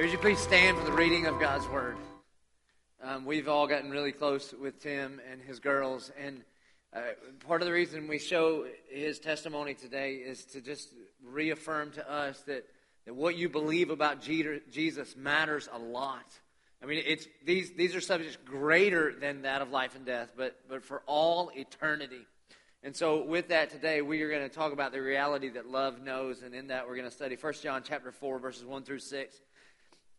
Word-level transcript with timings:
would 0.00 0.12
you 0.12 0.16
please 0.16 0.38
stand 0.38 0.78
for 0.78 0.84
the 0.84 0.92
reading 0.92 1.26
of 1.26 1.38
God's 1.38 1.68
Word? 1.68 1.94
Um, 3.02 3.26
we've 3.26 3.48
all 3.48 3.66
gotten 3.66 3.90
really 3.90 4.12
close 4.12 4.54
with 4.58 4.80
Tim 4.80 5.20
and 5.30 5.42
his 5.42 5.60
girls, 5.60 6.10
and 6.18 6.42
uh, 6.96 7.00
part 7.46 7.60
of 7.60 7.66
the 7.66 7.72
reason 7.72 8.08
we 8.08 8.18
show 8.18 8.64
his 8.88 9.18
testimony 9.18 9.74
today 9.74 10.14
is 10.14 10.46
to 10.46 10.62
just 10.62 10.88
reaffirm 11.22 11.92
to 11.92 12.10
us 12.10 12.40
that, 12.46 12.64
that 13.04 13.14
what 13.14 13.36
you 13.36 13.50
believe 13.50 13.90
about 13.90 14.22
Jesus 14.22 15.16
matters 15.18 15.68
a 15.70 15.78
lot. 15.78 16.24
I 16.82 16.86
mean, 16.86 17.02
it's, 17.06 17.28
these, 17.44 17.72
these 17.72 17.94
are 17.94 18.00
subjects 18.00 18.38
greater 18.46 19.12
than 19.12 19.42
that 19.42 19.60
of 19.60 19.70
life 19.70 19.96
and 19.96 20.06
death, 20.06 20.32
but, 20.34 20.58
but 20.66 20.82
for 20.82 21.02
all 21.04 21.50
eternity. 21.54 22.26
And 22.82 22.96
so 22.96 23.22
with 23.22 23.48
that 23.48 23.68
today, 23.68 24.00
we 24.00 24.22
are 24.22 24.30
going 24.30 24.48
to 24.48 24.54
talk 24.54 24.72
about 24.72 24.92
the 24.92 25.02
reality 25.02 25.50
that 25.50 25.66
love 25.66 26.00
knows, 26.00 26.42
and 26.42 26.54
in 26.54 26.68
that 26.68 26.88
we're 26.88 26.96
going 26.96 27.08
to 27.08 27.14
study 27.14 27.36
1 27.38 27.52
John 27.62 27.82
chapter 27.84 28.10
4, 28.10 28.38
verses 28.38 28.64
1 28.64 28.84
through 28.84 29.00
6. 29.00 29.40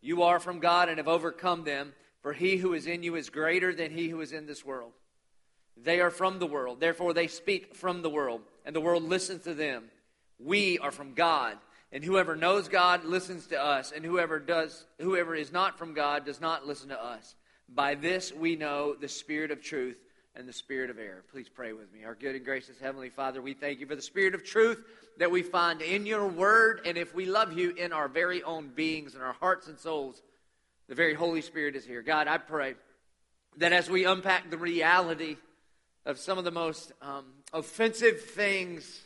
you 0.00 0.22
are 0.22 0.40
from 0.40 0.60
God 0.60 0.88
and 0.88 0.98
have 0.98 1.08
overcome 1.08 1.64
them, 1.64 1.92
for 2.22 2.32
he 2.32 2.56
who 2.56 2.72
is 2.74 2.86
in 2.86 3.02
you 3.02 3.16
is 3.16 3.30
greater 3.30 3.74
than 3.74 3.90
he 3.90 4.08
who 4.08 4.20
is 4.20 4.32
in 4.32 4.46
this 4.46 4.64
world. 4.64 4.92
They 5.76 6.00
are 6.00 6.10
from 6.10 6.38
the 6.38 6.46
world, 6.46 6.80
therefore 6.80 7.12
they 7.12 7.28
speak 7.28 7.74
from 7.74 8.02
the 8.02 8.10
world, 8.10 8.42
and 8.64 8.74
the 8.74 8.80
world 8.80 9.04
listens 9.04 9.44
to 9.44 9.54
them. 9.54 9.84
We 10.38 10.78
are 10.78 10.90
from 10.90 11.14
God, 11.14 11.56
and 11.92 12.04
whoever 12.04 12.36
knows 12.36 12.68
God 12.68 13.04
listens 13.04 13.46
to 13.48 13.62
us, 13.62 13.92
and 13.92 14.04
whoever 14.04 14.38
does 14.38 14.86
whoever 15.00 15.34
is 15.34 15.52
not 15.52 15.78
from 15.78 15.94
God 15.94 16.24
does 16.24 16.40
not 16.40 16.66
listen 16.66 16.88
to 16.88 17.00
us. 17.00 17.34
By 17.68 17.94
this 17.94 18.32
we 18.32 18.56
know 18.56 18.94
the 18.94 19.08
spirit 19.08 19.50
of 19.50 19.62
truth 19.62 19.98
and 20.38 20.48
the 20.48 20.52
spirit 20.52 20.88
of 20.88 20.98
error. 20.98 21.24
Please 21.32 21.48
pray 21.48 21.72
with 21.72 21.92
me. 21.92 22.04
Our 22.04 22.14
good 22.14 22.36
and 22.36 22.44
gracious 22.44 22.78
Heavenly 22.80 23.10
Father, 23.10 23.42
we 23.42 23.54
thank 23.54 23.80
you 23.80 23.86
for 23.86 23.96
the 23.96 24.02
spirit 24.02 24.36
of 24.36 24.44
truth 24.44 24.78
that 25.18 25.32
we 25.32 25.42
find 25.42 25.82
in 25.82 26.06
your 26.06 26.28
word. 26.28 26.82
And 26.86 26.96
if 26.96 27.12
we 27.12 27.26
love 27.26 27.58
you 27.58 27.70
in 27.70 27.92
our 27.92 28.06
very 28.06 28.44
own 28.44 28.68
beings 28.68 29.14
and 29.14 29.22
our 29.22 29.32
hearts 29.32 29.66
and 29.66 29.76
souls, 29.76 30.22
the 30.88 30.94
very 30.94 31.14
Holy 31.14 31.42
Spirit 31.42 31.74
is 31.74 31.84
here. 31.84 32.02
God, 32.02 32.28
I 32.28 32.38
pray 32.38 32.76
that 33.56 33.72
as 33.72 33.90
we 33.90 34.04
unpack 34.04 34.48
the 34.48 34.56
reality 34.56 35.36
of 36.06 36.20
some 36.20 36.38
of 36.38 36.44
the 36.44 36.52
most 36.52 36.92
um, 37.02 37.24
offensive 37.52 38.22
things 38.22 39.02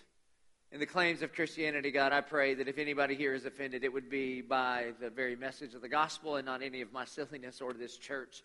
in 0.70 0.80
the 0.80 0.86
claims 0.86 1.22
of 1.22 1.32
Christianity, 1.32 1.90
God, 1.90 2.12
I 2.12 2.20
pray 2.20 2.52
that 2.54 2.68
if 2.68 2.76
anybody 2.76 3.14
here 3.14 3.32
is 3.32 3.46
offended, 3.46 3.84
it 3.84 3.92
would 3.92 4.10
be 4.10 4.42
by 4.42 4.92
the 5.00 5.08
very 5.08 5.36
message 5.36 5.72
of 5.72 5.80
the 5.80 5.88
gospel 5.88 6.36
and 6.36 6.44
not 6.44 6.62
any 6.62 6.82
of 6.82 6.92
my 6.92 7.06
silliness 7.06 7.62
or 7.62 7.72
this 7.72 7.96
church. 7.96 8.42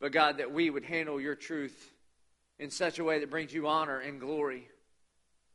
But 0.00 0.12
God, 0.12 0.36
that 0.36 0.52
we 0.52 0.68
would 0.68 0.84
handle 0.84 1.18
your 1.18 1.34
truth 1.34 1.92
in 2.60 2.70
such 2.70 2.98
a 2.98 3.04
way 3.04 3.18
that 3.18 3.30
brings 3.30 3.54
you 3.54 3.66
honor 3.66 3.98
and 3.98 4.20
glory. 4.20 4.68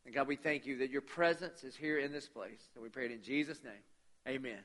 And 0.05 0.13
God, 0.13 0.27
we 0.27 0.35
thank 0.35 0.65
you 0.65 0.79
that 0.79 0.89
your 0.89 1.01
presence 1.01 1.63
is 1.63 1.75
here 1.75 1.99
in 1.99 2.11
this 2.11 2.27
place. 2.27 2.61
And 2.73 2.83
we 2.83 2.89
pray 2.89 3.05
it 3.05 3.11
in 3.11 3.21
Jesus' 3.21 3.63
name. 3.63 3.73
Amen. 4.27 4.57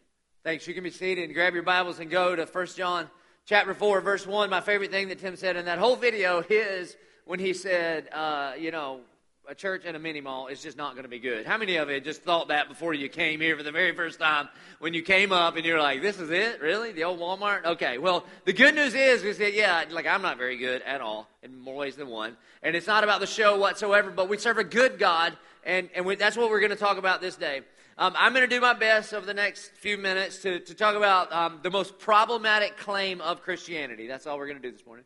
Thanks. 0.43 0.67
You 0.67 0.73
can 0.73 0.83
be 0.83 0.91
seated 0.91 1.25
and 1.25 1.35
grab 1.35 1.53
your 1.53 1.63
Bibles 1.63 1.99
and 1.99 2.11
go 2.11 2.35
to 2.35 2.47
1 2.47 2.67
John 2.69 3.11
chapter 3.45 3.75
4, 3.75 4.01
verse 4.01 4.27
1. 4.27 4.49
My 4.49 4.63
favorite 4.63 4.91
thing 4.91 5.09
that 5.09 5.19
Tim 5.19 5.37
said 5.37 5.57
in 5.57 5.67
that 5.67 5.79
whole 5.79 5.97
video 5.97 6.43
is 6.49 6.97
when 7.27 7.39
he 7.39 7.53
said, 7.53 8.09
uh, 8.11 8.55
you 8.59 8.71
know, 8.71 9.01
a 9.49 9.55
church 9.55 9.83
and 9.85 9.97
a 9.97 9.99
mini 9.99 10.21
mall 10.21 10.47
is 10.47 10.63
just 10.63 10.77
not 10.77 10.93
going 10.93 11.03
to 11.03 11.09
be 11.09 11.19
good. 11.19 11.47
How 11.47 11.59
many 11.59 11.77
of 11.77 11.91
you 11.91 12.01
just 12.01 12.23
thought 12.23 12.49
that 12.49 12.69
before 12.69 12.95
you 12.95 13.09
came 13.09 13.41
here 13.41 13.57
for 13.57 13.63
the 13.63 13.73
very 13.73 13.95
first 13.95 14.21
time 14.21 14.49
when 14.79 14.95
you 14.95 15.03
came 15.03 15.33
up 15.33 15.57
and 15.57 15.65
you're 15.65 15.81
like, 15.81 16.03
this 16.03 16.21
is 16.21 16.31
it? 16.31 16.61
Really? 16.61 16.93
The 16.93 17.05
old 17.05 17.19
Walmart? 17.19 17.65
Okay. 17.65 17.99
Well, 17.99 18.25
the 18.45 18.53
good 18.53 18.75
news 18.75 18.95
is, 18.95 19.25
is 19.25 19.39
that, 19.39 19.55
yeah, 19.55 19.85
like 19.91 20.07
I'm 20.07 20.23
not 20.23 20.39
very 20.39 20.57
good 20.57 20.83
at 20.83 21.01
all 21.01 21.29
in 21.43 21.59
more 21.59 21.77
ways 21.77 21.97
than 21.97 22.09
one. 22.09 22.37
And 22.63 22.77
it's 22.77 22.87
not 22.87 23.03
about 23.03 23.21
the 23.21 23.27
show 23.27 23.59
whatsoever, 23.59 24.11
but 24.11 24.29
we 24.29 24.39
serve 24.39 24.59
a 24.59 24.65
good 24.65 24.99
God, 24.99 25.37
and, 25.65 25.89
and 25.95 26.05
we, 26.05 26.17
that's 26.17 26.37
what 26.37 26.51
we're 26.51 26.61
going 26.61 26.71
to 26.71 26.77
talk 26.77 26.99
about 26.99 27.21
this 27.21 27.37
day. 27.37 27.63
Um, 27.99 28.15
I'm 28.17 28.33
going 28.33 28.49
to 28.49 28.55
do 28.55 28.61
my 28.61 28.75
best 28.75 29.13
over 29.13 29.27
the 29.27 29.35
next 29.35 29.73
few 29.75 29.99
minutes 29.99 30.39
to, 30.43 30.61
to 30.61 30.75
talk 30.75 30.97
about 30.97 31.33
um, 31.33 31.61
the 31.63 31.71
most 31.71 31.99
problematic 31.99 32.77
claim 32.77 33.21
of 33.21 33.43
Christianity. 33.43 34.07
That's 34.07 34.27
all 34.27 34.39
we're 34.39 34.47
going 34.47 34.61
to 34.61 34.63
do 34.63 34.73
this 34.73 34.87
morning 34.87 35.05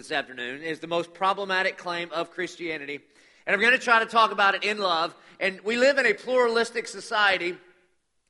this 0.00 0.10
afternoon 0.10 0.62
is 0.62 0.80
the 0.80 0.86
most 0.86 1.12
problematic 1.12 1.76
claim 1.76 2.10
of 2.12 2.30
Christianity. 2.30 2.98
And 3.46 3.54
I'm 3.54 3.60
going 3.60 3.74
to 3.74 3.78
try 3.78 3.98
to 3.98 4.06
talk 4.06 4.32
about 4.32 4.54
it 4.54 4.64
in 4.64 4.78
love. 4.78 5.14
And 5.38 5.60
we 5.62 5.76
live 5.76 5.98
in 5.98 6.06
a 6.06 6.14
pluralistic 6.14 6.88
society, 6.88 7.56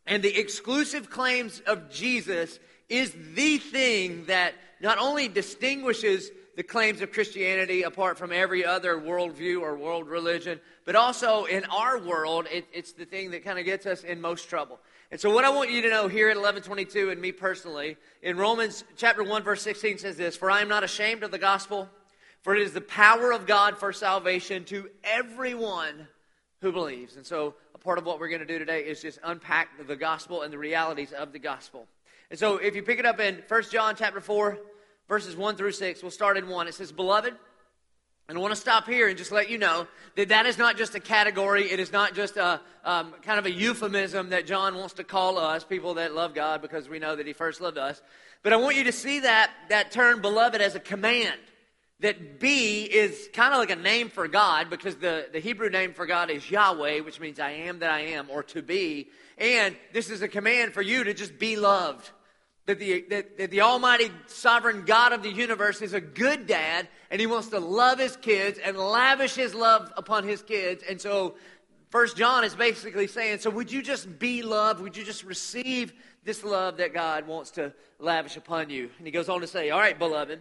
and 0.07 0.23
the 0.23 0.37
exclusive 0.37 1.09
claims 1.09 1.61
of 1.61 1.89
Jesus 1.89 2.59
is 2.89 3.15
the 3.35 3.59
thing 3.59 4.25
that 4.27 4.55
not 4.81 4.99
only 4.99 5.29
distinguishes 5.29 6.31
the 6.57 6.65
claims 6.65 7.01
of 7.01 7.13
Christianity 7.13 7.83
apart 7.83 8.19
from 8.19 8.33
every 8.33 8.65
other 8.65 8.97
worldview 8.99 9.61
or 9.61 9.77
world 9.77 10.09
religion, 10.09 10.59
but 10.85 10.97
also 10.97 11.45
in 11.45 11.65
our 11.67 11.99
world, 11.99 12.47
it, 12.51 12.67
it's 12.73 12.93
the 12.93 13.05
thing 13.05 13.31
that 13.31 13.45
kind 13.45 13.59
of 13.61 13.65
gets 13.65 13.87
us 13.87 14.03
in 14.03 14.21
most 14.21 14.49
trouble. 14.49 14.81
And 15.13 15.21
so, 15.21 15.31
what 15.31 15.45
I 15.45 15.51
want 15.51 15.71
you 15.71 15.83
to 15.83 15.91
know 15.91 16.09
here 16.09 16.31
at 16.31 16.37
1122, 16.37 17.11
and 17.11 17.21
me 17.21 17.33
personally, 17.33 17.99
in 18.23 18.39
Romans 18.39 18.83
chapter 18.97 19.23
1, 19.23 19.43
verse 19.43 19.61
16 19.61 19.99
says 19.99 20.17
this 20.17 20.39
For 20.39 20.51
I 20.51 20.63
am 20.63 20.71
not 20.71 20.85
ashamed 20.85 21.23
of 21.23 21.31
the 21.31 21.37
gospel, 21.37 21.91
for 22.41 22.57
it 22.57 22.63
is 22.63 22.73
the 22.73 22.81
power 22.81 23.31
of 23.31 23.47
God 23.47 23.77
for 23.77 23.93
salvation 23.93 24.65
to 24.65 24.89
everyone 25.05 26.09
who 26.63 26.73
believes. 26.73 27.17
And 27.17 27.27
so, 27.27 27.57
a 27.75 27.79
part 27.79 27.99
of 27.99 28.07
what 28.07 28.21
we're 28.21 28.31
going 28.31 28.41
to 28.41 28.47
do 28.47 28.59
today 28.59 28.87
is 28.87 29.03
just 29.03 29.19
unpack 29.23 29.87
the 29.87 29.97
gospel 29.97 30.41
and 30.41 30.51
the 30.51 30.57
realities 30.57 31.13
of 31.13 31.35
the 31.35 31.39
gospel. 31.39 31.87
And 32.31 32.39
so, 32.39 32.57
if 32.57 32.75
you 32.75 32.83
pick 32.83 32.99
it 32.99 33.05
up 33.05 33.21
in 33.21 33.43
1 33.47 33.63
John 33.71 33.95
chapter 33.95 34.21
4, 34.23 34.59
verses 35.09 35.37
1 35.37 35.57
through 35.57 35.73
6, 35.73 36.03
we'll 36.03 36.11
start 36.11 36.39
in 36.39 36.49
1. 36.49 36.69
It 36.69 36.75
says, 36.75 36.91
Beloved, 36.91 37.35
and 38.33 38.39
I 38.39 38.41
want 38.41 38.55
to 38.55 38.61
stop 38.61 38.89
here 38.89 39.09
and 39.09 39.19
just 39.19 39.31
let 39.31 39.51
you 39.51 39.59
know 39.59 39.87
that 40.17 40.31
that 40.31 40.47
is 40.47 40.57
not 40.57 40.79
just 40.79 40.95
a 40.95 41.01
category. 41.01 41.71
It 41.71 41.79
is 41.79 41.93
not 41.93 42.15
just 42.15 42.39
a 42.39 42.63
um, 42.83 43.13
kind 43.21 43.39
of 43.39 43.45
a 43.45 43.51
euphemism 43.51 44.31
that 44.31 44.47
John 44.47 44.75
wants 44.75 44.95
to 44.95 45.05
call 45.05 45.37
us, 45.37 45.65
people 45.65 45.95
that 45.95 46.15
love 46.15 46.33
God, 46.33 46.63
because 46.63 46.89
we 46.89 46.99
know 46.99 47.15
that 47.15 47.27
he 47.27 47.35
first 47.35 47.61
loved 47.61 47.77
us. 47.77 48.01
But 48.43 48.55
I 48.55 48.57
want 48.57 48.77
you 48.77 48.85
to 48.85 48.93
see 48.93 49.21
that, 49.21 49.51
that 49.69 49.91
term 49.91 50.23
beloved 50.23 50.63
as 50.63 50.75
a 50.75 50.81
command. 50.81 51.39
That 52.01 52.41
be 52.41 52.85
is 52.85 53.29
kind 53.35 53.53
of 53.53 53.59
like 53.59 53.69
a 53.69 53.77
name 53.77 54.09
for 54.09 54.27
God 54.27 54.71
because 54.71 54.97
the, 54.97 55.27
the 55.31 55.39
Hebrew 55.39 55.69
name 55.69 55.93
for 55.93 56.07
God 56.07 56.31
is 56.31 56.51
Yahweh, 56.51 57.01
which 57.01 57.21
means 57.21 57.39
I 57.39 57.51
am 57.51 57.81
that 57.81 57.91
I 57.91 58.01
am, 58.01 58.31
or 58.31 58.43
to 58.45 58.63
be. 58.63 59.09
And 59.37 59.77
this 59.93 60.09
is 60.09 60.23
a 60.23 60.29
command 60.29 60.73
for 60.73 60.81
you 60.81 61.05
to 61.05 61.13
just 61.13 61.39
be 61.39 61.57
loved 61.57 62.11
that 62.67 62.79
the, 62.79 63.05
that, 63.11 63.39
that, 63.39 63.51
the 63.51 63.63
Almighty 63.63 64.11
Sovereign 64.27 64.85
God 64.85 65.13
of 65.13 65.23
the 65.23 65.31
universe 65.31 65.83
is 65.83 65.95
a 65.95 66.01
good 66.01 66.47
dad 66.47 66.89
and 67.13 67.21
he 67.21 67.27
wants 67.27 67.49
to 67.49 67.61
love 67.61 67.99
his 67.99 68.17
kids 68.17 68.59
and 68.59 68.75
lavish 68.75 69.35
his 69.35 69.55
love 69.55 69.93
upon 69.99 70.25
his 70.25 70.43
kids. 70.43 70.83
And 70.89 70.99
so, 70.99 71.35
First 71.91 72.17
John 72.17 72.43
is 72.43 72.55
basically 72.55 73.07
saying, 73.07 73.41
so 73.41 73.51
would 73.51 73.71
you 73.71 73.83
just 73.83 74.19
be 74.19 74.43
loved? 74.43 74.81
Would 74.81 74.97
you 74.97 75.05
just 75.05 75.23
receive 75.23 75.93
this 76.25 76.43
love 76.43 76.79
that 76.79 76.95
God 76.95 77.27
wants 77.27 77.51
to 77.53 77.75
lavish 77.99 78.39
upon 78.39 78.71
you? 78.71 78.89
And 78.97 79.07
he 79.07 79.13
goes 79.13 79.29
on 79.29 79.43
to 79.43 79.47
say, 79.47 79.69
All 79.69 79.79
right, 79.79 79.99
beloved, 79.99 80.41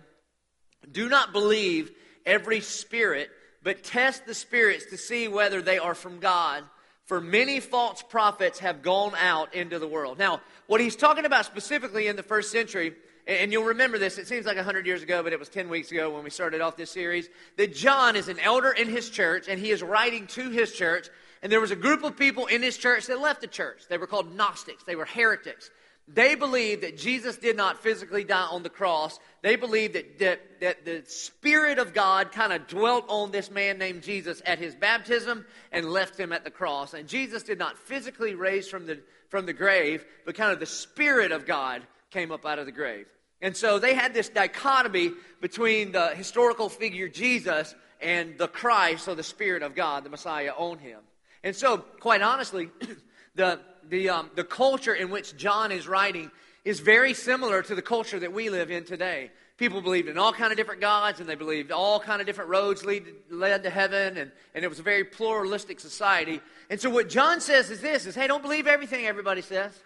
do 0.90 1.10
not 1.10 1.34
believe 1.34 1.92
every 2.26 2.62
spirit, 2.62 3.30
but 3.62 3.84
test 3.84 4.26
the 4.26 4.34
spirits 4.34 4.86
to 4.92 4.98
see 4.98 5.28
whether 5.28 5.62
they 5.62 5.78
are 5.78 5.94
from 5.94 6.20
God 6.20 6.64
for 7.04 7.20
many 7.20 7.60
false 7.60 8.02
prophets 8.02 8.60
have 8.60 8.82
gone 8.82 9.14
out 9.20 9.54
into 9.54 9.78
the 9.78 9.88
world. 9.88 10.18
Now, 10.18 10.40
what 10.68 10.80
he's 10.80 10.96
talking 10.96 11.26
about 11.26 11.46
specifically 11.46 12.08
in 12.08 12.16
the 12.16 12.24
first 12.24 12.50
century, 12.50 12.96
and 13.28 13.52
you'll 13.52 13.66
remember 13.66 13.98
this, 13.98 14.18
it 14.18 14.28
seems 14.28 14.46
like 14.46 14.56
100 14.56 14.86
years 14.86 15.04
ago, 15.04 15.22
but 15.24 15.34
it 15.34 15.40
was 15.40 15.50
10 15.50 15.70
weeks 15.70 15.92
ago 15.92 16.10
when 16.10 16.24
we 16.24 16.30
started 16.30 16.62
off 16.62 16.76
this 16.76 16.92
series, 16.92 17.30
that 17.58 17.74
John 17.74 18.16
is 18.16 18.28
an 18.28 18.40
elder 18.40 18.72
in 18.72 18.90
his 18.90 19.10
church, 19.10 19.48
and 19.48 19.60
he 19.60 19.72
is 19.72 19.84
writing 19.84 20.28
to 20.28 20.50
his 20.50 20.74
church. 20.74 21.10
And 21.42 21.52
there 21.52 21.62
was 21.62 21.72
a 21.72 21.76
group 21.76 22.04
of 22.04 22.18
people 22.18 22.48
in 22.48 22.62
his 22.62 22.78
church 22.78 23.08
that 23.08 23.20
left 23.20 23.42
the 23.42 23.48
church. 23.48 23.84
They 23.90 23.98
were 23.98 24.08
called 24.08 24.36
Gnostics, 24.36 24.84
they 24.84 24.96
were 24.96 25.06
heretics. 25.06 25.70
They 26.08 26.36
believed 26.36 26.84
that 26.84 26.98
Jesus 26.98 27.38
did 27.38 27.56
not 27.56 27.82
physically 27.82 28.24
die 28.24 28.48
on 28.52 28.64
the 28.64 28.70
cross. 28.70 29.20
They 29.44 29.56
believed 29.56 29.94
that, 29.94 30.20
that, 30.20 30.60
that 30.60 30.86
the 30.86 31.04
Spirit 31.06 31.80
of 31.80 31.94
God 31.94 32.32
kind 32.34 32.52
of 32.52 32.68
dwelt 32.68 33.06
on 33.08 33.32
this 33.32 33.50
man 33.50 33.78
named 33.78 34.04
Jesus 34.04 34.42
at 34.46 34.60
his 34.60 34.76
baptism 34.76 35.46
and 35.72 35.86
left 35.86 36.20
him 36.20 36.34
at 36.34 36.44
the 36.44 36.52
cross. 36.52 36.94
And 36.94 37.08
Jesus 37.08 37.44
did 37.44 37.60
not 37.60 37.78
physically 37.78 38.36
raise 38.36 38.68
from 38.68 38.88
the, 38.88 39.00
from 39.30 39.46
the 39.46 39.54
grave, 39.54 40.04
but 40.26 40.36
kind 40.36 40.52
of 40.52 40.60
the 40.60 40.66
Spirit 40.66 41.32
of 41.32 41.46
God 41.46 41.84
came 42.12 42.32
up 42.32 42.46
out 42.46 42.60
of 42.60 42.66
the 42.66 42.72
grave. 42.72 43.08
And 43.42 43.58
so 43.58 43.80
they 43.80 43.96
had 43.96 44.14
this 44.14 44.30
dichotomy 44.30 45.12
between 45.42 45.92
the 45.92 46.10
historical 46.10 46.70
figure 46.70 47.10
Jesus 47.10 47.74
and 48.00 48.38
the 48.38 48.48
Christ, 48.48 49.08
or 49.08 49.16
the 49.16 49.24
Spirit 49.24 49.64
of 49.64 49.76
God, 49.76 50.04
the 50.04 50.10
Messiah 50.10 50.52
on 50.58 50.80
him. 50.80 51.00
And 51.44 51.56
so, 51.56 51.78
quite 51.78 52.22
honestly, 52.22 52.70
the, 53.36 53.60
the, 53.88 54.10
um, 54.10 54.30
the 54.36 54.44
culture 54.44 54.94
in 54.94 55.10
which 55.10 55.38
John 55.38 55.72
is 55.72 55.88
writing 55.88 56.32
is 56.66 56.80
very 56.80 57.14
similar 57.14 57.62
to 57.64 57.76
the 57.76 57.82
culture 57.82 58.20
that 58.20 58.34
we 58.34 58.50
live 58.50 58.70
in 58.70 58.84
today. 58.84 59.32
People 59.58 59.82
believed 59.82 60.08
in 60.08 60.18
all 60.18 60.34
kind 60.34 60.52
of 60.52 60.58
different 60.58 60.82
gods, 60.82 61.20
and 61.20 61.30
they 61.30 61.36
believed 61.36 61.72
all 61.72 62.00
kind 62.00 62.22
of 62.22 62.28
different 62.28 62.50
roads 62.50 62.84
lead, 62.84 63.06
led 63.30 63.64
to 63.64 63.70
heaven, 63.70 64.18
and, 64.18 64.32
and 64.56 64.66
it 64.66 64.68
was 64.68 64.80
a 64.80 64.84
very 64.84 65.04
pluralistic 65.04 65.80
society. 65.80 66.42
And 66.70 66.80
so 66.80 66.90
what 66.90 67.10
John 67.10 67.42
says 67.42 67.70
is 67.70 67.82
this, 67.82 68.06
is, 68.08 68.16
hey, 68.16 68.28
don't 68.28 68.42
believe 68.42 68.66
everything 68.66 69.06
everybody 69.06 69.42
says, 69.42 69.80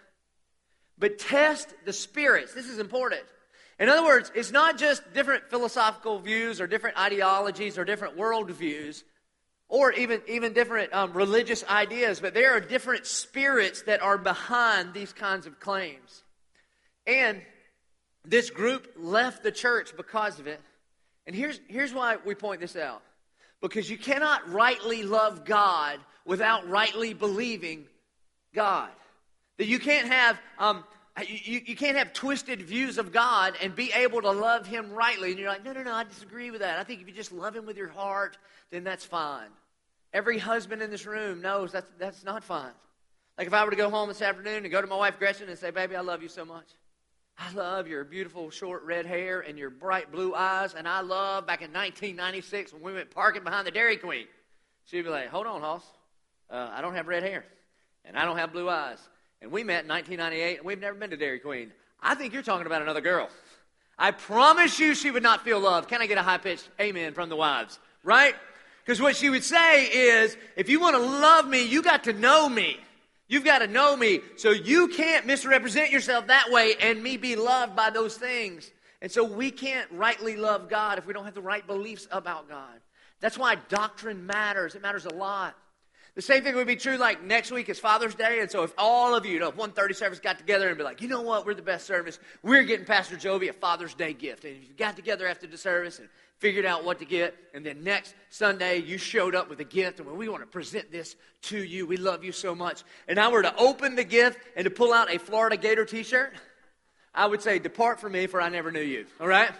but 0.98 1.18
test 1.18 1.72
the 1.84 1.92
spirits. 1.92 2.54
This 2.54 2.68
is 2.68 2.78
important. 2.78 3.22
In 3.78 3.88
other 3.88 4.04
words, 4.04 4.32
it's 4.34 4.52
not 4.52 4.78
just 4.78 5.02
different 5.12 5.50
philosophical 5.50 6.18
views 6.18 6.60
or 6.60 6.66
different 6.66 6.98
ideologies 6.98 7.76
or 7.76 7.84
different 7.84 8.16
worldviews 8.16 9.02
or 9.68 9.92
even, 9.92 10.22
even 10.28 10.52
different 10.52 10.92
um, 10.94 11.12
religious 11.12 11.64
ideas, 11.64 12.20
but 12.20 12.32
there 12.32 12.56
are 12.56 12.60
different 12.60 13.04
spirits 13.04 13.82
that 13.82 14.00
are 14.00 14.16
behind 14.16 14.94
these 14.94 15.12
kinds 15.12 15.46
of 15.46 15.58
claims. 15.60 16.22
And 17.06 17.42
this 18.24 18.50
group 18.50 18.92
left 18.96 19.42
the 19.42 19.52
church 19.52 19.96
because 19.96 20.38
of 20.38 20.46
it. 20.46 20.60
And 21.26 21.34
here's, 21.34 21.60
here's 21.68 21.92
why 21.92 22.16
we 22.24 22.34
point 22.34 22.60
this 22.60 22.76
out 22.76 23.02
because 23.60 23.90
you 23.90 23.98
cannot 23.98 24.48
rightly 24.50 25.02
love 25.02 25.44
God 25.44 25.98
without 26.24 26.68
rightly 26.68 27.14
believing 27.14 27.86
God. 28.54 28.90
That 29.58 29.66
you 29.66 29.78
can't 29.78 30.08
have 30.08 30.38
um, 30.58 30.84
you, 31.24 31.62
you 31.64 31.76
can't 31.76 31.96
have 31.96 32.12
twisted 32.12 32.60
views 32.60 32.98
of 32.98 33.10
God 33.10 33.54
and 33.62 33.74
be 33.74 33.90
able 33.92 34.20
to 34.20 34.30
love 34.30 34.66
Him 34.66 34.92
rightly. 34.92 35.30
And 35.30 35.38
you're 35.38 35.48
like, 35.48 35.64
no, 35.64 35.72
no, 35.72 35.82
no, 35.82 35.92
I 35.92 36.04
disagree 36.04 36.50
with 36.50 36.60
that. 36.60 36.78
I 36.78 36.84
think 36.84 37.00
if 37.00 37.08
you 37.08 37.14
just 37.14 37.32
love 37.32 37.56
Him 37.56 37.64
with 37.64 37.76
your 37.76 37.88
heart, 37.88 38.36
then 38.70 38.84
that's 38.84 39.04
fine. 39.04 39.48
Every 40.12 40.38
husband 40.38 40.82
in 40.82 40.90
this 40.90 41.06
room 41.06 41.40
knows 41.40 41.72
that's, 41.72 41.90
that's 41.98 42.24
not 42.24 42.44
fine. 42.44 42.72
Like 43.38 43.46
if 43.46 43.54
I 43.54 43.64
were 43.64 43.70
to 43.70 43.76
go 43.76 43.90
home 43.90 44.08
this 44.08 44.22
afternoon 44.22 44.64
and 44.64 44.70
go 44.70 44.80
to 44.80 44.86
my 44.86 44.96
wife 44.96 45.18
Gretchen 45.18 45.48
and 45.48 45.58
say, 45.58 45.70
baby, 45.70 45.96
I 45.96 46.00
love 46.00 46.22
you 46.22 46.28
so 46.28 46.44
much. 46.44 46.66
I 47.38 47.52
love 47.52 47.86
your 47.86 48.02
beautiful 48.04 48.50
short 48.50 48.82
red 48.84 49.04
hair 49.04 49.40
and 49.40 49.58
your 49.58 49.68
bright 49.68 50.10
blue 50.10 50.34
eyes. 50.34 50.74
And 50.74 50.88
I 50.88 51.00
love 51.00 51.46
back 51.46 51.60
in 51.60 51.70
1996 51.70 52.72
when 52.72 52.82
we 52.82 52.92
went 52.94 53.10
parking 53.10 53.44
behind 53.44 53.66
the 53.66 53.70
Dairy 53.70 53.98
Queen. 53.98 54.26
She'd 54.86 55.02
be 55.02 55.10
like, 55.10 55.28
hold 55.28 55.46
on, 55.46 55.60
Hoss. 55.60 55.82
Uh, 56.48 56.70
I 56.72 56.80
don't 56.80 56.94
have 56.94 57.08
red 57.08 57.22
hair 57.22 57.44
and 58.04 58.16
I 58.16 58.24
don't 58.24 58.38
have 58.38 58.52
blue 58.52 58.70
eyes 58.70 58.98
and 59.42 59.50
we 59.50 59.64
met 59.64 59.84
in 59.84 59.88
1998, 59.88 60.58
and 60.58 60.66
we've 60.66 60.80
never 60.80 60.98
been 60.98 61.10
to 61.10 61.16
Dairy 61.16 61.38
Queen. 61.38 61.72
I 62.00 62.14
think 62.14 62.32
you're 62.32 62.42
talking 62.42 62.66
about 62.66 62.82
another 62.82 63.00
girl. 63.00 63.28
I 63.98 64.10
promise 64.10 64.78
you 64.78 64.94
she 64.94 65.10
would 65.10 65.22
not 65.22 65.42
feel 65.42 65.60
loved. 65.60 65.88
Can 65.88 66.02
I 66.02 66.06
get 66.06 66.18
a 66.18 66.22
high 66.22 66.38
pitched 66.38 66.68
amen 66.80 67.14
from 67.14 67.28
the 67.28 67.36
wives? 67.36 67.78
Right? 68.02 68.34
Because 68.84 69.00
what 69.00 69.16
she 69.16 69.30
would 69.30 69.44
say 69.44 69.84
is, 69.86 70.36
if 70.56 70.68
you 70.68 70.80
want 70.80 70.94
to 70.96 71.02
love 71.02 71.48
me, 71.48 71.66
you 71.66 71.82
got 71.82 72.04
to 72.04 72.12
know 72.12 72.48
me. 72.48 72.78
You've 73.28 73.44
got 73.44 73.58
to 73.58 73.66
know 73.66 73.96
me. 73.96 74.20
So 74.36 74.50
you 74.50 74.88
can't 74.88 75.26
misrepresent 75.26 75.90
yourself 75.90 76.28
that 76.28 76.50
way 76.50 76.74
and 76.80 77.02
me 77.02 77.16
be 77.16 77.34
loved 77.34 77.74
by 77.74 77.90
those 77.90 78.16
things. 78.16 78.70
And 79.02 79.10
so 79.10 79.24
we 79.24 79.50
can't 79.50 79.90
rightly 79.90 80.36
love 80.36 80.68
God 80.68 80.98
if 80.98 81.06
we 81.06 81.12
don't 81.12 81.24
have 81.24 81.34
the 81.34 81.42
right 81.42 81.66
beliefs 81.66 82.06
about 82.10 82.48
God. 82.48 82.80
That's 83.20 83.36
why 83.36 83.56
doctrine 83.68 84.26
matters. 84.26 84.74
It 84.74 84.82
matters 84.82 85.06
a 85.06 85.14
lot. 85.14 85.56
The 86.16 86.22
same 86.22 86.42
thing 86.42 86.54
would 86.54 86.66
be 86.66 86.76
true 86.76 86.96
like 86.96 87.22
next 87.22 87.52
week 87.52 87.68
is 87.68 87.78
Father's 87.78 88.14
Day. 88.14 88.40
And 88.40 88.50
so 88.50 88.62
if 88.62 88.72
all 88.78 89.14
of 89.14 89.26
you, 89.26 89.34
you 89.34 89.38
know, 89.38 89.48
if 89.48 89.56
130 89.56 89.92
service 89.92 90.18
got 90.18 90.38
together 90.38 90.66
and 90.66 90.78
be 90.78 90.82
like, 90.82 91.02
you 91.02 91.08
know 91.08 91.20
what, 91.20 91.44
we're 91.44 91.52
the 91.52 91.60
best 91.60 91.86
service, 91.86 92.18
we're 92.42 92.62
getting 92.62 92.86
Pastor 92.86 93.16
Jovi 93.16 93.50
a 93.50 93.52
Father's 93.52 93.92
Day 93.92 94.14
gift. 94.14 94.46
And 94.46 94.56
if 94.56 94.66
you 94.66 94.74
got 94.74 94.96
together 94.96 95.28
after 95.28 95.46
the 95.46 95.58
service 95.58 95.98
and 95.98 96.08
figured 96.38 96.64
out 96.64 96.84
what 96.86 97.00
to 97.00 97.04
get, 97.04 97.36
and 97.52 97.66
then 97.66 97.84
next 97.84 98.14
Sunday 98.30 98.78
you 98.78 98.96
showed 98.96 99.34
up 99.34 99.50
with 99.50 99.60
a 99.60 99.64
gift, 99.64 100.00
and 100.00 100.10
we 100.10 100.30
want 100.30 100.42
to 100.42 100.46
present 100.46 100.90
this 100.90 101.16
to 101.42 101.62
you. 101.62 101.86
We 101.86 101.98
love 101.98 102.24
you 102.24 102.32
so 102.32 102.54
much. 102.54 102.82
And 103.06 103.20
I 103.20 103.28
were 103.28 103.42
to 103.42 103.54
open 103.56 103.94
the 103.94 104.04
gift 104.04 104.38
and 104.56 104.64
to 104.64 104.70
pull 104.70 104.94
out 104.94 105.14
a 105.14 105.18
Florida 105.18 105.58
Gator 105.58 105.84
t 105.84 106.02
shirt, 106.02 106.32
I 107.14 107.26
would 107.26 107.42
say, 107.42 107.58
Depart 107.58 108.00
from 108.00 108.12
me, 108.12 108.26
for 108.26 108.40
I 108.40 108.48
never 108.48 108.72
knew 108.72 108.80
you. 108.80 109.04
All 109.20 109.28
right? 109.28 109.50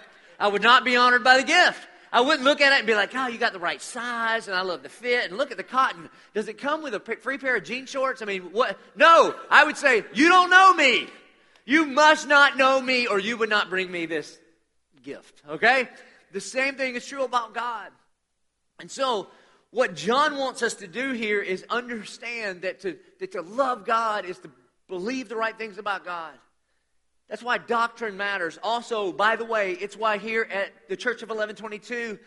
I 0.40 0.48
would 0.48 0.62
not 0.62 0.86
be 0.86 0.96
honored 0.96 1.22
by 1.22 1.36
the 1.36 1.44
gift. 1.44 1.86
I 2.12 2.20
wouldn't 2.20 2.44
look 2.44 2.60
at 2.60 2.72
it 2.72 2.78
and 2.78 2.86
be 2.86 2.94
like, 2.94 3.10
oh, 3.14 3.28
you 3.28 3.38
got 3.38 3.52
the 3.52 3.58
right 3.58 3.80
size 3.82 4.48
and 4.48 4.56
I 4.56 4.62
love 4.62 4.82
the 4.82 4.88
fit. 4.88 5.28
And 5.28 5.36
look 5.36 5.50
at 5.50 5.56
the 5.56 5.64
cotton. 5.64 6.08
Does 6.34 6.48
it 6.48 6.58
come 6.58 6.82
with 6.82 6.94
a 6.94 7.00
free 7.00 7.38
pair 7.38 7.56
of 7.56 7.64
jean 7.64 7.86
shorts? 7.86 8.22
I 8.22 8.24
mean, 8.24 8.42
what? 8.52 8.78
No. 8.94 9.34
I 9.50 9.64
would 9.64 9.76
say, 9.76 10.04
you 10.14 10.28
don't 10.28 10.50
know 10.50 10.74
me. 10.74 11.08
You 11.64 11.86
must 11.86 12.28
not 12.28 12.56
know 12.56 12.80
me 12.80 13.06
or 13.06 13.18
you 13.18 13.36
would 13.36 13.50
not 13.50 13.70
bring 13.70 13.90
me 13.90 14.06
this 14.06 14.38
gift. 15.02 15.42
Okay? 15.48 15.88
The 16.32 16.40
same 16.40 16.76
thing 16.76 16.94
is 16.94 17.04
true 17.06 17.24
about 17.24 17.54
God. 17.54 17.90
And 18.80 18.90
so, 18.90 19.28
what 19.70 19.94
John 19.94 20.38
wants 20.38 20.62
us 20.62 20.74
to 20.74 20.86
do 20.86 21.12
here 21.12 21.42
is 21.42 21.64
understand 21.68 22.62
that 22.62 22.80
to, 22.80 22.96
that 23.20 23.32
to 23.32 23.42
love 23.42 23.84
God 23.84 24.24
is 24.24 24.38
to 24.38 24.50
believe 24.88 25.28
the 25.28 25.36
right 25.36 25.56
things 25.56 25.78
about 25.78 26.04
God. 26.04 26.32
That's 27.28 27.42
why 27.42 27.58
doctrine 27.58 28.16
matters. 28.16 28.58
Also, 28.62 29.12
by 29.12 29.36
the 29.36 29.44
way, 29.44 29.72
it's 29.72 29.96
why 29.96 30.18
here 30.18 30.46
at 30.50 30.72
the 30.88 30.96
Church 30.96 31.22
of 31.22 31.28
1122, 31.28 32.18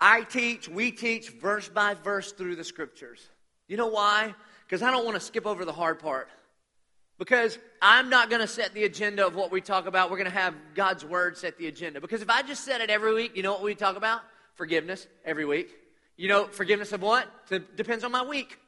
I 0.00 0.22
teach, 0.22 0.68
we 0.68 0.90
teach 0.90 1.30
verse 1.30 1.68
by 1.68 1.94
verse 1.94 2.32
through 2.32 2.56
the 2.56 2.64
scriptures. 2.64 3.26
You 3.68 3.76
know 3.76 3.86
why? 3.86 4.34
Because 4.66 4.82
I 4.82 4.90
don't 4.90 5.04
want 5.04 5.14
to 5.14 5.20
skip 5.20 5.46
over 5.46 5.64
the 5.64 5.72
hard 5.72 6.00
part. 6.00 6.28
Because 7.18 7.58
I'm 7.80 8.10
not 8.10 8.28
going 8.28 8.40
to 8.40 8.48
set 8.48 8.74
the 8.74 8.84
agenda 8.84 9.26
of 9.26 9.34
what 9.34 9.52
we 9.52 9.60
talk 9.60 9.86
about. 9.86 10.10
We're 10.10 10.16
going 10.16 10.30
to 10.30 10.36
have 10.36 10.54
God's 10.74 11.04
word 11.04 11.38
set 11.38 11.56
the 11.56 11.68
agenda. 11.68 12.00
Because 12.00 12.20
if 12.20 12.28
I 12.28 12.42
just 12.42 12.64
set 12.64 12.80
it 12.80 12.90
every 12.90 13.14
week, 13.14 13.36
you 13.36 13.42
know 13.42 13.52
what 13.52 13.62
we 13.62 13.74
talk 13.74 13.96
about? 13.96 14.22
Forgiveness 14.54 15.06
every 15.24 15.44
week. 15.44 15.70
You 16.16 16.28
know, 16.28 16.46
forgiveness 16.46 16.92
of 16.92 17.00
what? 17.00 17.28
Depends 17.76 18.04
on 18.04 18.12
my 18.12 18.22
week. 18.22 18.58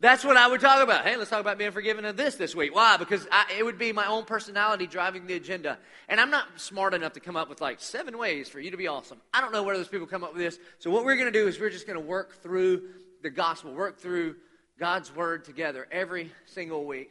That's 0.00 0.24
what 0.24 0.36
I 0.36 0.46
would 0.46 0.60
talk 0.60 0.80
about. 0.80 1.04
Hey, 1.04 1.16
let's 1.16 1.28
talk 1.28 1.40
about 1.40 1.58
being 1.58 1.72
forgiven 1.72 2.04
of 2.04 2.16
this 2.16 2.36
this 2.36 2.54
week. 2.54 2.72
Why? 2.72 2.96
Because 2.96 3.26
I, 3.32 3.46
it 3.58 3.64
would 3.64 3.78
be 3.78 3.92
my 3.92 4.06
own 4.06 4.24
personality 4.24 4.86
driving 4.86 5.26
the 5.26 5.34
agenda. 5.34 5.76
And 6.08 6.20
I'm 6.20 6.30
not 6.30 6.46
smart 6.60 6.94
enough 6.94 7.14
to 7.14 7.20
come 7.20 7.36
up 7.36 7.48
with 7.48 7.60
like 7.60 7.80
seven 7.80 8.16
ways 8.16 8.48
for 8.48 8.60
you 8.60 8.70
to 8.70 8.76
be 8.76 8.86
awesome. 8.86 9.20
I 9.34 9.40
don't 9.40 9.52
know 9.52 9.64
where 9.64 9.76
those 9.76 9.88
people 9.88 10.06
come 10.06 10.22
up 10.22 10.34
with 10.34 10.42
this. 10.42 10.58
So, 10.78 10.90
what 10.90 11.04
we're 11.04 11.16
going 11.16 11.32
to 11.32 11.36
do 11.36 11.48
is 11.48 11.58
we're 11.58 11.70
just 11.70 11.86
going 11.86 11.98
to 11.98 12.04
work 12.04 12.40
through 12.42 12.82
the 13.22 13.30
gospel, 13.30 13.74
work 13.74 13.98
through 13.98 14.36
God's 14.78 15.14
word 15.14 15.44
together 15.44 15.88
every 15.90 16.30
single 16.46 16.84
week. 16.84 17.10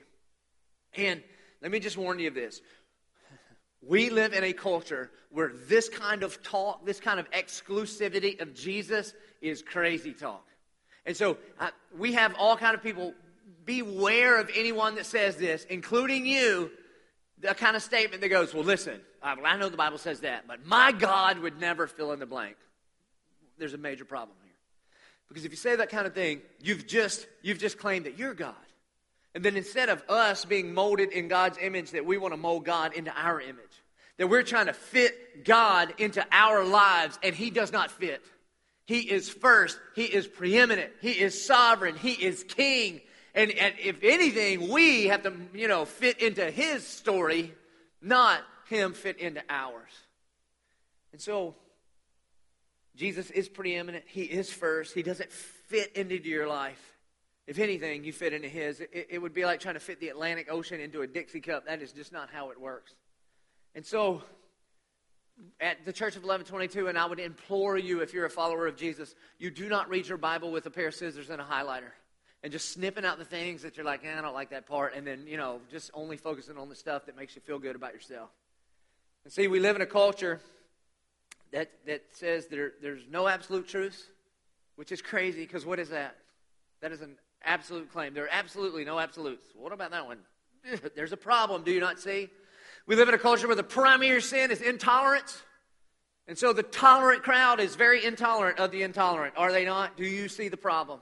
And 0.96 1.22
let 1.62 1.72
me 1.72 1.82
just 1.82 1.98
warn 1.98 2.20
you 2.20 2.30
of 2.30 2.36
this. 2.36 2.62
We 3.82 4.10
live 4.10 4.34
in 4.34 4.46
a 4.46 4.54
culture 4.54 5.12
where 5.30 5.52
this 5.68 5.90
kind 5.90 6.24
of 6.24 6.42
talk, 6.42 6.86
this 6.86 7.02
kind 7.02 7.20
of 7.20 7.30
exclusivity 7.32 8.40
of 8.42 8.54
Jesus 8.54 9.14
is 9.42 9.62
crazy 9.62 10.14
talk. 10.14 10.47
And 11.08 11.18
so 11.18 11.38
uh, 11.60 11.70
we 11.98 12.14
have 12.14 12.36
all 12.38 12.56
kind 12.56 12.76
of 12.76 12.84
people. 12.84 13.16
Beware 13.66 14.40
of 14.40 14.50
anyone 14.56 14.96
that 14.96 15.06
says 15.06 15.36
this, 15.36 15.66
including 15.66 16.26
you. 16.28 16.70
The 17.40 17.54
kind 17.54 17.76
of 17.76 17.84
statement 17.84 18.22
that 18.22 18.30
goes, 18.30 18.54
"Well, 18.54 18.64
listen, 18.64 19.00
I, 19.22 19.34
well, 19.36 19.46
I 19.46 19.58
know 19.58 19.70
the 19.70 19.78
Bible 19.78 19.98
says 19.98 20.22
that, 20.22 20.48
but 20.48 20.66
my 20.66 20.92
God 20.92 21.40
would 21.40 21.60
never 21.60 21.88
fill 21.88 22.12
in 22.12 22.20
the 22.20 22.26
blank." 22.26 22.56
There's 23.58 23.74
a 23.74 23.78
major 23.78 24.06
problem 24.06 24.38
here, 24.44 24.54
because 25.28 25.44
if 25.44 25.52
you 25.52 25.58
say 25.58 25.76
that 25.76 25.90
kind 25.90 26.08
of 26.08 26.14
thing, 26.14 26.42
you've 26.62 26.88
just 26.88 27.28
you've 27.42 27.60
just 27.60 27.78
claimed 27.78 28.06
that 28.06 28.18
you're 28.18 28.34
God. 28.34 28.56
And 29.36 29.44
then 29.44 29.56
instead 29.56 29.90
of 29.90 30.02
us 30.10 30.46
being 30.46 30.74
molded 30.74 31.12
in 31.12 31.28
God's 31.28 31.58
image, 31.62 31.92
that 31.92 32.06
we 32.06 32.18
want 32.18 32.34
to 32.34 32.38
mold 32.38 32.66
God 32.66 32.94
into 32.94 33.12
our 33.16 33.40
image. 33.40 33.84
That 34.18 34.28
we're 34.28 34.44
trying 34.44 34.66
to 34.66 34.74
fit 34.74 35.46
God 35.46 35.94
into 36.00 36.26
our 36.32 36.64
lives, 36.64 37.20
and 37.22 37.36
He 37.36 37.50
does 37.50 37.72
not 37.72 37.92
fit. 37.92 38.24
He 38.88 39.02
is 39.02 39.30
first. 39.30 39.78
He 39.96 40.06
is 40.06 40.26
preeminent. 40.26 40.92
He 41.02 41.12
is 41.12 41.46
sovereign. 41.46 41.98
He 41.98 42.14
is 42.14 42.44
king. 42.46 43.02
And, 43.36 43.52
and 43.52 43.76
if 43.78 43.98
anything, 44.02 44.70
we 44.70 45.08
have 45.08 45.24
to, 45.24 45.34
you 45.54 45.68
know, 45.68 45.84
fit 45.84 46.22
into 46.22 46.50
his 46.50 46.88
story, 46.88 47.54
not 48.02 48.40
him 48.70 48.94
fit 48.94 49.20
into 49.20 49.44
ours. 49.50 49.92
And 51.12 51.22
so, 51.22 51.56
Jesus 52.96 53.30
is 53.30 53.50
preeminent. 53.50 54.06
He 54.08 54.24
is 54.24 54.52
first. 54.52 54.94
He 54.94 55.04
doesn't 55.04 55.32
fit 55.32 55.92
into 55.98 56.16
your 56.16 56.48
life. 56.48 56.82
If 57.46 57.60
anything, 57.60 58.06
you 58.06 58.14
fit 58.14 58.32
into 58.32 58.48
his. 58.48 58.80
It, 58.80 59.08
it 59.10 59.22
would 59.22 59.34
be 59.34 59.44
like 59.44 59.60
trying 59.60 59.76
to 59.76 59.82
fit 59.82 60.00
the 60.00 60.10
Atlantic 60.10 60.48
Ocean 60.50 60.80
into 60.80 61.02
a 61.02 61.08
Dixie 61.08 61.42
cup. 61.42 61.66
That 61.66 61.82
is 61.82 61.92
just 61.92 62.14
not 62.14 62.30
how 62.32 62.52
it 62.52 62.60
works. 62.60 62.94
And 63.76 63.86
so, 63.86 64.24
at 65.60 65.86
the 65.86 65.94
Church 65.94 66.16
of 66.16 66.24
1122, 66.24 66.88
and 66.88 66.98
I 66.98 67.06
would 67.06 67.20
implore 67.20 67.78
you, 67.78 68.02
if 68.02 68.14
you're 68.14 68.26
a 68.26 68.30
follower 68.30 68.68
of 68.68 68.76
Jesus, 68.76 69.14
you 69.38 69.52
do 69.52 69.70
not 69.70 69.90
read 69.90 70.08
your 70.08 70.18
Bible 70.18 70.52
with 70.52 70.66
a 70.66 70.72
pair 70.72 70.88
of 70.88 70.96
scissors 70.96 71.30
and 71.30 71.42
a 71.42 71.46
highlighter 71.46 71.92
and 72.44 72.52
just 72.52 72.70
snipping 72.70 73.06
out 73.06 73.18
the 73.18 73.26
things 73.26 73.64
that 73.64 73.78
you're 73.78 73.86
like, 73.86 74.06
eh, 74.06 74.18
I 74.18 74.22
don't 74.22 74.34
like 74.34 74.52
that 74.52 74.68
part, 74.68 74.96
and 74.96 75.06
then, 75.06 75.26
you 75.28 75.38
know, 75.38 75.60
just 75.72 75.92
only 75.94 76.18
focusing 76.18 76.58
on 76.58 76.70
the 76.70 76.76
stuff 76.76 77.06
that 77.08 77.18
makes 77.18 77.36
you 77.36 77.42
feel 77.42 77.60
good 77.60 77.76
about 77.76 77.94
yourself. 77.94 78.30
And 79.24 79.34
see, 79.34 79.48
we 79.48 79.60
live 79.60 79.76
in 79.76 79.82
a 79.82 79.88
culture 79.88 80.40
that, 81.52 81.72
that 81.88 82.04
says 82.12 82.48
there, 82.48 82.74
there's 82.82 83.02
no 83.10 83.28
absolute 83.28 83.68
truth, 83.68 84.10
which 84.76 84.92
is 84.92 85.02
crazy 85.02 85.42
because 85.42 85.66
what 85.66 85.80
is 85.80 85.90
that? 85.90 86.16
That 86.82 86.92
is 86.92 87.02
an 87.02 87.18
absolute 87.44 87.92
claim. 87.92 88.14
There 88.14 88.26
are 88.26 88.32
absolutely 88.32 88.86
no 88.86 89.00
absolutes. 89.00 89.48
What 89.56 89.74
about 89.74 89.92
that 89.92 90.06
one? 90.06 90.20
there's 90.96 91.12
a 91.12 91.18
problem, 91.18 91.64
do 91.64 91.72
you 91.72 91.80
not 91.80 92.00
see? 92.00 92.30
We 92.88 92.96
live 92.96 93.10
in 93.10 93.16
a 93.16 93.20
culture 93.20 93.48
where 93.48 93.56
the 93.56 93.64
primary 93.64 94.22
sin 94.22 94.50
is 94.50 94.62
intolerance. 94.62 95.44
And 96.28 96.38
so 96.38 96.54
the 96.54 96.64
tolerant 96.64 97.22
crowd 97.22 97.60
is 97.60 97.76
very 97.76 98.04
intolerant 98.04 98.60
of 98.60 98.72
the 98.72 98.84
intolerant, 98.84 99.36
are 99.38 99.52
they 99.52 99.66
not? 99.66 99.98
Do 99.98 100.06
you 100.06 100.28
see 100.30 100.48
the 100.48 100.58
problem? 100.58 101.02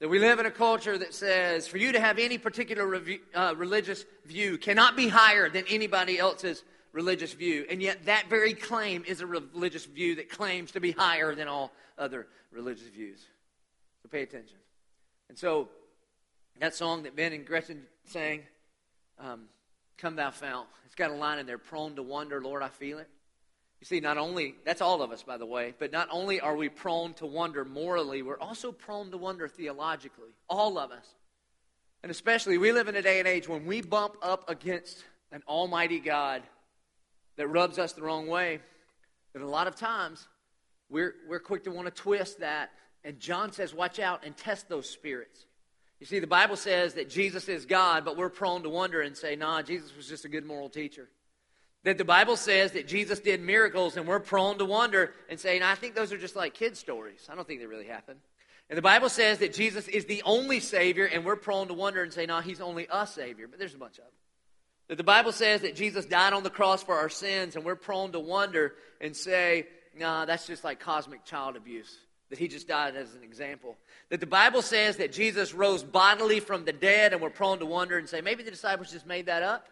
That 0.00 0.08
we 0.08 0.18
live 0.18 0.38
in 0.38 0.46
a 0.46 0.50
culture 0.50 0.96
that 0.96 1.14
says 1.14 1.66
for 1.66 1.78
you 1.78 1.92
to 1.92 2.00
have 2.00 2.18
any 2.18 2.38
particular 2.38 2.86
review, 2.86 3.20
uh, 3.34 3.54
religious 3.56 4.04
view 4.26 4.58
cannot 4.58 4.96
be 4.96 5.08
higher 5.08 5.48
than 5.48 5.64
anybody 5.68 6.18
else's 6.18 6.62
religious 6.92 7.32
view. 7.32 7.66
And 7.70 7.82
yet, 7.82 8.04
that 8.06 8.28
very 8.28 8.52
claim 8.52 9.04
is 9.06 9.20
a 9.20 9.26
religious 9.26 9.86
view 9.86 10.16
that 10.16 10.28
claims 10.28 10.72
to 10.72 10.80
be 10.80 10.92
higher 10.92 11.34
than 11.34 11.48
all 11.48 11.72
other 11.98 12.26
religious 12.52 12.88
views. 12.88 13.20
So 14.02 14.08
pay 14.08 14.22
attention. 14.22 14.58
And 15.28 15.38
so, 15.38 15.68
that 16.60 16.74
song 16.74 17.02
that 17.04 17.16
Ben 17.16 17.32
and 17.32 17.46
Gretchen 17.46 17.82
sang, 18.04 18.42
um, 19.18 19.44
Come 19.98 20.16
Thou 20.16 20.30
Fount, 20.30 20.68
it's 20.84 20.94
got 20.94 21.10
a 21.10 21.14
line 21.14 21.38
in 21.38 21.46
there 21.46 21.58
prone 21.58 21.96
to 21.96 22.02
wonder, 22.02 22.40
Lord, 22.40 22.62
I 22.62 22.68
feel 22.68 22.98
it. 22.98 23.08
You 23.80 23.84
see, 23.84 24.00
not 24.00 24.18
only, 24.18 24.54
that's 24.64 24.80
all 24.80 25.02
of 25.02 25.10
us, 25.10 25.22
by 25.22 25.36
the 25.36 25.46
way, 25.46 25.74
but 25.78 25.92
not 25.92 26.08
only 26.10 26.40
are 26.40 26.56
we 26.56 26.68
prone 26.68 27.14
to 27.14 27.26
wonder 27.26 27.64
morally, 27.64 28.22
we're 28.22 28.38
also 28.38 28.72
prone 28.72 29.10
to 29.10 29.18
wonder 29.18 29.48
theologically. 29.48 30.30
All 30.48 30.78
of 30.78 30.90
us. 30.90 31.06
And 32.02 32.10
especially, 32.10 32.56
we 32.58 32.72
live 32.72 32.88
in 32.88 32.96
a 32.96 33.02
day 33.02 33.18
and 33.18 33.28
age 33.28 33.48
when 33.48 33.66
we 33.66 33.82
bump 33.82 34.16
up 34.22 34.48
against 34.48 35.04
an 35.32 35.42
almighty 35.48 35.98
God 35.98 36.42
that 37.36 37.48
rubs 37.48 37.78
us 37.78 37.92
the 37.92 38.02
wrong 38.02 38.26
way, 38.26 38.60
that 39.34 39.42
a 39.42 39.46
lot 39.46 39.66
of 39.66 39.76
times 39.76 40.26
we're, 40.88 41.14
we're 41.28 41.40
quick 41.40 41.64
to 41.64 41.70
want 41.70 41.86
to 41.86 42.02
twist 42.02 42.40
that. 42.40 42.70
And 43.04 43.20
John 43.20 43.52
says, 43.52 43.74
watch 43.74 43.98
out 43.98 44.24
and 44.24 44.36
test 44.36 44.68
those 44.68 44.88
spirits. 44.88 45.44
You 46.00 46.06
see, 46.06 46.18
the 46.18 46.26
Bible 46.26 46.56
says 46.56 46.94
that 46.94 47.08
Jesus 47.08 47.48
is 47.48 47.64
God, 47.64 48.04
but 48.04 48.16
we're 48.16 48.28
prone 48.28 48.62
to 48.64 48.68
wonder 48.68 49.00
and 49.00 49.16
say, 49.16 49.34
nah, 49.34 49.62
Jesus 49.62 49.96
was 49.96 50.06
just 50.06 50.24
a 50.24 50.28
good 50.28 50.44
moral 50.44 50.68
teacher. 50.68 51.08
That 51.84 51.98
the 51.98 52.04
Bible 52.04 52.36
says 52.36 52.72
that 52.72 52.86
Jesus 52.86 53.20
did 53.20 53.40
miracles, 53.40 53.96
and 53.96 54.06
we're 54.06 54.20
prone 54.20 54.58
to 54.58 54.64
wonder 54.64 55.12
and 55.30 55.40
say, 55.40 55.58
nah, 55.58 55.70
I 55.70 55.74
think 55.74 55.94
those 55.94 56.12
are 56.12 56.18
just 56.18 56.36
like 56.36 56.52
kid 56.52 56.76
stories. 56.76 57.26
I 57.30 57.34
don't 57.34 57.46
think 57.46 57.60
they 57.60 57.66
really 57.66 57.86
happened. 57.86 58.20
And 58.68 58.76
the 58.76 58.82
Bible 58.82 59.08
says 59.08 59.38
that 59.38 59.54
Jesus 59.54 59.86
is 59.86 60.06
the 60.06 60.22
only 60.24 60.60
Savior, 60.60 61.06
and 61.06 61.24
we're 61.24 61.36
prone 61.36 61.68
to 61.68 61.74
wonder 61.74 62.02
and 62.02 62.12
say, 62.12 62.26
nah, 62.26 62.40
he's 62.40 62.60
only 62.60 62.88
a 62.90 63.06
Savior. 63.06 63.46
But 63.46 63.58
there's 63.58 63.74
a 63.74 63.78
bunch 63.78 63.98
of 63.98 64.04
them. 64.04 64.12
That 64.88 64.98
the 64.98 65.04
Bible 65.04 65.32
says 65.32 65.62
that 65.62 65.76
Jesus 65.76 66.04
died 66.04 66.32
on 66.32 66.42
the 66.42 66.50
cross 66.50 66.82
for 66.82 66.96
our 66.96 67.08
sins, 67.08 67.56
and 67.56 67.64
we're 67.64 67.76
prone 67.76 68.12
to 68.12 68.20
wonder 68.20 68.74
and 69.00 69.16
say, 69.16 69.66
nah, 69.96 70.24
that's 70.24 70.46
just 70.46 70.62
like 70.64 70.80
cosmic 70.80 71.24
child 71.24 71.56
abuse. 71.56 71.96
That 72.30 72.38
he 72.38 72.48
just 72.48 72.66
died 72.66 72.96
as 72.96 73.14
an 73.14 73.22
example. 73.22 73.76
That 74.10 74.20
the 74.20 74.26
Bible 74.26 74.62
says 74.62 74.96
that 74.96 75.12
Jesus 75.12 75.54
rose 75.54 75.84
bodily 75.84 76.40
from 76.40 76.64
the 76.64 76.72
dead, 76.72 77.12
and 77.12 77.22
we're 77.22 77.30
prone 77.30 77.60
to 77.60 77.66
wonder 77.66 77.98
and 77.98 78.08
say, 78.08 78.20
maybe 78.20 78.42
the 78.42 78.50
disciples 78.50 78.90
just 78.90 79.06
made 79.06 79.26
that 79.26 79.42
up. 79.42 79.68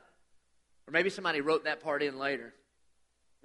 Or 0.86 0.92
maybe 0.92 1.10
somebody 1.10 1.40
wrote 1.40 1.64
that 1.64 1.82
part 1.82 2.02
in 2.02 2.18
later. 2.18 2.54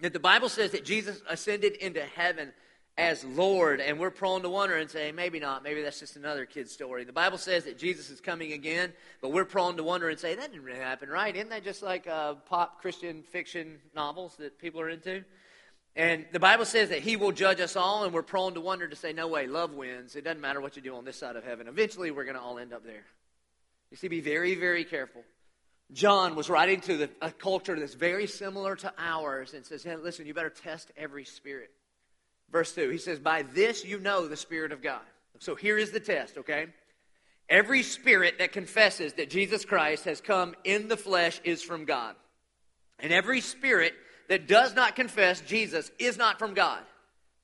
That 0.02 0.14
the 0.14 0.20
Bible 0.20 0.50
says 0.50 0.72
that 0.72 0.86
Jesus 0.86 1.22
ascended 1.28 1.74
into 1.74 2.02
heaven 2.02 2.54
as 2.98 3.24
Lord, 3.24 3.80
and 3.80 3.98
we're 3.98 4.12
prone 4.12 4.42
to 4.42 4.50
wonder 4.50 4.76
and 4.76 4.92
say, 4.92 5.14
maybe 5.14 5.40
not, 5.40 5.64
maybe 5.64 5.82
that's 5.82 6.02
just 6.02 6.18
another 6.18 6.46
kid's 6.46 6.72
story. 6.72 7.06
The 7.06 7.14
Bible 7.14 7.38
says 7.38 7.64
that 7.64 7.78
Jesus 7.78 8.10
is 8.10 8.20
coming 8.20 8.52
again, 8.52 8.92
but 9.22 9.32
we're 9.32 9.46
prone 9.46 9.78
to 9.78 9.84
wonder 9.84 10.10
and 10.10 10.20
say, 10.20 10.36
that 10.36 10.52
didn't 10.52 10.66
really 10.66 10.82
happen, 10.82 11.08
right? 11.08 11.34
Isn't 11.34 11.50
that 11.50 11.64
just 11.64 11.82
like 11.82 12.08
uh, 12.08 12.34
pop 12.34 12.82
Christian 12.82 13.24
fiction 13.24 13.80
novels 13.96 14.36
that 14.38 14.60
people 14.60 14.82
are 14.82 14.90
into? 14.90 15.24
And 15.96 16.26
the 16.32 16.40
Bible 16.40 16.66
says 16.66 16.90
that 16.90 17.02
He 17.02 17.16
will 17.16 17.32
judge 17.32 17.60
us 17.60 17.76
all, 17.76 18.04
and 18.04 18.14
we're 18.14 18.24
prone 18.24 18.54
to 18.54 18.62
wonder 18.62 18.88
to 18.88 18.96
say, 18.96 19.14
no 19.14 19.28
way, 19.28 19.48
love 19.48 19.74
wins. 19.74 20.16
It 20.16 20.24
doesn't 20.24 20.42
matter 20.42 20.62
what 20.62 20.76
you 20.76 20.82
do 20.82 20.96
on 20.96 21.06
this 21.06 21.18
side 21.18 21.36
of 21.36 21.44
heaven. 21.44 21.68
Eventually, 21.68 22.12
we're 22.12 22.24
going 22.24 22.36
to 22.36 22.42
all 22.42 22.60
end 22.60 22.74
up 22.74 22.86
there. 22.86 23.06
You 23.92 23.98
see, 23.98 24.08
be 24.08 24.22
very, 24.22 24.56
very 24.56 24.86
careful. 24.86 25.24
John 25.92 26.36
was 26.36 26.50
writing 26.50 26.82
to 26.82 26.98
the, 26.98 27.10
a 27.22 27.32
culture 27.32 27.78
that's 27.80 27.96
very 27.96 28.28
similar 28.28 28.76
to 28.78 28.94
ours 29.00 29.54
and 29.54 29.66
says, 29.66 29.84
hey, 29.84 29.96
listen, 29.96 30.28
you 30.28 30.34
better 30.36 30.52
test 30.52 30.92
every 30.96 31.26
spirit. 31.26 31.72
Verse 32.52 32.74
2, 32.74 32.90
he 32.90 32.98
says, 32.98 33.20
By 33.20 33.42
this 33.42 33.84
you 33.84 34.00
know 34.00 34.28
the 34.28 34.38
Spirit 34.38 34.72
of 34.72 34.82
God. 34.82 35.02
So 35.40 35.56
here 35.56 35.78
is 35.78 35.92
the 35.92 36.00
test, 36.00 36.38
okay? 36.38 36.68
Every 37.48 37.82
spirit 37.82 38.40
that 38.40 38.52
confesses 38.52 39.14
that 39.14 39.30
Jesus 39.30 39.66
Christ 39.66 40.06
has 40.06 40.22
come 40.22 40.56
in 40.64 40.88
the 40.88 40.98
flesh 40.98 41.42
is 41.44 41.64
from 41.64 41.86
God. 41.86 42.16
And 43.00 43.12
every 43.12 43.42
spirit 43.42 43.94
that 44.30 44.48
does 44.48 44.74
not 44.76 44.96
confess 44.96 45.42
Jesus 45.42 45.92
is 46.00 46.18
not 46.18 46.40
from 46.40 46.54
God. 46.54 46.80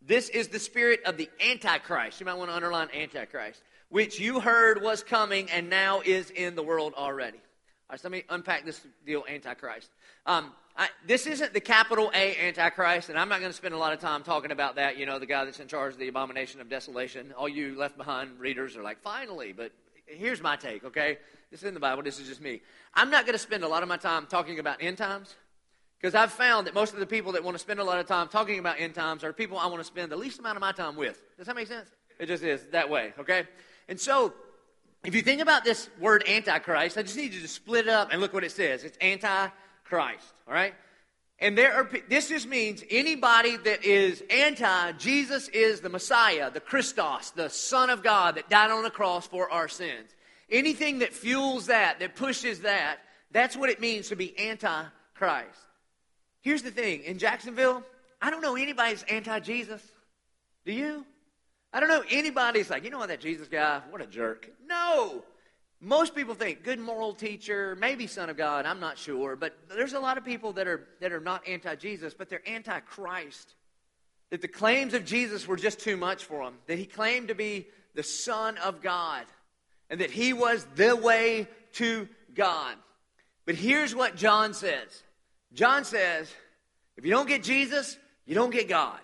This 0.02 0.30
is 0.30 0.48
the 0.48 0.60
spirit 0.60 1.02
of 1.06 1.18
the 1.18 1.30
Antichrist. 1.44 2.20
You 2.20 2.28
might 2.28 2.36
want 2.36 2.52
to 2.52 2.56
underline 2.56 2.90
Antichrist, 2.96 3.62
which 3.90 4.20
you 4.20 4.40
heard 4.40 4.82
was 4.82 5.04
coming 5.04 5.50
and 5.50 5.70
now 5.70 6.02
is 6.06 6.30
in 6.30 6.56
the 6.56 6.64
world 6.64 6.94
already. 6.96 7.38
All 7.38 7.94
right, 7.94 8.00
so 8.00 8.08
let 8.08 8.12
me 8.12 8.24
unpack 8.30 8.66
this 8.66 8.80
deal, 9.06 9.26
Antichrist. 9.28 9.90
Um, 10.28 10.52
I, 10.78 10.90
this 11.08 11.26
isn't 11.26 11.54
the 11.54 11.60
capital 11.60 12.12
A 12.14 12.38
Antichrist, 12.48 13.10
and 13.10 13.18
I'm 13.18 13.30
not 13.30 13.40
going 13.40 13.52
to 13.52 13.58
spend 13.58 13.74
a 13.74 13.78
lot 13.78 13.94
of 13.94 14.00
time 14.00 14.24
talking 14.24 14.52
about 14.52 14.76
that. 14.76 14.98
You 14.98 15.08
know, 15.08 15.18
the 15.18 15.26
guy 15.26 15.44
that's 15.46 15.60
in 15.60 15.68
charge 15.68 15.94
of 15.94 16.00
the 16.00 16.08
abomination 16.08 16.62
of 16.62 16.70
desolation. 16.70 17.34
All 17.36 17.50
you 17.50 17.76
left 17.76 17.98
behind 17.98 18.40
readers 18.40 18.76
are 18.76 18.84
like, 18.84 19.02
finally. 19.02 19.54
But 19.54 19.72
here's 20.06 20.42
my 20.42 20.56
take, 20.56 20.84
okay? 20.84 21.18
This 21.50 21.62
is 21.62 21.68
in 21.68 21.74
the 21.74 21.80
Bible. 21.80 22.04
This 22.04 22.20
is 22.20 22.28
just 22.28 22.42
me. 22.42 22.62
I'm 22.94 23.10
not 23.10 23.26
going 23.26 23.34
to 23.34 23.40
spend 23.40 23.64
a 23.64 23.68
lot 23.68 23.82
of 23.82 23.90
my 23.90 23.98
time 23.98 24.28
talking 24.28 24.60
about 24.60 24.78
end 24.82 24.98
times 24.98 25.36
because 26.00 26.16
I've 26.16 26.32
found 26.32 26.68
that 26.68 26.74
most 26.74 26.94
of 26.94 27.00
the 27.00 27.06
people 27.06 27.32
that 27.34 27.44
want 27.44 27.56
to 27.56 27.60
spend 27.60 27.80
a 27.80 27.84
lot 27.84 28.00
of 28.00 28.08
time 28.08 28.28
talking 28.28 28.60
about 28.60 28.80
end 28.80 28.96
times 28.96 29.24
are 29.24 29.34
people 29.34 29.58
I 29.58 29.68
want 29.68 29.80
to 29.80 29.86
spend 29.86 30.12
the 30.12 30.18
least 30.18 30.40
amount 30.40 30.58
of 30.58 30.62
my 30.62 30.72
time 30.72 30.96
with. 30.96 31.22
Does 31.38 31.48
that 31.48 31.56
make 31.56 31.68
sense? 31.68 31.90
It 32.20 32.28
just 32.28 32.44
is 32.44 32.62
that 32.72 32.90
way, 32.90 33.14
okay? 33.20 33.48
And 33.88 34.00
so, 34.00 34.34
if 35.04 35.14
you 35.14 35.22
think 35.22 35.42
about 35.42 35.64
this 35.64 35.90
word 36.00 36.24
Antichrist, 36.28 36.98
I 36.98 37.04
just 37.04 37.18
need 37.18 37.34
you 37.34 37.42
to 37.42 37.48
split 37.48 37.88
it 37.88 37.94
up 37.94 38.10
and 38.12 38.22
look 38.22 38.34
what 38.34 38.44
it 38.44 38.52
says. 38.52 38.84
It's 38.84 38.98
antichrist, 39.02 40.34
All 40.48 40.54
right? 40.54 40.74
And 41.40 41.58
there 41.58 41.74
are, 41.74 41.90
this 42.08 42.30
just 42.30 42.48
means 42.48 42.84
anybody 42.90 43.58
that 43.58 43.84
is 43.84 44.24
anti 44.30 44.94
Jesus 44.94 45.50
is 45.50 45.82
the 45.82 45.90
Messiah, 45.90 46.50
the 46.50 46.62
Christos, 46.62 47.32
the 47.32 47.50
Son 47.50 47.90
of 47.90 48.04
God 48.04 48.36
that 48.36 48.50
died 48.50 48.72
on 48.72 48.84
the 48.84 48.90
cross 48.90 49.28
for 49.28 49.52
our 49.52 49.68
sins. 49.68 50.16
Anything 50.50 51.00
that 51.00 51.12
fuels 51.12 51.68
that, 51.68 52.00
that 52.00 52.16
pushes 52.16 52.62
that, 52.62 52.98
that's 53.32 53.58
what 53.58 53.70
it 53.70 53.82
means 53.82 54.10
to 54.10 54.16
be 54.16 54.38
anti 54.40 54.84
Christ. 55.16 55.60
Here's 56.46 56.62
the 56.62 56.70
thing 56.70 57.02
in 57.06 57.18
Jacksonville, 57.18 57.84
I 58.22 58.30
don't 58.30 58.42
know 58.42 58.56
anybody's 58.56 59.02
anti 59.10 59.40
Jesus. 59.40 59.82
Do 60.64 60.74
you? 60.74 61.04
I 61.74 61.80
don't 61.80 61.90
know 61.90 62.04
anybody's 62.12 62.70
like, 62.70 62.84
you 62.84 62.92
know 62.92 63.00
what, 63.00 63.08
that 63.08 63.20
Jesus 63.20 63.48
guy, 63.48 63.82
what 63.90 64.00
a 64.00 64.06
jerk. 64.06 64.52
No. 64.68 65.24
Most 65.82 66.14
people 66.14 66.36
think 66.36 66.64
good 66.64 66.80
moral 66.80 67.16
teacher, 67.16 67.76
maybe 67.80 68.06
son 68.06 68.30
of 68.30 68.38
God, 68.38 68.68
I'm 68.68 68.80
not 68.80 69.00
sure, 69.00 69.36
but 69.36 69.58
there's 69.70 69.94
a 69.94 70.00
lot 70.00 70.20
of 70.20 70.24
people 70.24 70.54
that 70.54 70.68
are 70.68 70.88
that 71.02 71.12
are 71.12 71.20
not 71.20 71.48
anti-Jesus, 71.48 72.14
but 72.14 72.30
they're 72.30 72.48
anti-Christ. 72.48 73.56
That 74.30 74.42
the 74.44 74.48
claims 74.48 74.94
of 74.94 75.04
Jesus 75.04 75.48
were 75.48 75.58
just 75.58 75.80
too 75.80 75.98
much 75.98 76.26
for 76.26 76.46
them. 76.46 76.60
That 76.68 76.78
he 76.78 76.86
claimed 76.86 77.30
to 77.30 77.36
be 77.36 77.66
the 77.96 78.04
son 78.04 78.60
of 78.60 78.84
God 78.84 79.26
and 79.90 80.00
that 80.00 80.12
he 80.12 80.32
was 80.32 80.68
the 80.76 80.96
way 80.96 81.48
to 81.74 82.08
God. 82.36 82.76
But 83.48 83.56
here's 83.56 83.96
what 83.96 84.16
John 84.16 84.54
says. 84.54 85.02
John 85.56 85.86
says, 85.86 86.32
if 86.98 87.06
you 87.06 87.12
don't 87.12 87.28
get 87.28 87.42
Jesus, 87.42 87.98
you 88.26 88.36
don't 88.36 88.52
get 88.52 88.70
God. 88.70 89.00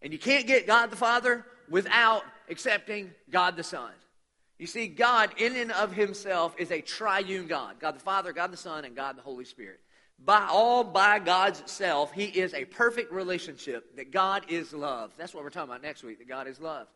And 0.00 0.12
you 0.12 0.18
can't 0.18 0.46
get 0.46 0.66
God 0.66 0.90
the 0.90 0.96
Father 0.96 1.44
without 1.68 2.22
accepting 2.48 3.10
God 3.30 3.56
the 3.56 3.64
Son. 3.64 3.90
You 4.58 4.66
see, 4.66 4.86
God, 4.86 5.30
in 5.36 5.56
and 5.56 5.72
of 5.72 5.92
himself, 5.92 6.54
is 6.58 6.70
a 6.70 6.80
triune 6.80 7.46
God 7.46 7.78
God 7.78 7.96
the 7.96 8.00
Father, 8.00 8.32
God 8.32 8.52
the 8.52 8.56
Son, 8.56 8.84
and 8.84 8.96
God 8.96 9.18
the 9.18 9.22
Holy 9.22 9.44
Spirit. 9.44 9.80
By 10.24 10.46
all 10.50 10.82
by 10.82 11.18
God's 11.18 11.62
self, 11.70 12.12
he 12.12 12.24
is 12.24 12.54
a 12.54 12.64
perfect 12.64 13.12
relationship, 13.12 13.96
that 13.96 14.12
God 14.12 14.44
is 14.48 14.72
love. 14.72 15.12
That's 15.18 15.34
what 15.34 15.44
we're 15.44 15.50
talking 15.50 15.70
about 15.70 15.82
next 15.82 16.02
week, 16.02 16.18
that 16.18 16.28
God 16.28 16.46
is 16.46 16.58
love. 16.58 16.86